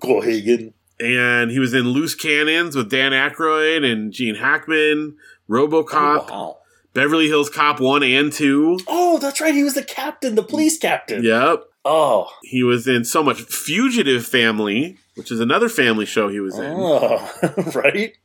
Go 0.00 0.20
Hagen. 0.20 0.74
And 1.00 1.50
he 1.50 1.58
was 1.58 1.74
in 1.74 1.88
Loose 1.90 2.14
Cannons 2.14 2.74
with 2.74 2.90
Dan 2.90 3.12
Aykroyd 3.12 3.84
and 3.90 4.12
Gene 4.12 4.34
Hackman, 4.34 5.16
RoboCop, 5.48 6.26
Oh, 6.30 6.32
wow. 6.32 6.58
Beverly 6.94 7.28
Hills 7.28 7.48
Cop 7.50 7.78
1 7.80 8.02
and 8.02 8.32
2. 8.32 8.80
Oh, 8.88 9.18
that's 9.18 9.40
right. 9.40 9.54
He 9.54 9.62
was 9.62 9.74
the 9.74 9.84
captain, 9.84 10.34
the 10.34 10.42
police 10.42 10.76
captain. 10.78 11.22
Yep. 11.22 11.64
Oh, 11.84 12.28
He 12.42 12.62
was 12.64 12.88
in 12.88 13.04
so 13.04 13.22
much 13.22 13.40
Fugitive 13.42 14.26
Family, 14.26 14.98
which 15.14 15.30
is 15.30 15.38
another 15.40 15.68
family 15.68 16.04
show 16.04 16.28
he 16.28 16.40
was 16.40 16.58
in. 16.58 16.64
oh, 16.76 17.72
right. 17.74 18.16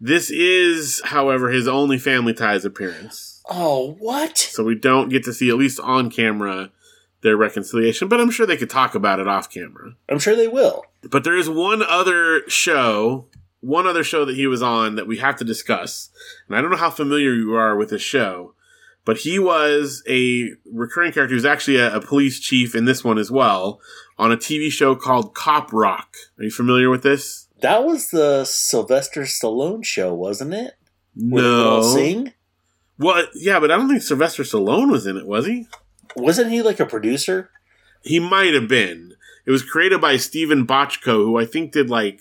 This 0.00 0.30
is, 0.30 1.00
however, 1.04 1.50
his 1.50 1.68
only 1.68 1.98
Family 1.98 2.34
Ties 2.34 2.64
appearance. 2.64 3.42
Oh, 3.48 3.92
what? 4.00 4.36
So 4.36 4.64
we 4.64 4.74
don't 4.74 5.08
get 5.08 5.22
to 5.24 5.32
see, 5.32 5.48
at 5.48 5.56
least 5.56 5.78
on 5.80 6.10
camera, 6.10 6.70
their 7.22 7.36
reconciliation, 7.36 8.08
but 8.08 8.20
I'm 8.20 8.30
sure 8.30 8.46
they 8.46 8.56
could 8.56 8.70
talk 8.70 8.94
about 8.94 9.20
it 9.20 9.28
off 9.28 9.50
camera. 9.50 9.94
I'm 10.08 10.18
sure 10.18 10.34
they 10.36 10.48
will. 10.48 10.84
But 11.02 11.24
there 11.24 11.36
is 11.36 11.48
one 11.48 11.82
other 11.82 12.42
show, 12.48 13.26
one 13.60 13.86
other 13.86 14.04
show 14.04 14.24
that 14.24 14.36
he 14.36 14.46
was 14.46 14.62
on 14.62 14.96
that 14.96 15.06
we 15.06 15.18
have 15.18 15.36
to 15.36 15.44
discuss. 15.44 16.10
And 16.46 16.56
I 16.56 16.60
don't 16.60 16.70
know 16.70 16.76
how 16.76 16.90
familiar 16.90 17.32
you 17.32 17.54
are 17.54 17.76
with 17.76 17.90
this 17.90 18.02
show, 18.02 18.54
but 19.04 19.18
he 19.18 19.38
was 19.38 20.02
a 20.08 20.50
recurring 20.70 21.12
character 21.12 21.34
who's 21.34 21.44
actually 21.44 21.76
a, 21.76 21.96
a 21.96 22.00
police 22.00 22.38
chief 22.38 22.74
in 22.74 22.84
this 22.84 23.02
one 23.02 23.18
as 23.18 23.30
well 23.30 23.80
on 24.18 24.30
a 24.30 24.36
TV 24.36 24.70
show 24.70 24.94
called 24.94 25.34
Cop 25.34 25.72
Rock. 25.72 26.16
Are 26.38 26.44
you 26.44 26.50
familiar 26.50 26.90
with 26.90 27.02
this? 27.02 27.48
That 27.62 27.84
was 27.84 28.10
the 28.10 28.44
Sylvester 28.44 29.22
Stallone 29.22 29.84
show, 29.84 30.14
wasn't 30.14 30.54
it? 30.54 30.74
Where 31.16 31.42
No. 31.42 31.82
sing. 31.82 32.32
Well, 32.98 33.24
yeah, 33.34 33.58
but 33.58 33.70
I 33.70 33.76
don't 33.76 33.88
think 33.88 34.02
Sylvester 34.02 34.42
Stallone 34.42 34.90
was 34.90 35.06
in 35.06 35.16
it, 35.16 35.26
was 35.26 35.46
he? 35.46 35.66
Wasn't 36.16 36.50
he 36.50 36.60
like 36.60 36.80
a 36.80 36.86
producer? 36.86 37.50
He 38.02 38.20
might 38.20 38.52
have 38.54 38.68
been. 38.68 39.09
It 39.46 39.50
was 39.50 39.62
created 39.62 40.00
by 40.00 40.16
Steven 40.16 40.66
Bochco, 40.66 41.24
who 41.24 41.38
I 41.38 41.44
think 41.44 41.72
did 41.72 41.90
like 41.90 42.20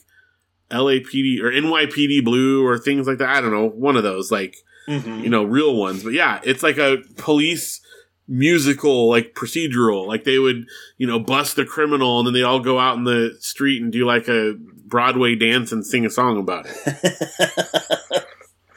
LAPD 0.71 1.41
or 1.41 1.51
NYPD 1.51 2.23
Blue 2.23 2.65
or 2.65 2.77
things 2.77 3.07
like 3.07 3.17
that. 3.19 3.29
I 3.29 3.41
don't 3.41 3.51
know, 3.51 3.67
one 3.69 3.95
of 3.97 4.03
those 4.03 4.31
like 4.31 4.55
Mm-hmm. 4.87 5.19
you 5.19 5.29
know 5.29 5.43
real 5.43 5.75
ones. 5.75 6.03
But 6.03 6.13
yeah, 6.13 6.39
it's 6.43 6.63
like 6.63 6.79
a 6.79 6.97
police 7.17 7.79
musical, 8.27 9.07
like 9.07 9.35
procedural. 9.35 10.07
Like 10.07 10.23
they 10.23 10.39
would 10.39 10.65
you 10.97 11.05
know 11.05 11.19
bust 11.19 11.57
the 11.57 11.65
criminal, 11.65 12.17
and 12.17 12.25
then 12.25 12.33
they 12.33 12.41
all 12.41 12.59
go 12.59 12.79
out 12.79 12.97
in 12.97 13.03
the 13.03 13.37
street 13.39 13.83
and 13.83 13.91
do 13.91 14.03
like 14.07 14.27
a 14.27 14.55
Broadway 14.57 15.35
dance 15.35 15.71
and 15.71 15.85
sing 15.85 16.07
a 16.07 16.09
song 16.09 16.39
about 16.39 16.65
it. 16.67 18.23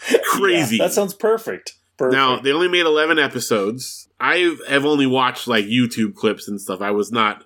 Crazy. 0.24 0.78
that 0.78 0.92
sounds 0.92 1.14
perfect. 1.14 1.74
Perfect. 1.96 2.12
Now 2.14 2.38
they 2.40 2.52
only 2.52 2.68
made 2.68 2.84
eleven 2.86 3.18
episodes. 3.18 4.08
I 4.20 4.54
have 4.68 4.84
only 4.84 5.06
watched 5.06 5.46
like 5.48 5.64
YouTube 5.66 6.14
clips 6.14 6.46
and 6.48 6.60
stuff. 6.60 6.80
I 6.82 6.90
was 6.90 7.10
not. 7.12 7.44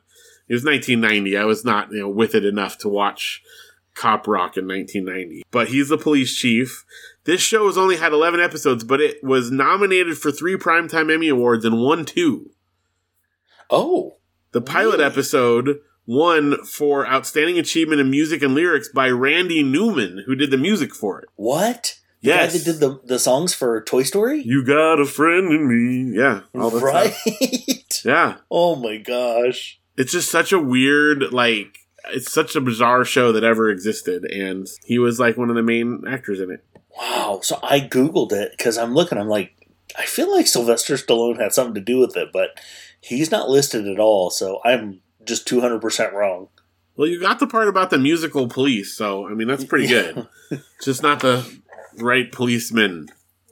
It 0.49 0.55
was 0.55 0.65
1990. 0.65 1.37
I 1.37 1.45
was 1.45 1.65
not 1.65 1.91
you 1.93 2.01
know 2.01 2.09
with 2.09 2.35
it 2.35 2.45
enough 2.45 2.79
to 2.79 2.89
watch 2.89 3.43
Cop 3.95 4.27
Rock 4.29 4.57
in 4.57 4.67
1990. 4.69 5.45
But 5.51 5.69
he's 5.69 5.89
the 5.89 5.99
police 5.99 6.35
chief. 6.37 6.85
This 7.25 7.41
show 7.41 7.67
has 7.67 7.77
only 7.79 7.97
had 7.97 8.13
11 8.13 8.39
episodes, 8.41 8.85
but 8.85 9.01
it 9.01 9.23
was 9.25 9.51
nominated 9.51 10.17
for 10.19 10.31
three 10.31 10.57
Primetime 10.57 11.13
Emmy 11.13 11.29
Awards 11.29 11.65
and 11.65 11.83
won 11.83 12.05
two. 12.05 12.51
oh, 13.71 14.17
The 14.53 14.61
pilot 14.61 14.99
Really? 14.99 15.05
episode 15.05 15.79
won 16.07 16.63
for 16.65 17.07
Outstanding 17.07 17.59
Achievement 17.59 18.01
in 18.01 18.11
Music 18.11 18.43
and 18.43 18.55
Lyrics 18.55 18.89
by 18.89 19.09
Randy 19.11 19.63
Newman, 19.65 20.23
who 20.27 20.37
did 20.37 20.51
the 20.53 20.57
music 20.57 20.95
for 20.95 21.21
it. 21.21 21.29
what? 21.35 21.99
The 22.23 22.29
Yes. 22.29 22.53
guy 22.53 22.59
that 22.59 22.65
did 22.65 22.81
the, 22.81 23.01
the 23.05 23.19
songs 23.19 23.55
for 23.55 23.81
Toy 23.83 24.03
Story? 24.03 24.41
You 24.45 24.65
got 24.65 25.01
a 25.01 25.05
friend 25.05 25.53
in 25.53 25.69
me. 25.69 26.17
Yeah. 26.19 26.43
all 26.55 26.71
that 26.71 26.83
right. 26.83 27.13
stuff. 27.13 27.35
Yeah. 28.05 28.37
oh 28.51 28.77
my 28.77 28.99
gosh. 28.99 29.81
It's 29.97 30.13
just 30.13 30.31
such 30.31 30.53
a 30.53 30.59
weird 30.59 31.33
like 31.33 31.79
it's 32.09 32.33
such 32.33 32.55
a 32.55 32.61
bizarre 32.61 33.05
show 33.05 33.33
that 33.33 33.43
ever 33.45 33.69
existed 33.71 34.25
and 34.25 34.69
he 34.85 34.99
was 34.99 35.19
like 35.19 35.37
one 35.37 35.51
of 35.51 35.57
the 35.57 35.63
main 35.63 36.05
actors 36.09 36.41
in 36.41 36.51
it 36.51 36.65
Wow. 36.99 37.41
So 37.43 37.59
I 37.63 37.81
Googled 37.81 38.33
it 38.33 38.53
because 38.57 38.79
I'm 38.79 38.95
looking, 38.95 39.19
I'm 39.19 39.29
like, 39.29 39.53
I 39.99 40.07
feel 40.07 40.33
like 40.35 40.47
Sylvester 40.47 40.95
Stallone 40.95 41.39
had 41.39 41.53
something 41.53 41.75
to 41.75 41.81
do 41.81 41.99
with 41.99 42.17
it, 42.17 42.31
but 42.33 42.59
he's 43.01 43.31
not 43.31 43.51
listed 43.51 43.87
at 43.87 44.01
all. 44.01 44.31
So 44.31 44.61
I'm 44.65 45.01
just 45.25 45.47
200% 45.47 46.13
wrong. 46.13 46.49
well 46.97 47.07
you 47.09 47.21
got 47.21 47.39
the 47.39 47.47
part 47.47 47.69
about 47.69 47.91
the 47.91 47.99
musical 47.99 48.49
police 48.49 48.97
so 48.97 49.27
i 49.29 49.35
mean 49.35 49.49
that's 49.49 49.65
pretty 49.65 49.89
good 49.89 50.27
just 50.83 51.03
not 51.03 51.19
the 51.21 51.45
right 51.99 52.31
policeman 52.31 53.09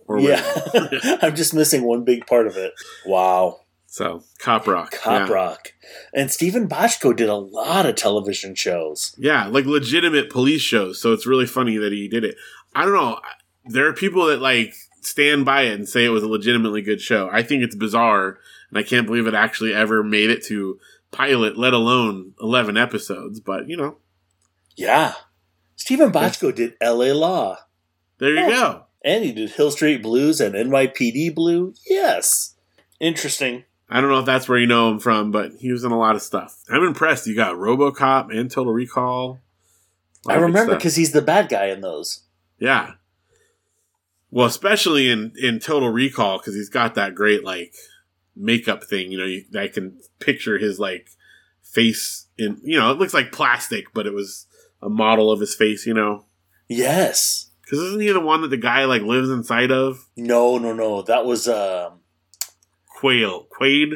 or 0.06 0.20
whatever. 0.20 0.90
yeah. 1.02 1.18
I'm 1.22 1.34
just 1.34 1.52
missing 1.52 1.82
one 1.82 2.04
big 2.04 2.26
part 2.26 2.46
of 2.46 2.56
it. 2.56 2.74
Wow. 3.06 3.60
So 3.94 4.24
cop 4.40 4.66
rock 4.66 4.90
Cop 4.90 5.28
yeah. 5.28 5.32
Rock. 5.32 5.72
And 6.12 6.28
Steven 6.28 6.68
Bochco 6.68 7.14
did 7.14 7.28
a 7.28 7.36
lot 7.36 7.86
of 7.86 7.94
television 7.94 8.56
shows. 8.56 9.14
yeah 9.18 9.46
like 9.46 9.66
legitimate 9.66 10.30
police 10.30 10.62
shows 10.62 11.00
so 11.00 11.12
it's 11.12 11.26
really 11.26 11.46
funny 11.46 11.76
that 11.76 11.92
he 11.92 12.08
did 12.08 12.24
it 12.24 12.34
i 12.74 12.84
don't 12.84 12.94
know 12.94 13.20
there 13.66 13.86
are 13.86 13.92
people 13.92 14.26
that 14.26 14.40
like 14.40 14.74
stand 15.00 15.44
by 15.44 15.62
it 15.62 15.74
and 15.74 15.88
say 15.88 16.04
it 16.04 16.08
was 16.08 16.24
a 16.24 16.28
legitimately 16.28 16.82
good 16.82 17.00
show 17.00 17.28
i 17.32 17.40
think 17.40 17.62
it's 17.62 17.76
bizarre 17.76 18.38
and 18.68 18.78
i 18.78 18.82
can't 18.82 19.06
believe 19.06 19.28
it 19.28 19.34
actually 19.34 19.72
ever 19.72 20.02
made 20.02 20.28
it 20.28 20.42
to 20.44 20.76
pilot 21.12 21.56
let 21.56 21.72
alone 21.72 22.34
11 22.40 22.76
episodes 22.76 23.38
but 23.38 23.68
you 23.68 23.76
know 23.76 23.98
Yeah. 24.74 25.12
Steven 25.76 26.10
Bochco 26.10 26.52
did 26.52 26.74
LA 26.82 27.12
Law. 27.12 27.58
there 28.18 28.30
you 28.30 28.40
Yeah. 28.40 28.50
go 28.50 28.82
And 29.04 29.22
he 29.24 29.30
did 29.30 29.50
Hill 29.50 29.70
Street 29.70 30.02
Blues 30.02 30.40
and 30.40 30.54
NYPD 30.56 31.32
Blue. 31.32 31.74
Yes. 31.88 32.56
Interesting. 32.98 33.64
I 33.94 34.00
don't 34.00 34.10
know 34.10 34.18
if 34.18 34.26
that's 34.26 34.48
where 34.48 34.58
you 34.58 34.66
know 34.66 34.90
him 34.90 34.98
from 34.98 35.30
but 35.30 35.52
he 35.60 35.72
was 35.72 35.84
in 35.84 35.92
a 35.92 35.98
lot 35.98 36.14
of 36.16 36.20
stuff 36.22 36.58
i'm 36.70 36.82
impressed 36.82 37.26
you 37.26 37.34
got 37.34 37.54
robocop 37.56 38.30
and 38.36 38.50
total 38.50 38.72
recall 38.72 39.40
I 40.26 40.36
remember 40.36 40.74
because 40.74 40.96
he's 40.96 41.12
the 41.12 41.20
bad 41.20 41.50
guy 41.50 41.66
in 41.66 41.82
those. 41.82 42.22
Yeah. 42.58 42.92
Well, 44.30 44.46
especially 44.46 45.10
in 45.10 45.32
in 45.36 45.58
Total 45.60 45.90
Recall 45.90 46.38
because 46.38 46.54
he's 46.54 46.70
got 46.70 46.94
that 46.94 47.14
great 47.14 47.44
like 47.44 47.74
makeup 48.34 48.84
thing. 48.84 49.12
You 49.12 49.18
know, 49.18 49.26
you, 49.26 49.44
I 49.54 49.68
can 49.68 50.00
picture 50.20 50.56
his 50.56 50.78
like 50.78 51.08
face 51.62 52.26
in. 52.38 52.58
You 52.64 52.78
know, 52.78 52.90
it 52.90 52.98
looks 52.98 53.12
like 53.12 53.32
plastic, 53.32 53.92
but 53.92 54.06
it 54.06 54.14
was 54.14 54.46
a 54.80 54.88
model 54.88 55.30
of 55.30 55.40
his 55.40 55.54
face. 55.54 55.86
You 55.86 55.92
know, 55.92 56.24
Yes. 56.68 57.50
because 57.62 57.80
isn't 57.80 58.00
he 58.00 58.10
the 58.10 58.18
one 58.18 58.40
that 58.40 58.48
the 58.48 58.56
guy 58.56 58.86
like 58.86 59.02
lives 59.02 59.28
inside 59.28 59.70
of? 59.70 60.08
No, 60.16 60.56
no, 60.56 60.72
no. 60.72 61.02
That 61.02 61.26
was 61.26 61.46
um 61.48 62.00
Quail, 63.00 63.46
Quaid. 63.58 63.94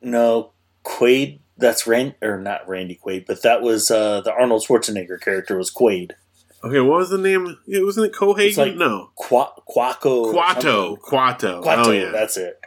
no 0.00 0.52
Quaid. 0.84 1.40
That's 1.58 1.86
Rand 1.86 2.14
or 2.20 2.38
not 2.38 2.68
Randy 2.68 2.98
Quaid, 3.02 3.24
but 3.26 3.42
that 3.42 3.62
was 3.62 3.90
uh 3.90 4.20
the 4.20 4.32
Arnold 4.32 4.64
Schwarzenegger 4.66 5.20
character 5.20 5.56
was 5.56 5.72
Quaid. 5.72 6.12
Okay, 6.62 6.80
what 6.80 6.98
was 6.98 7.10
the 7.10 7.18
name? 7.18 7.56
It 7.66 7.84
wasn't 7.84 8.06
it 8.06 8.12
Cohagen? 8.12 8.48
It's 8.48 8.56
like 8.58 8.76
no, 8.76 9.10
Qua- 9.14 9.52
Quaco. 9.68 10.32
Kuato. 10.34 10.98
Kuato. 10.98 11.62
Kuato. 11.62 11.86
Oh 11.86 11.90
yeah, 11.92 12.10
That's 12.10 12.36
it. 12.36 12.58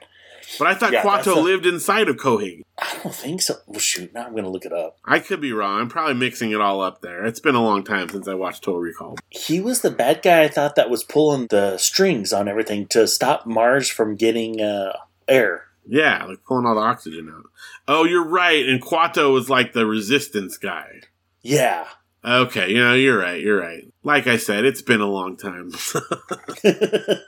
but 0.57 0.67
I 0.67 0.73
thought 0.75 0.91
Yeah, 0.93 1.03
Kuato 1.03 1.36
the- 1.36 1.41
lived 1.41 1.65
inside 1.67 2.07
of 2.09 2.15
Cohagen. 2.17 2.61
I 2.80 2.97
don't 3.03 3.13
think 3.13 3.41
so. 3.41 3.55
Well, 3.67 3.80
shoot. 3.80 4.13
Now 4.13 4.25
I'm 4.25 4.36
gonna 4.36 4.49
look 4.49 4.65
it 4.65 4.73
up. 4.73 4.97
I 5.05 5.19
could 5.19 5.41
be 5.41 5.51
wrong. 5.51 5.82
I'm 5.82 5.89
probably 5.89 6.13
mixing 6.15 6.51
it 6.51 6.61
all 6.61 6.82
up 6.82 7.01
there. 7.01 7.25
It's 7.25 7.39
been 7.41 7.55
a 7.55 7.61
long 7.63 7.84
time 7.84 8.09
since 8.09 8.27
I 8.27 8.34
watched 8.36 8.63
Total 8.63 8.80
Recall. 8.80 9.17
He 9.30 9.59
was 9.59 9.82
the 9.82 9.91
bad 9.91 10.21
guy. 10.23 10.43
I 10.43 10.47
thought 10.47 10.75
that 10.75 10.89
was 10.89 11.03
pulling 11.03 11.47
the 11.47 11.77
strings 11.77 12.32
on 12.34 12.47
everything 12.47 12.88
to 12.88 13.05
stop 13.07 13.45
Mars 13.45 13.89
from 13.89 14.15
getting 14.15 14.61
uh, 14.61 14.93
air. 15.30 15.63
Yeah, 15.88 16.25
like 16.25 16.43
pulling 16.43 16.65
all 16.65 16.75
the 16.75 16.82
oxygen 16.82 17.34
out. 17.36 17.45
Oh, 17.88 18.03
you're 18.03 18.25
right. 18.27 18.67
And 18.67 18.82
Kuato 18.82 19.34
was 19.34 19.49
like 19.49 19.73
the 19.73 19.86
resistance 19.86 20.57
guy. 20.57 21.01
Yeah. 21.41 21.86
Okay, 22.23 22.69
you 22.69 22.77
know, 22.84 22.93
you're 22.93 23.17
right. 23.17 23.41
You're 23.41 23.59
right. 23.59 23.91
Like 24.03 24.27
I 24.27 24.38
said, 24.38 24.65
it's 24.65 24.82
been 24.82 25.01
a 25.01 25.07
long 25.07 25.38
time. 25.38 25.71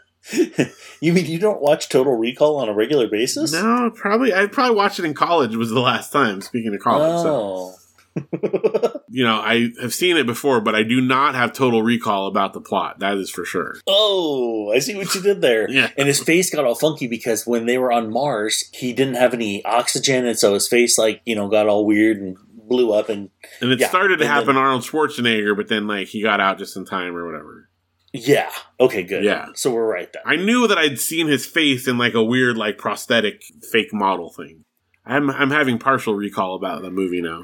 you 1.02 1.14
mean 1.14 1.26
you 1.26 1.40
don't 1.40 1.62
watch 1.62 1.90
Total 1.90 2.14
Recall 2.16 2.58
on 2.58 2.70
a 2.70 2.74
regular 2.74 3.08
basis? 3.08 3.52
no, 3.54 3.92
probably 3.96 4.34
I 4.34 4.46
probably 4.48 4.76
watched 4.76 5.00
it 5.00 5.06
in 5.06 5.14
college. 5.14 5.56
Was 5.56 5.70
the 5.72 5.80
last 5.80 6.12
time. 6.12 6.42
Speaking 6.42 6.74
of 6.76 6.82
college, 6.82 7.24
so 7.24 7.36
Oh. 7.36 7.76
You 9.14 9.26
know, 9.26 9.42
I 9.42 9.72
have 9.82 9.94
seen 9.94 10.16
it 10.16 10.26
before, 10.26 10.62
but 10.62 10.74
I 10.74 10.84
do 10.84 11.02
not 11.02 11.36
have 11.36 11.52
total 11.52 11.84
recall 11.84 12.28
about 12.28 12.54
the 12.54 12.62
plot. 12.62 13.00
That 13.00 13.18
is 13.18 13.30
for 13.30 13.44
sure. 13.44 13.76
oh, 13.86 14.72
I 14.74 14.80
see 14.80 14.96
what 14.96 15.14
you 15.14 15.22
did 15.22 15.42
there. 15.42 15.70
Yeah. 15.72 15.90
And 15.98 16.08
his 16.08 16.22
face 16.24 16.50
got 16.50 16.64
all 16.64 16.76
funky 16.76 17.08
because 17.08 17.46
when 17.46 17.66
they 17.66 17.78
were 17.78 17.92
on 17.92 18.10
Mars, 18.10 18.70
he 18.74 18.94
didn't 18.94 19.16
have 19.16 19.34
any 19.34 19.66
oxygen, 19.66 20.26
and 20.26 20.40
so 20.40 20.54
his 20.54 20.68
face, 20.70 20.98
like, 20.98 21.22
you 21.26 21.36
know, 21.36 21.50
got 21.50 21.68
all 21.68 21.86
weird 21.86 22.18
and 22.22 22.38
blew 22.54 22.94
up. 22.94 23.10
And 23.10 23.30
And 23.60 23.72
it 23.74 23.80
Yeah, 23.82 23.90
started 23.90 24.18
to 24.20 24.28
happen 24.28 24.48
then- 24.56 24.58
Arnold 24.58 24.84
Schwarzenegger, 24.84 25.56
but 25.58 25.68
then 25.68 25.88
like 25.88 26.08
he 26.08 26.22
got 26.22 26.40
out 26.40 26.58
just 26.58 26.78
in 26.78 26.86
time 26.86 27.14
or 27.16 27.26
whatever. 27.26 27.70
yeah, 28.14 28.50
okay, 28.80 29.04
good. 29.04 29.26
Yeah. 29.26 29.48
So 29.56 29.72
we're 29.74 29.86
right 29.92 30.12
there. 30.14 30.24
I 30.26 30.38
knew 30.38 30.68
that 30.70 30.78
I'd 30.78 31.00
seen 31.00 31.28
his 31.28 31.46
face 31.46 31.86
in 31.86 31.98
like 31.98 32.14
a 32.14 32.24
weird 32.24 32.56
like 32.58 32.78
prosthetic 32.78 33.42
fake 33.72 33.94
model 33.94 34.32
thing. 34.32 34.64
I'm 35.06 35.30
I'm 35.30 35.52
having 35.52 35.80
partial 35.80 36.14
recall 36.14 36.56
about 36.56 36.82
the 36.82 36.92
movie 36.92 37.22
now. 37.22 37.44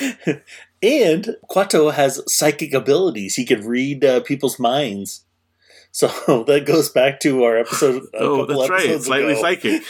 and 0.82 1.36
Kuato 1.50 1.92
has 1.92 2.22
psychic 2.26 2.74
abilities. 2.74 3.34
He 3.36 3.44
can 3.44 3.66
read 3.66 4.04
uh, 4.04 4.20
people's 4.20 4.58
minds. 4.58 5.24
So 5.92 6.08
that 6.46 6.64
goes 6.66 6.88
back 6.88 7.20
to 7.20 7.44
our 7.44 7.56
episode. 7.58 8.04
A 8.14 8.18
oh, 8.20 8.46
that's 8.46 8.68
right. 8.70 9.00
Slightly 9.00 9.36
psychic. 9.36 9.82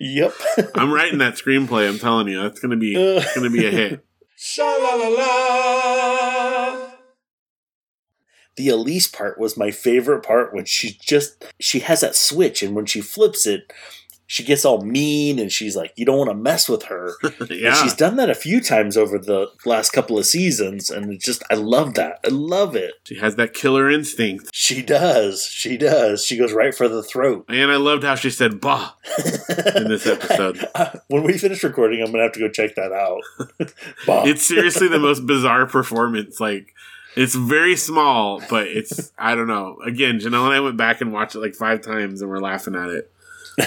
yep. 0.00 0.32
I'm 0.74 0.92
writing 0.92 1.18
that 1.18 1.34
screenplay. 1.34 1.88
I'm 1.88 1.98
telling 1.98 2.28
you, 2.28 2.42
that's 2.42 2.60
gonna 2.60 2.76
be 2.76 2.94
it's 2.96 3.34
gonna 3.34 3.50
be 3.50 3.66
a 3.66 3.70
hit. 3.70 4.04
Sha 4.36 4.64
la 4.64 4.94
la 4.94 5.08
la. 5.08 6.88
the 8.56 8.68
Elise 8.68 9.06
part 9.06 9.38
was 9.38 9.56
my 9.56 9.70
favorite 9.70 10.22
part 10.22 10.54
when 10.54 10.64
she 10.64 10.98
just 11.00 11.44
she 11.60 11.80
has 11.80 12.00
that 12.00 12.16
switch 12.16 12.62
and 12.62 12.74
when 12.74 12.86
she 12.86 13.00
flips 13.00 13.46
it, 13.46 13.72
she 14.30 14.44
gets 14.44 14.64
all 14.64 14.80
mean 14.82 15.40
and 15.40 15.50
she's 15.50 15.74
like, 15.74 15.92
"You 15.96 16.04
don't 16.04 16.16
want 16.16 16.30
to 16.30 16.36
mess 16.36 16.68
with 16.68 16.84
her." 16.84 17.14
And 17.40 17.50
yeah, 17.50 17.74
she's 17.74 17.94
done 17.94 18.14
that 18.16 18.30
a 18.30 18.34
few 18.34 18.60
times 18.60 18.96
over 18.96 19.18
the 19.18 19.48
last 19.66 19.90
couple 19.90 20.16
of 20.18 20.24
seasons, 20.24 20.88
and 20.88 21.12
it 21.12 21.20
just 21.20 21.42
I 21.50 21.54
love 21.54 21.94
that. 21.94 22.20
I 22.24 22.28
love 22.28 22.76
it. 22.76 22.92
she 23.04 23.16
has 23.16 23.34
that 23.36 23.54
killer 23.54 23.90
instinct, 23.90 24.50
She 24.52 24.82
does. 24.82 25.46
She 25.46 25.76
does. 25.76 26.24
She 26.24 26.36
goes 26.36 26.52
right 26.52 26.72
for 26.72 26.88
the 26.88 27.02
throat. 27.02 27.46
and 27.48 27.72
I 27.72 27.76
loved 27.76 28.04
how 28.04 28.14
she 28.14 28.30
said 28.30 28.60
"bah" 28.60 28.92
in 29.74 29.88
this 29.88 30.06
episode. 30.06 30.64
Uh, 30.74 30.90
when 31.08 31.24
we 31.24 31.36
finish 31.36 31.64
recording, 31.64 32.00
I'm 32.00 32.12
gonna 32.12 32.22
have 32.22 32.32
to 32.32 32.40
go 32.40 32.48
check 32.48 32.76
that 32.76 32.92
out. 32.92 33.22
Bah. 34.06 34.22
It's 34.26 34.46
seriously 34.46 34.86
the 34.86 35.00
most 35.00 35.26
bizarre 35.26 35.66
performance. 35.66 36.38
Like, 36.38 36.72
it's 37.16 37.34
very 37.34 37.74
small, 37.76 38.40
but 38.48 38.68
it's 38.68 39.12
I 39.18 39.34
don't 39.34 39.48
know. 39.48 39.78
Again, 39.84 40.20
Janelle 40.20 40.44
and 40.46 40.54
I 40.54 40.60
went 40.60 40.76
back 40.76 41.00
and 41.00 41.12
watched 41.12 41.34
it 41.34 41.40
like 41.40 41.54
five 41.54 41.80
times, 41.80 42.22
and 42.22 42.30
we're 42.30 42.38
laughing 42.38 42.76
at 42.76 42.90
it 42.90 43.10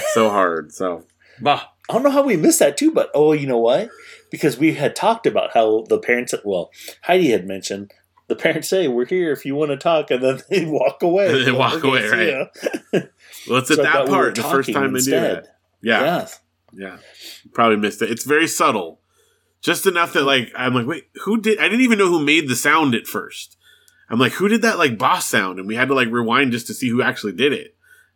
so 0.14 0.30
hard. 0.30 0.72
So, 0.72 1.04
bah. 1.40 1.64
I 1.86 1.92
don't 1.92 2.02
know 2.02 2.10
how 2.10 2.22
we 2.22 2.38
missed 2.38 2.60
that 2.60 2.78
too, 2.78 2.90
but 2.92 3.10
oh, 3.14 3.32
you 3.32 3.46
know 3.46 3.58
what? 3.58 3.90
Because 4.30 4.56
we 4.56 4.72
had 4.72 4.96
talked 4.96 5.26
about 5.26 5.52
how 5.52 5.84
the 5.90 5.98
parents, 5.98 6.32
well, 6.42 6.70
Heidi 7.02 7.30
had 7.30 7.46
mentioned 7.46 7.92
the 8.26 8.36
parents 8.36 8.68
say, 8.68 8.88
"We're 8.88 9.04
here 9.04 9.32
if 9.32 9.44
you 9.44 9.54
want 9.54 9.70
to 9.70 9.76
talk, 9.76 10.10
and 10.10 10.22
then 10.22 10.40
they 10.50 10.64
walk 10.64 11.02
away. 11.02 11.44
They 11.44 11.52
walk 11.52 11.84
away, 11.84 12.08
right. 12.08 12.28
ya. 12.28 13.00
Well, 13.48 13.58
it's 13.58 13.70
at 13.70 13.76
So 13.76 13.82
I 13.82 13.84
that 13.84 13.92
thought 13.92 14.06
we 14.06 14.14
part, 14.14 14.34
the 14.34 14.42
first 14.42 14.72
time 14.72 14.92
they 14.94 15.00
do 15.00 15.14
instead. 15.14 15.44
that. 15.44 15.56
Yeah, 15.82 16.00
yeah, 16.02 16.28
Yeah. 16.72 16.96
Probably 17.52 17.76
missed 17.76 18.00
it. 18.00 18.10
It's 18.10 18.24
very 18.24 18.46
subtle, 18.46 19.00
just 19.60 19.86
enough 19.86 20.14
that 20.14 20.22
like 20.22 20.50
I'm 20.56 20.72
like, 20.72 20.86
wait, 20.86 21.04
who 21.24 21.38
did? 21.40 21.58
I 21.58 21.64
didn't 21.64 21.82
even 21.82 21.98
know 21.98 22.08
who 22.08 22.24
made 22.24 22.48
the 22.48 22.56
sound 22.56 22.94
at 22.94 23.06
first. 23.06 23.58
I'm 24.08 24.18
like, 24.18 24.32
who 24.32 24.48
did 24.48 24.62
that 24.62 24.78
like 24.78 24.96
boss 24.96 25.28
sound? 25.28 25.58
And 25.58 25.68
we 25.68 25.74
had 25.74 25.88
to 25.88 25.94
like 25.94 26.08
rewind 26.08 26.52
just 26.52 26.66
to 26.68 26.74
see 26.74 26.88
who 26.88 27.02
actually 27.02 27.32
did 27.32 27.52
it. 27.52 27.73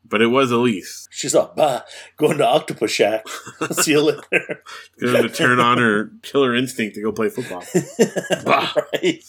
But 0.08 0.22
it 0.22 0.28
was 0.28 0.50
Elise. 0.50 1.06
She's 1.10 1.34
like, 1.34 1.54
bah, 1.54 1.82
going 2.16 2.38
to 2.38 2.46
Octopus 2.46 2.90
Shack. 2.90 3.26
See 3.72 3.92
you 3.92 4.00
later. 4.00 4.62
Going 5.00 5.22
to 5.22 5.28
turn 5.28 5.60
on 5.60 5.78
her 5.78 6.12
killer 6.22 6.54
instinct 6.54 6.94
to 6.94 7.02
go 7.02 7.12
play 7.12 7.28
football. 7.28 7.64
Bah. 8.44 8.72
right. 8.94 9.22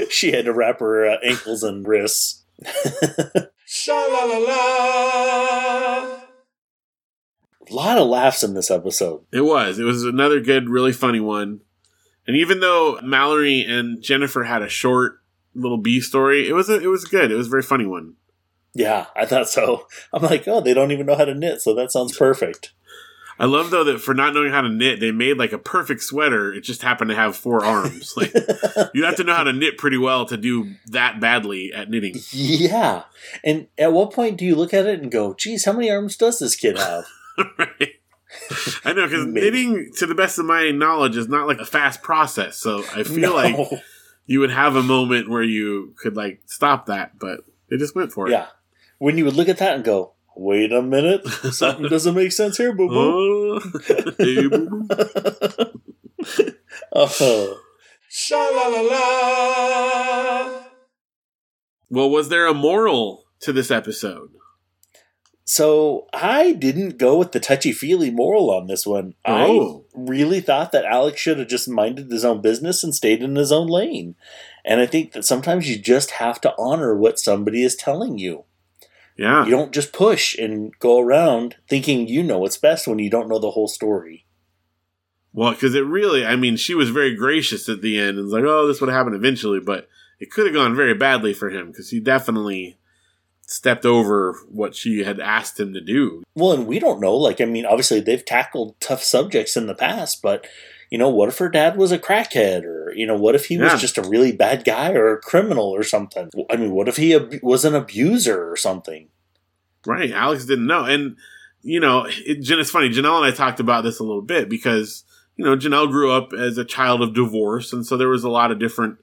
she 0.10 0.32
had 0.32 0.46
to 0.46 0.52
wrap 0.52 0.80
her 0.80 1.08
uh, 1.08 1.18
ankles 1.24 1.62
and 1.62 1.86
wrists. 1.86 2.42
Sha 3.66 3.94
la 3.94 4.24
la 4.24 4.38
la. 4.38 6.18
A 7.70 7.74
lot 7.74 7.98
of 7.98 8.08
laughs 8.08 8.42
in 8.42 8.54
this 8.54 8.70
episode. 8.70 9.22
It 9.32 9.42
was. 9.42 9.78
It 9.78 9.84
was 9.84 10.04
another 10.04 10.40
good, 10.40 10.68
really 10.68 10.92
funny 10.92 11.20
one. 11.20 11.60
And 12.26 12.36
even 12.36 12.60
though 12.60 12.98
Mallory 13.02 13.64
and 13.66 14.02
Jennifer 14.02 14.44
had 14.44 14.62
a 14.62 14.68
short 14.68 15.20
little 15.54 15.78
B 15.78 16.00
story, 16.00 16.48
it 16.48 16.52
was 16.52 16.68
a, 16.68 16.80
it 16.80 16.88
was 16.88 17.04
good. 17.04 17.30
It 17.30 17.36
was 17.36 17.46
a 17.46 17.50
very 17.50 17.62
funny 17.62 17.86
one. 17.86 18.14
Yeah, 18.74 19.06
I 19.14 19.26
thought 19.26 19.48
so. 19.48 19.86
I'm 20.12 20.22
like, 20.22 20.46
oh, 20.48 20.60
they 20.60 20.74
don't 20.74 20.92
even 20.92 21.06
know 21.06 21.16
how 21.16 21.24
to 21.26 21.34
knit, 21.34 21.60
so 21.60 21.74
that 21.74 21.92
sounds 21.92 22.16
perfect. 22.16 22.72
I 23.38 23.46
love 23.46 23.70
though 23.70 23.82
that 23.84 24.00
for 24.00 24.14
not 24.14 24.34
knowing 24.34 24.52
how 24.52 24.60
to 24.60 24.68
knit, 24.68 25.00
they 25.00 25.10
made 25.10 25.36
like 25.38 25.52
a 25.52 25.58
perfect 25.58 26.02
sweater. 26.02 26.52
It 26.52 26.60
just 26.60 26.82
happened 26.82 27.10
to 27.10 27.16
have 27.16 27.34
four 27.34 27.64
arms. 27.64 28.14
Like 28.16 28.32
you 28.94 29.04
have 29.04 29.16
to 29.16 29.24
know 29.24 29.34
how 29.34 29.42
to 29.44 29.52
knit 29.52 29.78
pretty 29.78 29.96
well 29.98 30.26
to 30.26 30.36
do 30.36 30.74
that 30.88 31.18
badly 31.18 31.72
at 31.74 31.90
knitting. 31.90 32.14
Yeah. 32.30 33.04
And 33.42 33.66
at 33.78 33.92
what 33.92 34.12
point 34.12 34.36
do 34.36 34.44
you 34.44 34.54
look 34.54 34.72
at 34.74 34.86
it 34.86 35.00
and 35.00 35.10
go, 35.10 35.34
geez, 35.34 35.64
how 35.64 35.72
many 35.72 35.90
arms 35.90 36.16
does 36.16 36.38
this 36.38 36.54
kid 36.54 36.78
have? 36.78 37.04
right? 37.58 37.94
I 38.84 38.92
know 38.92 39.06
because 39.06 39.26
knitting, 39.26 39.90
to 39.96 40.06
the 40.06 40.14
best 40.14 40.38
of 40.38 40.44
my 40.44 40.70
knowledge, 40.70 41.16
is 41.16 41.28
not 41.28 41.48
like 41.48 41.58
a 41.58 41.64
fast 41.66 42.02
process. 42.02 42.58
So 42.58 42.84
I 42.94 43.02
feel 43.02 43.30
No. 43.30 43.34
like 43.34 43.56
you 44.26 44.40
would 44.40 44.52
have 44.52 44.76
a 44.76 44.82
moment 44.82 45.28
where 45.28 45.42
you 45.42 45.94
could 45.98 46.16
like 46.16 46.42
stop 46.46 46.86
that, 46.86 47.18
but 47.18 47.40
they 47.70 47.76
just 47.76 47.94
went 47.96 48.12
for 48.12 48.28
it. 48.28 48.32
Yeah. 48.32 48.46
When 49.02 49.18
you 49.18 49.24
would 49.24 49.34
look 49.34 49.48
at 49.48 49.58
that 49.58 49.74
and 49.74 49.82
go, 49.82 50.12
wait 50.36 50.70
a 50.70 50.80
minute, 50.80 51.26
something 51.26 51.88
doesn't 51.88 52.14
make 52.14 52.30
sense 52.30 52.56
here, 52.56 52.72
boo 52.72 52.88
boo. 52.88 53.60
Oh. 53.60 54.14
Hey, 54.16 54.46
boo-boo. 54.46 54.86
oh. 56.92 57.60
Sha 58.08 58.36
la 58.36 58.68
la 58.68 58.80
la. 58.80 60.62
well, 61.90 62.10
was 62.10 62.28
there 62.28 62.46
a 62.46 62.54
moral 62.54 63.24
to 63.40 63.52
this 63.52 63.72
episode? 63.72 64.30
So 65.42 66.06
I 66.12 66.52
didn't 66.52 66.96
go 66.96 67.18
with 67.18 67.32
the 67.32 67.40
touchy 67.40 67.72
feely 67.72 68.12
moral 68.12 68.52
on 68.52 68.68
this 68.68 68.86
one. 68.86 69.14
Oh. 69.24 69.84
I 69.96 70.00
really 70.00 70.40
thought 70.40 70.70
that 70.70 70.84
Alex 70.84 71.20
should 71.20 71.40
have 71.40 71.48
just 71.48 71.68
minded 71.68 72.08
his 72.08 72.24
own 72.24 72.40
business 72.40 72.84
and 72.84 72.94
stayed 72.94 73.20
in 73.20 73.34
his 73.34 73.50
own 73.50 73.66
lane. 73.66 74.14
And 74.64 74.80
I 74.80 74.86
think 74.86 75.10
that 75.10 75.24
sometimes 75.24 75.68
you 75.68 75.76
just 75.76 76.12
have 76.12 76.40
to 76.42 76.54
honor 76.56 76.96
what 76.96 77.18
somebody 77.18 77.64
is 77.64 77.74
telling 77.74 78.16
you. 78.16 78.44
Yeah. 79.16 79.44
You 79.44 79.50
don't 79.50 79.72
just 79.72 79.92
push 79.92 80.36
and 80.36 80.76
go 80.78 80.98
around 80.98 81.56
thinking 81.68 82.08
you 82.08 82.22
know 82.22 82.38
what's 82.38 82.56
best 82.56 82.86
when 82.86 82.98
you 82.98 83.10
don't 83.10 83.28
know 83.28 83.38
the 83.38 83.50
whole 83.50 83.68
story. 83.68 84.26
Well, 85.32 85.52
because 85.52 85.74
it 85.74 85.86
really, 85.86 86.26
I 86.26 86.36
mean, 86.36 86.56
she 86.56 86.74
was 86.74 86.90
very 86.90 87.14
gracious 87.14 87.68
at 87.68 87.80
the 87.80 87.98
end 87.98 88.18
and 88.18 88.24
was 88.24 88.32
like, 88.32 88.44
oh, 88.44 88.66
this 88.66 88.80
would 88.80 88.90
happen 88.90 89.14
eventually, 89.14 89.60
but 89.60 89.88
it 90.20 90.30
could 90.30 90.46
have 90.46 90.54
gone 90.54 90.76
very 90.76 90.94
badly 90.94 91.32
for 91.32 91.50
him 91.50 91.68
because 91.68 91.90
he 91.90 92.00
definitely 92.00 92.78
stepped 93.46 93.84
over 93.84 94.38
what 94.48 94.74
she 94.74 95.04
had 95.04 95.20
asked 95.20 95.58
him 95.58 95.72
to 95.74 95.80
do. 95.80 96.22
Well, 96.34 96.52
and 96.52 96.66
we 96.66 96.78
don't 96.78 97.00
know. 97.00 97.16
Like, 97.16 97.40
I 97.40 97.44
mean, 97.44 97.66
obviously 97.66 98.00
they've 98.00 98.24
tackled 98.24 98.78
tough 98.80 99.02
subjects 99.02 99.56
in 99.56 99.66
the 99.66 99.74
past, 99.74 100.22
but 100.22 100.46
you 100.92 100.98
know, 100.98 101.08
what 101.08 101.30
if 101.30 101.38
her 101.38 101.48
dad 101.48 101.78
was 101.78 101.90
a 101.90 101.98
crackhead, 101.98 102.64
or 102.64 102.92
you 102.94 103.06
know, 103.06 103.16
what 103.16 103.34
if 103.34 103.46
he 103.46 103.54
Yeah. 103.54 103.72
was 103.72 103.80
just 103.80 103.96
a 103.96 104.02
really 104.02 104.30
bad 104.30 104.62
guy 104.62 104.92
or 104.92 105.14
a 105.14 105.20
criminal 105.20 105.64
or 105.70 105.82
something? 105.82 106.28
I 106.50 106.56
mean, 106.56 106.72
what 106.72 106.86
if 106.86 106.96
he 106.98 107.14
ab- 107.14 107.40
was 107.42 107.64
an 107.64 107.74
abuser 107.74 108.50
or 108.52 108.56
something? 108.56 109.08
Right. 109.86 110.10
Alex 110.12 110.44
didn't 110.44 110.66
know. 110.66 110.84
And, 110.84 111.16
you 111.62 111.80
know, 111.80 112.04
it, 112.04 112.46
it's 112.46 112.70
funny. 112.70 112.90
Janelle 112.90 113.16
and 113.16 113.24
I 113.24 113.30
talked 113.30 113.58
about 113.58 113.84
this 113.84 114.00
a 114.00 114.04
little 114.04 114.20
bit 114.20 114.50
because, 114.50 115.04
you 115.36 115.44
know, 115.46 115.56
Janelle 115.56 115.90
grew 115.90 116.12
up 116.12 116.34
as 116.34 116.58
a 116.58 116.64
child 116.64 117.00
of 117.00 117.14
divorce. 117.14 117.72
And 117.72 117.86
so 117.86 117.96
there 117.96 118.08
was 118.10 118.22
a 118.24 118.28
lot 118.30 118.50
of 118.52 118.58
different 118.60 118.98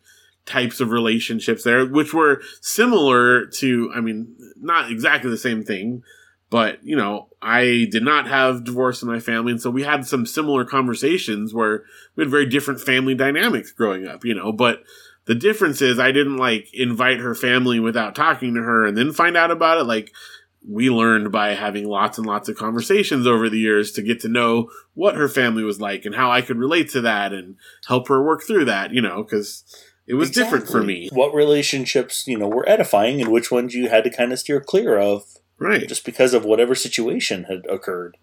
types 0.45 0.79
of 0.79 0.91
relationships 0.91 1.63
there, 1.63 1.85
which 1.87 2.13
were 2.13 2.41
similar 2.61 3.45
to, 3.47 3.91
I 3.95 3.99
mean, 3.99 4.35
not 4.61 4.91
exactly 4.91 5.31
the 5.31 5.37
same 5.37 5.63
thing, 5.63 6.03
but, 6.49 6.83
you 6.83 6.95
know, 6.95 7.29
I 7.41 7.87
did 7.91 8.03
not 8.03 8.27
have 8.27 8.63
divorce 8.63 9.01
in 9.01 9.07
my 9.07 9.19
family. 9.19 9.51
And 9.51 9.61
so 9.61 9.69
we 9.69 9.83
had 9.83 10.05
some 10.05 10.25
similar 10.25 10.65
conversations 10.65 11.53
where 11.53 11.83
we 12.15 12.23
had 12.23 12.31
very 12.31 12.45
different 12.45 12.81
family 12.81 13.15
dynamics 13.15 13.71
growing 13.71 14.07
up, 14.07 14.25
you 14.25 14.33
know, 14.33 14.51
but 14.51 14.83
the 15.25 15.35
difference 15.35 15.81
is 15.81 15.99
I 15.99 16.11
didn't 16.11 16.37
like 16.37 16.69
invite 16.73 17.19
her 17.19 17.35
family 17.35 17.79
without 17.79 18.15
talking 18.15 18.55
to 18.55 18.61
her 18.61 18.85
and 18.85 18.97
then 18.97 19.13
find 19.13 19.37
out 19.37 19.51
about 19.51 19.77
it. 19.77 19.83
Like, 19.83 20.11
we 20.67 20.89
learned 20.89 21.31
by 21.31 21.53
having 21.53 21.87
lots 21.87 22.17
and 22.17 22.27
lots 22.27 22.49
of 22.49 22.57
conversations 22.57 23.25
over 23.25 23.49
the 23.49 23.57
years 23.57 23.91
to 23.93 24.01
get 24.01 24.19
to 24.21 24.27
know 24.27 24.69
what 24.93 25.15
her 25.15 25.29
family 25.29 25.63
was 25.63 25.79
like 25.79 26.03
and 26.03 26.15
how 26.15 26.31
I 26.31 26.41
could 26.41 26.57
relate 26.57 26.89
to 26.89 27.01
that 27.01 27.31
and 27.31 27.55
help 27.87 28.09
her 28.09 28.21
work 28.21 28.43
through 28.43 28.65
that, 28.65 28.91
you 28.91 29.01
know, 29.01 29.23
because 29.23 29.63
it 30.05 30.15
was 30.15 30.31
different 30.31 30.67
for 30.67 30.83
me. 30.83 31.09
What 31.13 31.33
relationships, 31.33 32.27
you 32.27 32.37
know, 32.37 32.49
were 32.49 32.67
edifying 32.67 33.21
and 33.21 33.31
which 33.31 33.51
ones 33.51 33.73
you 33.73 33.89
had 33.89 34.03
to 34.03 34.09
kind 34.09 34.33
of 34.33 34.39
steer 34.39 34.59
clear 34.59 34.97
of 34.97 35.23
Right. 35.59 35.87
just 35.87 36.05
because 36.05 36.33
of 36.33 36.45
whatever 36.45 36.75
situation 36.75 37.45
had 37.45 37.65
occurred. 37.69 38.17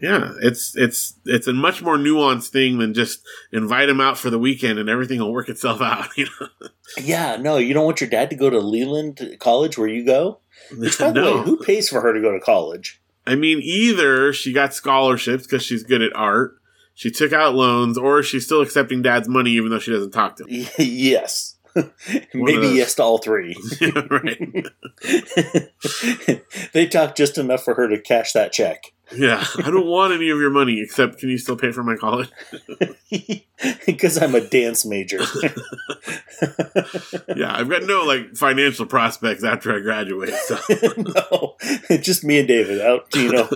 Yeah. 0.00 0.32
It's 0.40 0.76
it's 0.76 1.14
it's 1.24 1.46
a 1.46 1.52
much 1.52 1.80
more 1.80 1.96
nuanced 1.96 2.48
thing 2.48 2.78
than 2.78 2.92
just 2.92 3.24
invite 3.52 3.88
him 3.88 4.00
out 4.00 4.18
for 4.18 4.30
the 4.30 4.38
weekend 4.38 4.78
and 4.78 4.88
everything 4.88 5.20
will 5.20 5.32
work 5.32 5.48
itself 5.48 5.80
out, 5.80 6.08
you 6.16 6.26
Yeah, 6.98 7.36
no, 7.36 7.56
you 7.56 7.72
don't 7.72 7.84
want 7.84 8.00
your 8.00 8.10
dad 8.10 8.30
to 8.30 8.36
go 8.36 8.50
to 8.50 8.58
Leland 8.58 9.36
College 9.38 9.78
where 9.78 9.88
you 9.88 10.04
go? 10.04 10.40
Which, 10.76 10.98
by 10.98 11.12
know. 11.12 11.30
the 11.30 11.36
way, 11.38 11.42
who 11.44 11.56
pays 11.58 11.88
for 11.88 12.00
her 12.00 12.12
to 12.12 12.20
go 12.20 12.32
to 12.32 12.40
college? 12.40 13.00
I 13.26 13.36
mean, 13.36 13.60
either 13.62 14.32
she 14.32 14.52
got 14.52 14.74
scholarships 14.74 15.44
because 15.44 15.62
she's 15.62 15.84
good 15.84 16.02
at 16.02 16.14
art, 16.14 16.56
she 16.94 17.10
took 17.10 17.32
out 17.32 17.54
loans, 17.54 17.96
or 17.96 18.22
she's 18.22 18.44
still 18.44 18.60
accepting 18.60 19.02
dad's 19.02 19.28
money 19.28 19.52
even 19.52 19.70
though 19.70 19.78
she 19.78 19.92
doesn't 19.92 20.10
talk 20.10 20.36
to 20.36 20.44
him. 20.44 20.66
yes. 20.78 21.51
Maybe 22.34 22.66
those. 22.66 22.76
yes 22.76 22.94
to 22.94 23.02
all 23.02 23.18
three. 23.18 23.56
right. 24.10 24.66
they 26.72 26.86
talked 26.86 27.16
just 27.16 27.38
enough 27.38 27.64
for 27.64 27.74
her 27.74 27.88
to 27.88 28.00
cash 28.00 28.32
that 28.32 28.52
check. 28.52 28.92
Yeah. 29.14 29.44
I 29.58 29.70
don't 29.70 29.86
want 29.86 30.12
any 30.12 30.30
of 30.30 30.38
your 30.38 30.50
money 30.50 30.80
except 30.80 31.18
can 31.18 31.28
you 31.28 31.38
still 31.38 31.56
pay 31.56 31.70
for 31.72 31.82
my 31.82 31.96
college? 31.96 32.30
Because 33.86 34.20
I'm 34.20 34.34
a 34.34 34.40
dance 34.40 34.86
major. 34.86 35.20
Yeah, 37.36 37.54
I've 37.54 37.68
got 37.68 37.82
no 37.84 38.04
like 38.04 38.36
financial 38.36 38.86
prospects 38.86 39.44
after 39.44 39.74
I 39.74 39.80
graduate. 39.80 40.34
So 40.34 40.58
no, 40.96 41.56
just 41.98 42.24
me 42.24 42.38
and 42.38 42.48
David 42.48 42.80
out, 42.80 43.14
you 43.14 43.32
know. 43.32 43.48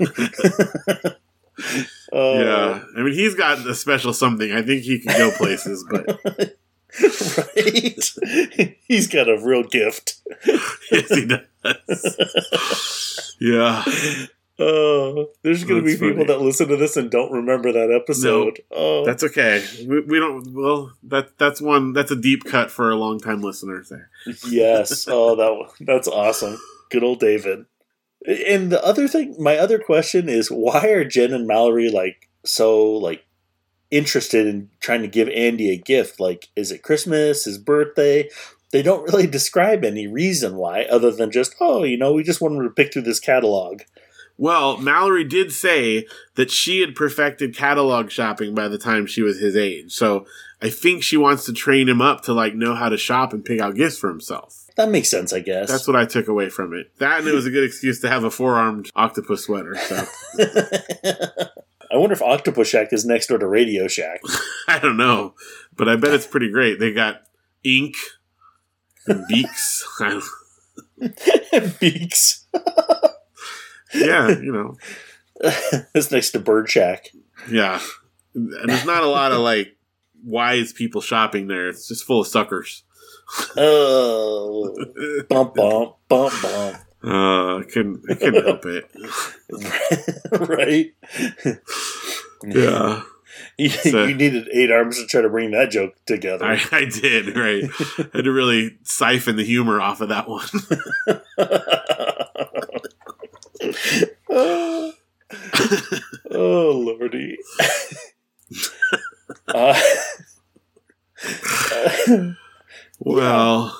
Oh, 2.12 2.38
yeah. 2.38 2.54
Uh, 2.54 2.84
I 2.96 3.02
mean 3.02 3.14
he's 3.14 3.34
got 3.34 3.66
a 3.66 3.74
special 3.74 4.12
something. 4.12 4.52
I 4.52 4.62
think 4.62 4.82
he 4.82 5.00
can 5.00 5.16
go 5.16 5.30
places, 5.30 5.84
but 5.90 6.58
right. 7.03 8.74
He's 8.88 9.09
got 9.09 9.28
a 9.28 9.38
real 9.38 9.64
gift. 9.64 10.14
yes 10.90 11.14
he 11.14 11.26
does. 11.26 13.36
Yeah. 13.40 13.84
Oh, 14.59 15.28
there's 15.42 15.64
going 15.64 15.82
to 15.82 15.86
be 15.86 15.94
people 15.94 16.12
funny. 16.12 16.24
that 16.26 16.40
listen 16.40 16.68
to 16.68 16.76
this 16.76 16.97
and 16.97 17.11
don't 17.11 17.30
remember 17.30 17.72
that 17.72 17.92
episode. 17.92 18.61
Oh, 18.70 19.05
That's 19.05 19.22
okay. 19.24 19.62
We, 19.86 20.01
we 20.01 20.18
don't. 20.18 20.55
Well, 20.55 20.92
that 21.03 21.36
that's 21.36 21.61
one. 21.61 21.92
That's 21.92 22.11
a 22.11 22.16
deep 22.16 22.44
cut 22.44 22.70
for 22.70 22.86
our 22.86 22.94
longtime 22.94 23.42
listeners. 23.42 23.90
There. 23.90 24.09
yes. 24.49 25.07
Oh, 25.16 25.36
that 25.36 25.84
that's 25.84 26.09
awesome. 26.09 26.59
Good 26.90 27.05
old 27.05 27.20
David. 27.20 27.66
And 28.26 28.72
the 28.72 28.82
other 28.82 29.09
thing, 29.09 29.36
my 29.38 29.59
other 29.59 29.78
question 29.78 30.28
is, 30.28 30.51
why 30.51 30.86
are 30.88 31.05
Jen 31.05 31.34
and 31.34 31.47
Mallory 31.47 31.90
like 31.90 32.30
so 32.44 32.92
like 32.92 33.26
interested 33.91 34.47
in 34.47 34.70
trying 34.80 35.03
to 35.03 35.09
give 35.09 35.28
Andy 35.28 35.70
a 35.70 35.76
gift? 35.76 36.20
Like, 36.20 36.49
is 36.57 36.70
it 36.70 36.82
Christmas? 36.82 37.45
His 37.45 37.59
birthday? 37.59 38.28
They 38.72 38.82
don't 38.82 39.05
really 39.05 39.26
describe 39.39 39.84
any 39.84 40.07
reason 40.07 40.57
why, 40.57 40.84
other 40.84 41.11
than 41.11 41.30
just, 41.30 41.55
oh, 41.61 41.84
you 41.84 41.97
know, 41.97 42.12
we 42.12 42.22
just 42.22 42.41
wanted 42.41 42.62
to 42.62 42.70
pick 42.70 42.93
through 42.93 43.03
this 43.03 43.20
catalog. 43.20 43.82
Well, 44.39 44.76
Mallory 44.76 45.24
did 45.24 45.53
say 45.53 46.07
that 46.34 46.51
she 46.51 46.80
had 46.80 46.95
perfected 46.95 47.57
catalog 47.57 48.11
shopping 48.11 48.55
by 48.55 48.68
the 48.68 48.78
time 48.78 49.07
she 49.07 49.22
was 49.22 49.41
his 49.41 49.57
age. 49.57 49.93
So 49.93 50.26
I 50.61 50.68
think 50.68 51.03
she 51.03 51.16
wants 51.16 51.47
to 51.47 51.53
train 51.53 51.89
him 51.89 52.03
up 52.03 52.22
to 52.24 52.34
like 52.34 52.55
know 52.55 52.74
how 52.74 52.89
to 52.89 52.99
shop 52.99 53.32
and 53.32 53.45
pick 53.45 53.61
out 53.61 53.74
gifts 53.76 53.99
for 53.99 54.09
himself. 54.09 54.64
That 54.76 54.91
makes 54.91 55.09
sense, 55.09 55.32
I 55.32 55.41
guess. 55.41 55.70
That's 55.70 55.87
what 55.87 55.97
I 55.97 56.05
took 56.05 56.28
away 56.28 56.51
from 56.51 56.74
it. 56.74 56.91
That 56.99 57.20
and 57.20 57.28
it 57.28 57.34
was 57.34 57.47
a 57.47 57.51
good 57.51 57.64
excuse 57.64 58.01
to 58.01 58.11
have 58.11 58.24
a 58.24 58.30
four-armed 58.30 58.91
octopus 58.95 59.45
sweater. 59.45 59.74
So 59.74 60.07
I 61.93 61.97
wonder 61.97 62.12
if 62.14 62.22
Octopus 62.22 62.68
Shack 62.68 62.93
is 62.93 63.05
next 63.05 63.26
door 63.28 63.39
to 63.39 63.47
Radio 63.47 63.89
Shack. 63.89 64.20
I 64.68 64.78
don't 64.78 64.97
know, 64.97 65.34
but 65.76 65.89
I 65.89 65.97
bet 65.97 66.14
it's 66.14 66.26
pretty 66.26 66.51
great. 66.51 66.78
They 66.78 66.93
got 66.93 67.22
ink 67.64 67.95
and 69.07 69.24
beaks. 69.28 69.84
Beaks. 71.80 72.47
yeah, 73.95 74.28
you 74.28 74.53
know, 74.53 74.76
That's 75.93 76.11
next 76.11 76.30
to 76.32 76.41
Bird 76.41 76.68
Shack. 76.70 77.11
yeah. 77.51 77.80
And 78.34 78.68
there's 78.68 78.84
not 78.84 79.03
a 79.03 79.07
lot 79.09 79.32
of 79.32 79.39
like 79.41 79.76
wise 80.24 80.72
people 80.72 81.01
shopping 81.01 81.47
there. 81.49 81.68
It's 81.68 81.89
just 81.89 82.05
full 82.05 82.20
of 82.20 82.26
suckers. 82.26 82.82
Oh, 83.57 84.74
bump, 85.28 85.55
bump, 85.55 85.97
bump, 86.09 86.34
bump. 86.43 86.76
Uh, 87.07 87.59
I 87.59 87.62
couldn't, 87.72 88.02
I 88.11 88.14
couldn't 88.14 88.44
help 88.44 88.64
it. 88.66 88.90
right? 90.48 90.92
Yeah, 92.44 93.02
You, 93.59 93.68
So- 93.68 94.04
you 94.07 94.14
needed 94.14 94.48
eight 94.52 94.70
arms 94.72 94.98
to 94.98 95.07
try 95.07 95.22
to 95.22 95.28
bring 95.28 95.52
that 95.52 95.70
joke 95.70 95.94
together. 96.07 96.44
I, 96.44 96.61
I 96.72 96.84
did. 96.86 97.36
Right, 97.36 97.64
I 97.98 98.09
had 98.16 98.24
to 98.24 98.32
really 98.32 98.78
siphon 98.82 99.36
the 99.36 99.44
humor 99.44 99.80
off 99.80 100.00
of 100.00 100.09
that 100.09 100.28
one. 100.28 100.46
oh, 104.30 104.92
lordy. 106.30 107.38
uh, 109.48 109.80
Well, 112.98 113.76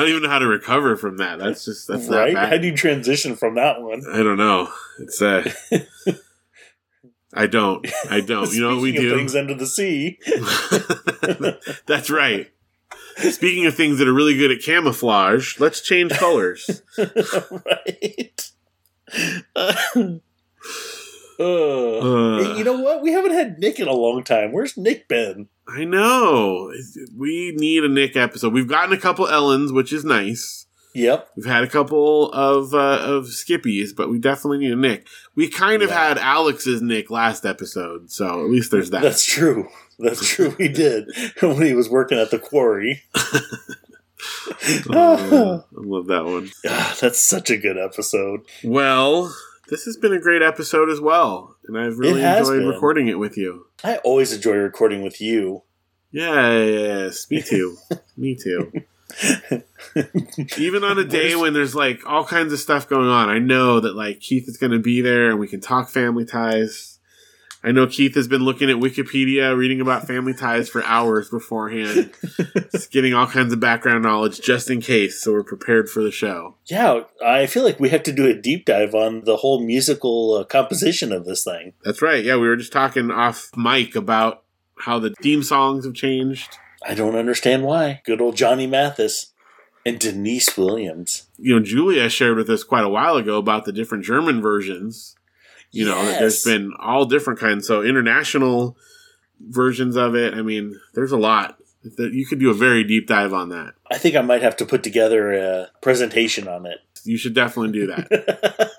don't 0.00 0.08
even 0.08 0.22
know 0.22 0.28
how 0.28 0.38
to 0.38 0.46
recover 0.46 0.96
from 0.96 1.18
that. 1.18 1.38
That's 1.38 1.64
just 1.64 1.88
that's 1.88 2.08
right? 2.08 2.32
not 2.34 2.48
How 2.48 2.58
do 2.58 2.66
you 2.66 2.76
transition 2.76 3.36
from 3.36 3.54
that 3.54 3.80
one? 3.80 4.02
I 4.12 4.18
don't 4.22 4.36
know. 4.36 4.68
It's 4.98 5.22
uh, 5.22 5.50
I 7.34 7.46
don't. 7.46 7.86
I 8.10 8.20
don't. 8.20 8.52
You 8.52 8.62
know 8.62 8.74
what 8.74 8.82
we 8.82 8.92
do? 8.92 9.16
Things 9.16 9.36
under 9.36 9.54
the 9.54 9.66
sea. 9.66 10.18
That's 11.86 12.08
right. 12.10 12.50
Speaking 13.18 13.66
of 13.66 13.74
things 13.74 13.98
that 13.98 14.08
are 14.08 14.12
really 14.12 14.36
good 14.36 14.50
at 14.50 14.62
camouflage, 14.62 15.58
let's 15.60 15.80
change 15.80 16.12
colors. 16.12 16.82
right. 16.98 18.50
Uh, 19.54 19.74
Uh, 21.38 22.54
you 22.56 22.64
know 22.64 22.80
what? 22.80 23.02
We 23.02 23.12
haven't 23.12 23.32
had 23.32 23.58
Nick 23.58 23.78
in 23.78 23.88
a 23.88 23.92
long 23.92 24.24
time. 24.24 24.52
Where's 24.52 24.76
Nick 24.78 25.06
been? 25.06 25.48
I 25.68 25.84
know. 25.84 26.72
We 27.16 27.52
need 27.56 27.84
a 27.84 27.88
Nick 27.88 28.16
episode. 28.16 28.52
We've 28.52 28.68
gotten 28.68 28.92
a 28.92 29.00
couple 29.00 29.26
Ellens, 29.26 29.72
which 29.74 29.92
is 29.92 30.04
nice. 30.04 30.66
Yep. 30.94 31.28
We've 31.36 31.44
had 31.44 31.62
a 31.62 31.68
couple 31.68 32.32
of 32.32 32.72
uh, 32.72 33.00
of 33.02 33.24
Skippies, 33.26 33.94
but 33.94 34.08
we 34.08 34.18
definitely 34.18 34.58
need 34.58 34.72
a 34.72 34.76
Nick. 34.76 35.06
We 35.34 35.48
kind 35.48 35.82
of 35.82 35.90
had 35.90 36.16
Alex's 36.16 36.80
Nick 36.80 37.10
last 37.10 37.44
episode, 37.44 38.10
so 38.10 38.42
at 38.42 38.50
least 38.50 38.70
there's 38.70 38.90
that. 38.90 39.02
That's 39.02 39.24
true. 39.24 39.68
That's 39.98 40.26
true. 40.26 40.54
We 40.58 40.68
did 40.68 41.10
when 41.40 41.62
he 41.62 41.74
was 41.74 41.90
working 41.90 42.18
at 42.18 42.30
the 42.30 42.38
quarry. 42.38 43.02
Oh, 44.90 45.64
I 45.70 45.80
love 45.80 46.06
that 46.06 46.24
one. 46.24 46.50
Ah, 46.66 46.96
that's 47.00 47.20
such 47.20 47.50
a 47.50 47.56
good 47.56 47.76
episode. 47.78 48.40
Well, 48.64 49.34
this 49.68 49.84
has 49.84 49.96
been 49.96 50.12
a 50.12 50.20
great 50.20 50.42
episode 50.42 50.88
as 50.90 51.00
well, 51.00 51.56
and 51.66 51.78
I've 51.78 51.98
really 51.98 52.22
enjoyed 52.22 52.60
been. 52.60 52.68
recording 52.68 53.08
it 53.08 53.18
with 53.18 53.36
you. 53.36 53.66
I 53.84 53.96
always 53.98 54.32
enjoy 54.32 54.56
recording 54.56 55.02
with 55.02 55.20
you. 55.20 55.62
Yeah, 56.12 56.56
yes, 56.62 57.30
me 57.30 57.42
too. 57.46 57.76
me 58.16 58.36
too. 58.36 58.72
Even 60.58 60.84
on 60.84 60.98
a 60.98 61.04
day 61.04 61.36
when 61.36 61.52
there's 61.52 61.74
like 61.74 62.00
all 62.06 62.24
kinds 62.24 62.52
of 62.52 62.58
stuff 62.58 62.88
going 62.88 63.08
on, 63.08 63.28
I 63.28 63.38
know 63.38 63.80
that 63.80 63.94
like 63.94 64.20
Keith 64.20 64.48
is 64.48 64.56
going 64.56 64.72
to 64.72 64.78
be 64.78 65.00
there 65.00 65.30
and 65.30 65.38
we 65.38 65.48
can 65.48 65.60
talk 65.60 65.88
family 65.90 66.24
ties. 66.24 66.95
I 67.66 67.72
know 67.72 67.88
Keith 67.88 68.14
has 68.14 68.28
been 68.28 68.44
looking 68.44 68.70
at 68.70 68.76
Wikipedia, 68.76 69.56
reading 69.56 69.80
about 69.80 70.06
family 70.06 70.32
ties 70.32 70.68
for 70.68 70.84
hours 70.84 71.28
beforehand, 71.28 72.12
just 72.70 72.92
getting 72.92 73.12
all 73.12 73.26
kinds 73.26 73.52
of 73.52 73.58
background 73.58 74.04
knowledge 74.04 74.40
just 74.40 74.70
in 74.70 74.80
case, 74.80 75.20
so 75.20 75.32
we're 75.32 75.42
prepared 75.42 75.90
for 75.90 76.00
the 76.00 76.12
show. 76.12 76.54
Yeah, 76.66 77.00
I 77.24 77.46
feel 77.46 77.64
like 77.64 77.80
we 77.80 77.88
have 77.88 78.04
to 78.04 78.12
do 78.12 78.24
a 78.24 78.34
deep 78.34 78.66
dive 78.66 78.94
on 78.94 79.24
the 79.24 79.38
whole 79.38 79.60
musical 79.60 80.34
uh, 80.34 80.44
composition 80.44 81.10
of 81.12 81.24
this 81.24 81.42
thing. 81.42 81.72
That's 81.84 82.00
right. 82.00 82.24
Yeah, 82.24 82.36
we 82.36 82.46
were 82.46 82.54
just 82.54 82.72
talking 82.72 83.10
off 83.10 83.50
mic 83.56 83.96
about 83.96 84.44
how 84.78 85.00
the 85.00 85.12
theme 85.20 85.42
songs 85.42 85.84
have 85.84 85.94
changed. 85.94 86.58
I 86.86 86.94
don't 86.94 87.16
understand 87.16 87.64
why. 87.64 88.00
Good 88.04 88.20
old 88.20 88.36
Johnny 88.36 88.68
Mathis 88.68 89.32
and 89.84 89.98
Deniece 89.98 90.56
Williams. 90.56 91.28
You 91.36 91.56
know, 91.56 91.64
Julia 91.64 92.08
shared 92.10 92.36
with 92.36 92.48
us 92.48 92.62
quite 92.62 92.84
a 92.84 92.88
while 92.88 93.16
ago 93.16 93.38
about 93.38 93.64
the 93.64 93.72
different 93.72 94.04
German 94.04 94.40
versions. 94.40 95.16
You 95.76 95.86
know, 95.86 96.04
that 96.04 96.18
there's 96.20 96.44
Yes. 96.44 96.44
been 96.44 96.72
all 96.78 97.04
different 97.04 97.38
kinds. 97.40 97.66
So 97.66 97.82
international 97.82 98.76
versions 99.40 99.96
of 99.96 100.14
it. 100.14 100.34
I 100.34 100.42
mean, 100.42 100.78
there's 100.94 101.12
a 101.12 101.16
lot. 101.18 101.58
That 101.98 102.12
You 102.12 102.26
could 102.26 102.40
do 102.40 102.50
a 102.50 102.54
very 102.54 102.82
deep 102.82 103.06
dive 103.06 103.32
on 103.32 103.48
that. 103.50 103.74
I 103.90 103.98
think 103.98 104.16
I 104.16 104.20
might 104.22 104.42
have 104.42 104.56
to 104.56 104.66
put 104.66 104.82
together 104.82 105.32
a 105.32 105.70
presentation 105.82 106.48
on 106.48 106.66
it. 106.66 106.78
You 107.04 107.16
should 107.16 107.34
definitely 107.34 107.72
do 107.72 107.86
that. 107.86 108.08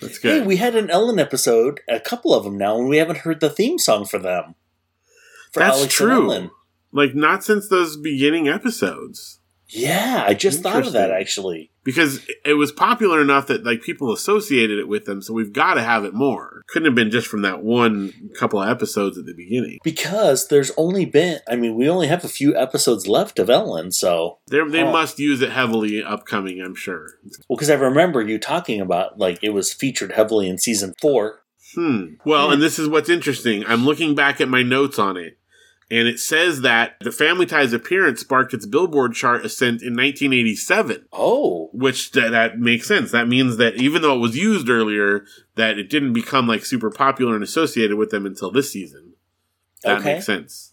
That's 0.00 0.18
good. 0.18 0.42
Hey, 0.42 0.46
we 0.46 0.56
had 0.56 0.74
an 0.74 0.90
Ellen 0.90 1.18
episode, 1.18 1.80
a 1.88 2.00
couple 2.00 2.34
of 2.34 2.44
them 2.44 2.58
now, 2.58 2.76
and 2.78 2.88
we 2.88 2.98
haven't 2.98 3.18
heard 3.18 3.40
the 3.40 3.48
theme 3.48 3.78
song 3.78 4.04
for 4.04 4.18
them. 4.18 4.56
For 5.52 5.60
That's 5.60 5.78
Alex 5.78 5.94
true. 5.94 6.10
Ellen. 6.12 6.50
Like 6.92 7.14
not 7.14 7.42
since 7.44 7.68
those 7.68 7.96
beginning 7.96 8.48
episodes. 8.48 9.38
Yeah, 9.68 10.24
I 10.26 10.34
just 10.34 10.62
thought 10.62 10.86
of 10.86 10.92
that 10.92 11.10
actually. 11.10 11.70
Because 11.84 12.26
it 12.46 12.54
was 12.54 12.72
popular 12.72 13.20
enough 13.20 13.46
that 13.48 13.64
like 13.64 13.82
people 13.82 14.12
associated 14.12 14.78
it 14.78 14.88
with 14.88 15.04
them, 15.04 15.20
so 15.20 15.34
we've 15.34 15.52
got 15.52 15.74
to 15.74 15.82
have 15.82 16.04
it 16.04 16.14
more. 16.14 16.62
Couldn't 16.68 16.86
have 16.86 16.94
been 16.94 17.10
just 17.10 17.26
from 17.26 17.42
that 17.42 17.62
one 17.62 18.12
couple 18.38 18.60
of 18.62 18.68
episodes 18.68 19.18
at 19.18 19.26
the 19.26 19.34
beginning. 19.34 19.78
Because 19.84 20.48
there's 20.48 20.70
only 20.78 21.04
been, 21.04 21.40
I 21.48 21.56
mean, 21.56 21.74
we 21.74 21.88
only 21.88 22.06
have 22.06 22.24
a 22.24 22.28
few 22.28 22.56
episodes 22.56 23.06
left 23.06 23.38
of 23.38 23.50
Ellen, 23.50 23.90
so. 23.92 24.38
They're, 24.46 24.68
they 24.68 24.82
Oh. 24.82 24.92
must 24.92 25.18
use 25.18 25.42
it 25.42 25.50
heavily 25.50 26.02
upcoming, 26.02 26.60
I'm 26.62 26.74
sure. 26.74 27.18
Well, 27.48 27.56
because 27.56 27.68
I 27.70 27.74
remember 27.74 28.22
you 28.22 28.38
talking 28.38 28.80
about, 28.80 29.18
like, 29.18 29.38
it 29.42 29.50
was 29.50 29.72
featured 29.72 30.12
heavily 30.12 30.48
in 30.48 30.56
season 30.56 30.94
four. 31.02 31.40
Hmm. 31.74 32.14
Well, 32.24 32.50
and 32.50 32.62
this 32.62 32.78
is 32.78 32.88
what's 32.88 33.10
interesting. 33.10 33.64
I'm 33.66 33.84
looking 33.84 34.14
back 34.14 34.40
at 34.40 34.48
my 34.48 34.62
notes 34.62 34.98
on 34.98 35.16
it, 35.18 35.36
And 35.96 36.08
it 36.08 36.18
says 36.18 36.62
that 36.62 36.96
the 37.00 37.12
Family 37.12 37.46
Ties 37.46 37.72
appearance 37.72 38.20
sparked 38.20 38.52
its 38.52 38.66
Billboard 38.66 39.14
chart 39.14 39.44
ascent 39.44 39.80
in 39.82 39.94
1987, 39.94 41.06
Oh, 41.12 41.70
which 41.72 42.10
th- 42.10 42.30
that 42.32 42.58
makes 42.58 42.88
sense. 42.88 43.12
That 43.12 43.28
means 43.28 43.58
that 43.58 43.76
even 43.76 44.02
though 44.02 44.16
it 44.16 44.20
was 44.20 44.36
used 44.36 44.68
earlier, 44.68 45.24
that 45.54 45.78
it 45.78 45.88
didn't 45.88 46.12
become 46.14 46.48
like 46.48 46.64
super 46.64 46.90
popular 46.90 47.34
and 47.34 47.44
associated 47.44 47.96
with 47.96 48.10
them 48.10 48.26
until 48.26 48.50
this 48.50 48.72
season. 48.72 49.12
That 49.84 49.98
Okay. 50.00 50.14
makes 50.14 50.26
sense. 50.26 50.72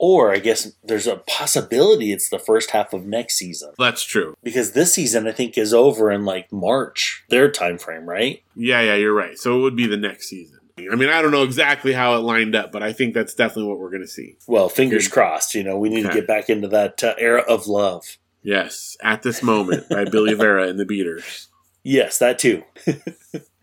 or 0.00 0.30
I 0.30 0.38
guess 0.38 0.72
there's 0.84 1.08
a 1.08 1.16
possibility 1.16 2.12
it's 2.12 2.28
the 2.28 2.38
first 2.38 2.70
half 2.70 2.92
of 2.92 3.04
next 3.04 3.34
season 3.36 3.72
That's 3.78 4.04
true. 4.04 4.36
because 4.44 4.70
this 4.70 4.94
season 4.94 5.26
I 5.26 5.32
think 5.32 5.58
is 5.58 5.74
over 5.74 6.08
in 6.12 6.24
like 6.24 6.52
March, 6.52 7.24
their 7.30 7.50
time 7.50 7.78
frame, 7.78 8.08
right? 8.08 8.42
Yeah, 8.54 8.80
yeah, 8.80 8.94
you're 8.94 9.12
right. 9.14 9.36
So 9.36 9.58
it 9.58 9.62
would 9.62 9.74
be 9.76 9.88
the 9.88 9.96
next 9.96 10.28
season. 10.28 10.57
I 10.90 10.94
mean, 10.96 11.08
I 11.08 11.20
don't 11.22 11.30
know 11.32 11.42
exactly 11.42 11.92
how 11.92 12.14
it 12.16 12.20
lined 12.20 12.54
up, 12.54 12.72
but 12.72 12.82
I 12.82 12.92
think 12.92 13.14
that's 13.14 13.34
definitely 13.34 13.70
what 13.70 13.78
we're 13.78 13.90
going 13.90 14.02
to 14.02 14.08
see. 14.08 14.36
Well, 14.46 14.68
fingers 14.68 15.06
Good. 15.08 15.14
crossed. 15.14 15.54
You 15.54 15.64
know, 15.64 15.78
we 15.78 15.88
need 15.88 16.04
Okay. 16.06 16.14
to 16.14 16.20
get 16.20 16.26
back 16.28 16.48
into 16.50 16.68
that 16.68 17.02
uh, 17.02 17.14
era 17.18 17.40
of 17.48 17.66
love. 17.66 18.18
Yes, 18.42 18.96
at 19.02 19.22
this 19.22 19.42
moment 19.42 19.88
by 19.88 20.04
Billy 20.04 20.34
Vera 20.34 20.68
and 20.68 20.78
the 20.78 20.84
Beaters. 20.86 21.48
Yes, 21.82 22.18
that 22.18 22.38
too. 22.38 22.62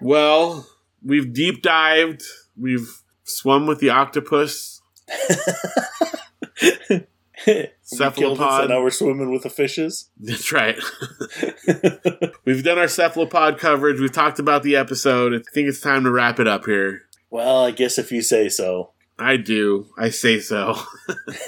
Well, 0.02 0.68
we've 1.04 1.32
deep 1.34 1.62
dived. 1.64 2.22
We've 2.60 3.02
swum 3.24 3.66
with 3.66 3.80
the 3.80 3.90
octopus. 3.90 4.82
Cephalopod. 7.82 8.62
So 8.64 8.68
now 8.68 8.82
we're 8.82 8.90
swimming 8.90 9.32
with 9.32 9.44
the 9.44 9.50
fishes. 9.50 10.10
That's 10.20 10.52
right. 10.52 10.78
we've 12.46 12.64
done 12.64 12.78
our 12.80 12.88
cephalopod 12.88 13.58
coverage. 13.60 14.00
We've 14.00 14.12
talked 14.12 14.40
about 14.40 14.64
the 14.64 14.76
episode. 14.76 15.34
I 15.34 15.40
think 15.54 15.68
it's 15.68 15.82
time 15.82 16.04
to 16.04 16.12
wrap 16.12 16.40
it 16.40 16.48
up 16.48 16.66
here. 16.66 17.04
Well, 17.30 17.64
I 17.66 17.72
guess 17.72 17.98
if 17.98 18.12
you 18.12 18.22
say 18.22 18.50
so. 18.50 18.92
I 19.18 19.38
do. 19.38 19.88
I 19.98 20.10
say 20.10 20.40
so. 20.40 20.76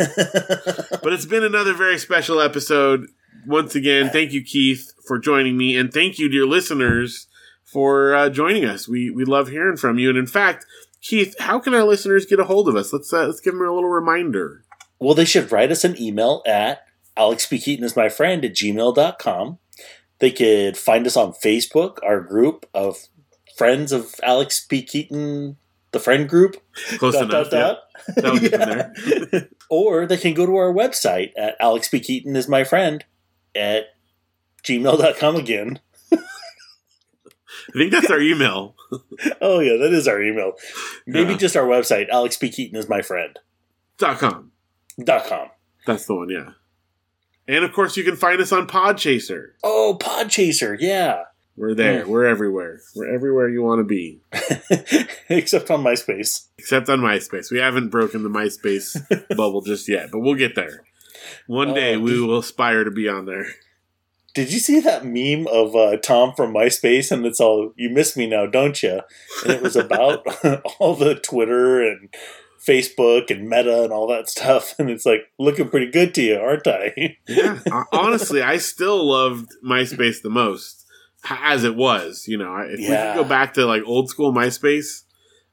But 1.04 1.14
it's 1.14 1.26
been 1.26 1.44
another 1.44 1.74
very 1.74 1.98
special 1.98 2.40
episode. 2.42 3.08
Once 3.46 3.76
again, 3.76 4.10
thank 4.10 4.32
you, 4.34 4.44
Keith, 4.44 4.92
for 5.06 5.20
joining 5.20 5.58
me, 5.58 5.78
and 5.78 5.92
thank 5.94 6.18
you, 6.20 6.30
dear 6.30 6.46
listeners, 6.46 7.28
for 7.64 8.14
uh, 8.16 8.30
joining 8.30 8.66
us. 8.66 8.88
We 8.88 9.10
we 9.10 9.24
love 9.26 9.50
hearing 9.50 9.78
from 9.78 9.98
you, 10.00 10.10
and 10.10 10.18
in 10.18 10.28
fact, 10.28 10.66
Keith, 11.02 11.36
how 11.40 11.60
can 11.60 11.74
our 11.74 11.84
listeners 11.84 12.26
get 12.26 12.40
a 12.40 12.46
hold 12.46 12.68
of 12.68 12.76
us? 12.76 12.92
Let's 12.92 13.12
uh, 13.14 13.26
let's 13.28 13.40
give 13.40 13.54
them 13.54 13.62
a 13.68 13.72
little 13.74 13.90
reminder. 13.90 14.64
well, 15.00 15.14
they 15.14 15.26
should 15.26 15.52
write 15.52 15.72
us 15.72 15.84
an 15.84 16.02
email 16.02 16.42
at 16.46 16.84
Alex 17.16 17.46
P. 17.46 17.60
Keaton 17.60 17.86
is 17.86 17.96
my 17.96 18.10
friend 18.10 18.44
at 18.44 18.54
gmail.com. 18.54 19.60
They 20.20 20.32
could 20.32 20.78
find 20.78 21.06
us 21.06 21.16
on 21.16 21.34
Facebook, 21.34 21.98
our 22.04 22.20
group 22.22 22.66
of 22.74 23.08
friends 23.58 23.92
of 23.92 24.16
Alex 24.24 24.66
P. 24.66 24.82
Keaton, 24.82 25.58
the 25.98 26.04
friend 26.04 26.30
group. 26.30 26.58
Close 26.98 27.14
Dot, 27.16 27.24
enough. 27.24 27.50
dot, 27.50 27.78
dot. 28.08 28.16
That'll 28.16 28.40
get 28.40 28.52
them 28.52 28.94
Yeah. 29.34 29.40
or 29.70 30.06
they 30.06 30.18
can 30.18 30.34
go 30.34 30.46
to 30.46 30.56
our 30.56 30.72
website 30.74 31.32
at 31.38 31.56
Alex 31.60 31.90
P. 31.90 32.00
Keaton 32.00 32.36
is 32.36 32.48
my 32.48 32.64
friend 32.64 33.04
at 33.56 33.86
gmail.com 34.64 35.36
again. 35.36 35.80
I 37.70 37.78
think 37.78 37.92
that's 37.92 38.10
our 38.12 38.22
email. 38.22 38.76
Oh, 39.42 39.60
yeah, 39.60 39.76
that 39.78 39.92
is 39.94 40.08
our 40.08 40.22
email. 40.22 40.54
Maybe 41.06 41.32
Yeah. 41.32 41.38
just 41.38 41.58
our 41.58 41.66
website, 41.66 42.08
Alex 42.08 42.38
P. 42.38 42.50
Keaton 42.50 42.80
is 42.80 42.88
my 42.88 43.02
friend. 43.02 43.38
Dot 43.98 44.18
com. 44.20 44.52
Dot 45.04 45.26
com. 45.26 45.50
That's 45.86 46.06
the 46.06 46.16
one. 46.16 46.30
Yeah. 46.30 46.52
And 47.50 47.66
of 47.66 47.74
course, 47.74 47.98
you 47.98 48.06
can 48.06 48.16
find 48.16 48.40
us 48.40 48.54
on 48.54 48.68
Podchaser. 48.68 49.50
Oh, 49.66 49.98
Podchaser, 50.00 50.78
yeah. 50.80 51.24
We're 51.58 51.74
there. 51.74 52.04
Hmm. 52.06 52.12
We're 52.12 52.26
everywhere. 52.26 52.80
We're 52.96 53.14
everywhere 53.14 53.50
you 53.50 53.64
want 53.64 53.80
to 53.80 53.84
be, 53.84 54.22
Except 55.30 55.72
on 55.72 55.84
MySpace. 55.84 56.48
except 56.60 56.88
on 56.88 57.00
MySpace. 57.00 57.52
We 57.52 57.58
haven't 57.58 57.90
broken 57.90 58.22
the 58.24 58.30
MySpace 58.30 58.96
bubble 59.36 59.62
just 59.62 59.90
yet, 59.90 60.10
but 60.12 60.20
we'll 60.20 60.36
get 60.36 60.56
there. 60.56 60.84
One 61.48 61.74
day 61.74 61.96
Oh, 61.96 62.00
we 62.00 62.22
will 62.22 62.38
aspire 62.40 62.84
to 62.84 62.92
be 62.92 63.10
on 63.10 63.26
there. 63.26 63.48
Did 64.36 64.54
you 64.54 64.60
see 64.60 64.80
that 64.82 65.04
meme 65.04 65.48
of 65.48 65.76
uh, 65.76 65.98
Tom 65.98 66.34
from 66.36 66.54
MySpace? 66.54 67.12
And 67.12 67.26
it's 67.26 67.40
all, 67.40 67.74
you 67.76 67.90
miss 67.90 68.16
me 68.16 68.28
now, 68.28 68.46
don't 68.46 68.82
you? 68.84 69.02
And 69.44 69.54
it 69.54 69.64
was 69.64 69.76
about 69.76 70.28
all 70.80 70.94
the 70.94 71.16
Twitter 71.16 71.82
and 71.82 72.14
Facebook 72.64 73.32
and 73.32 73.50
Meta 73.50 73.84
and 73.84 73.92
all 73.92 74.06
that 74.10 74.30
stuff. 74.30 74.76
And 74.78 74.92
it's 74.92 75.08
like, 75.08 75.22
looking 75.40 75.70
pretty 75.70 75.90
good 75.90 76.14
to 76.16 76.22
you, 76.22 76.36
aren't 76.36 76.68
I? 76.68 77.18
Yeah, 77.28 77.60
honestly, 77.92 78.44
I 78.44 78.58
still 78.58 79.04
loved 79.10 79.50
MySpace 79.66 80.22
the 80.22 80.30
most 80.30 80.77
as 81.30 81.64
it 81.64 81.76
was. 81.76 82.28
You 82.28 82.38
know, 82.38 82.56
if 82.58 82.80
Yeah. 82.80 83.12
we 83.14 83.18
could 83.18 83.24
go 83.24 83.30
back 83.30 83.54
to 83.56 83.66
like 83.66 83.84
old 83.86 84.10
school 84.10 84.34
MySpace, 84.34 85.04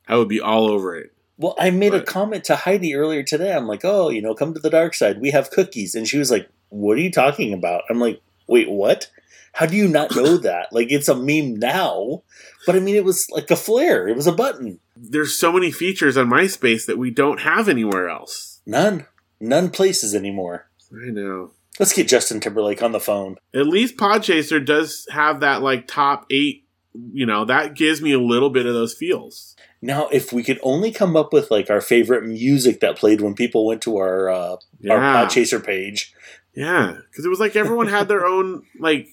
I 0.08 0.16
would 0.16 0.28
be 0.28 0.40
all 0.40 0.68
over 0.68 0.96
it. 0.96 1.10
Well, 1.36 1.56
I 1.58 1.70
made 1.70 1.94
a 1.94 2.02
comment 2.02 2.44
to 2.44 2.54
Heidi 2.56 2.94
earlier 2.94 3.22
today. 3.24 3.52
I'm 3.52 3.66
like, 3.66 3.80
oh, 3.84 4.08
you 4.08 4.22
know, 4.22 4.34
come 4.34 4.54
to 4.54 4.60
the 4.60 4.70
dark 4.70 4.94
side. 4.94 5.20
We 5.20 5.30
have 5.32 5.50
cookies. 5.50 5.94
And 5.96 6.06
she 6.06 6.16
was 6.18 6.30
like, 6.30 6.48
what 6.68 6.96
are 6.96 7.00
you 7.00 7.10
talking 7.10 7.52
about? 7.52 7.82
I'm 7.90 7.98
like, 7.98 8.20
wait, 8.46 8.70
what? 8.70 9.10
How 9.52 9.66
do 9.66 9.76
you 9.76 9.88
not 9.88 10.14
know 10.14 10.36
that? 10.38 10.72
Like, 10.72 10.88
it's 10.92 11.08
a 11.08 11.16
meme 11.16 11.56
now. 11.58 12.22
But 12.66 12.76
I 12.76 12.80
mean, 12.80 12.94
it 12.94 13.04
was 13.04 13.28
like 13.30 13.50
a 13.50 13.56
flare, 13.56 14.06
it 14.08 14.14
was 14.16 14.26
a 14.28 14.32
button. 14.32 14.78
There's 14.96 15.34
so 15.36 15.50
many 15.52 15.72
features 15.72 16.16
on 16.16 16.28
MySpace 16.28 16.86
that 16.86 16.98
we 16.98 17.10
don't 17.10 17.40
have 17.40 17.68
anywhere 17.68 18.08
else. 18.08 18.60
None. 18.64 19.06
None 19.40 19.70
places 19.70 20.14
anymore. 20.14 20.68
I 20.92 21.10
know. 21.10 21.50
Let's 21.80 21.92
get 21.92 22.06
Justin 22.08 22.40
Timberlake 22.40 22.82
on 22.82 22.92
the 22.92 23.00
phone. 23.00 23.36
At 23.54 23.66
least 23.66 23.96
Podchaser 23.96 24.64
does 24.64 25.06
have 25.10 25.40
that 25.40 25.62
like 25.62 25.86
top 25.86 26.26
eight. 26.30 26.64
You 27.12 27.26
know, 27.26 27.44
that 27.46 27.74
gives 27.74 28.00
me 28.00 28.12
a 28.12 28.20
little 28.20 28.50
bit 28.50 28.66
of 28.66 28.74
those 28.74 28.94
feels. 28.94 29.56
Now, 29.82 30.08
if 30.08 30.32
we 30.32 30.44
could 30.44 30.60
only 30.62 30.92
come 30.92 31.16
up 31.16 31.32
with 31.32 31.50
like 31.50 31.68
our 31.68 31.80
favorite 31.80 32.24
music 32.24 32.78
that 32.80 32.96
played 32.96 33.20
when 33.20 33.34
people 33.34 33.66
went 33.66 33.82
to 33.82 33.96
our 33.96 34.28
uh, 34.30 34.36
our 34.52 34.58
Yeah, 34.80 35.26
Podchaser 35.26 35.64
page, 35.64 36.14
yeah, 36.54 36.98
because 37.10 37.24
it 37.24 37.28
was 37.28 37.40
like 37.40 37.56
everyone 37.56 37.88
had 37.88 38.06
their 38.06 38.24
own 38.24 38.62
like 38.78 39.08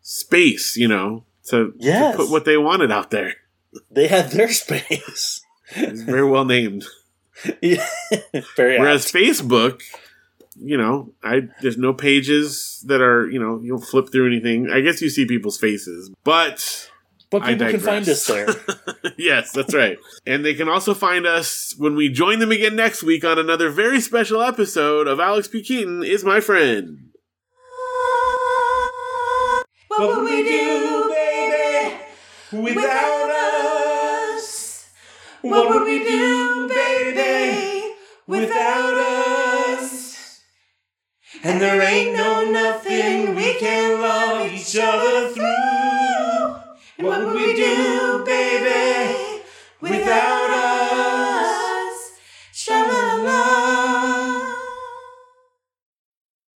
space. 0.00 0.76
You 0.76 0.88
know, 0.88 1.24
to, 1.46 1.72
Yes. 1.78 2.16
to 2.16 2.22
put 2.24 2.30
what 2.30 2.44
they 2.44 2.56
wanted 2.56 2.90
out 2.90 3.10
there. 3.12 3.34
they 3.90 4.08
had 4.08 4.30
their 4.32 4.48
space. 4.52 5.44
It's 5.76 6.02
very 6.02 6.28
well 6.28 6.44
named. 6.44 6.84
Yeah. 7.60 7.84
Very 8.56 8.78
Whereas 8.78 9.06
apt. 9.06 9.14
Facebook, 9.14 9.82
you 10.56 10.76
know, 10.76 11.12
I 11.22 11.42
there's 11.60 11.78
no 11.78 11.92
pages 11.92 12.84
that 12.86 13.00
are 13.00 13.28
you 13.30 13.38
know 13.38 13.60
you 13.60 13.70
don't 13.70 13.84
flip 13.84 14.10
through 14.12 14.26
anything. 14.26 14.70
I 14.70 14.80
guess 14.80 15.00
you 15.00 15.08
see 15.08 15.26
people's 15.26 15.58
faces, 15.58 16.10
but 16.24 16.90
but 17.30 17.42
I 17.42 17.54
people 17.54 17.70
can 17.70 17.80
find 17.80 18.08
us 18.08 18.26
there. 18.26 18.48
yes, 19.16 19.52
that's 19.52 19.74
right. 19.74 19.96
And 20.26 20.44
they 20.44 20.52
can 20.54 20.68
also 20.68 20.92
find 20.92 21.26
us 21.26 21.74
when 21.78 21.96
we 21.96 22.10
join 22.10 22.38
them 22.40 22.52
again 22.52 22.76
next 22.76 23.02
week 23.02 23.24
on 23.24 23.38
another 23.38 23.70
very 23.70 24.00
special 24.02 24.42
episode 24.42 25.08
of 25.08 25.18
Alex 25.18 25.48
P. 25.48 25.62
Keaton 25.62 26.04
is 26.04 26.24
my 26.24 26.40
friend. 26.40 27.08
What 29.88 30.16
would 30.16 30.24
we 30.24 30.42
do, 30.42 31.10
baby, 31.10 31.96
without 32.52 33.30
us? 33.30 34.90
What 35.40 35.70
would 35.70 35.84
we 35.84 35.98
do, 35.98 36.68
baby, 36.68 37.94
without 38.26 38.94
us? 38.94 39.41
And 41.44 41.60
there 41.60 41.82
ain't 41.82 42.16
no 42.16 42.48
nothing 42.48 43.34
we 43.34 43.54
can 43.54 44.00
love 44.00 44.52
each 44.52 44.76
other 44.80 45.28
through. 45.32 47.04
What 47.04 47.24
would 47.26 47.34
we 47.34 47.54
do, 47.56 48.24
baby, 48.24 49.42
without 49.80 50.41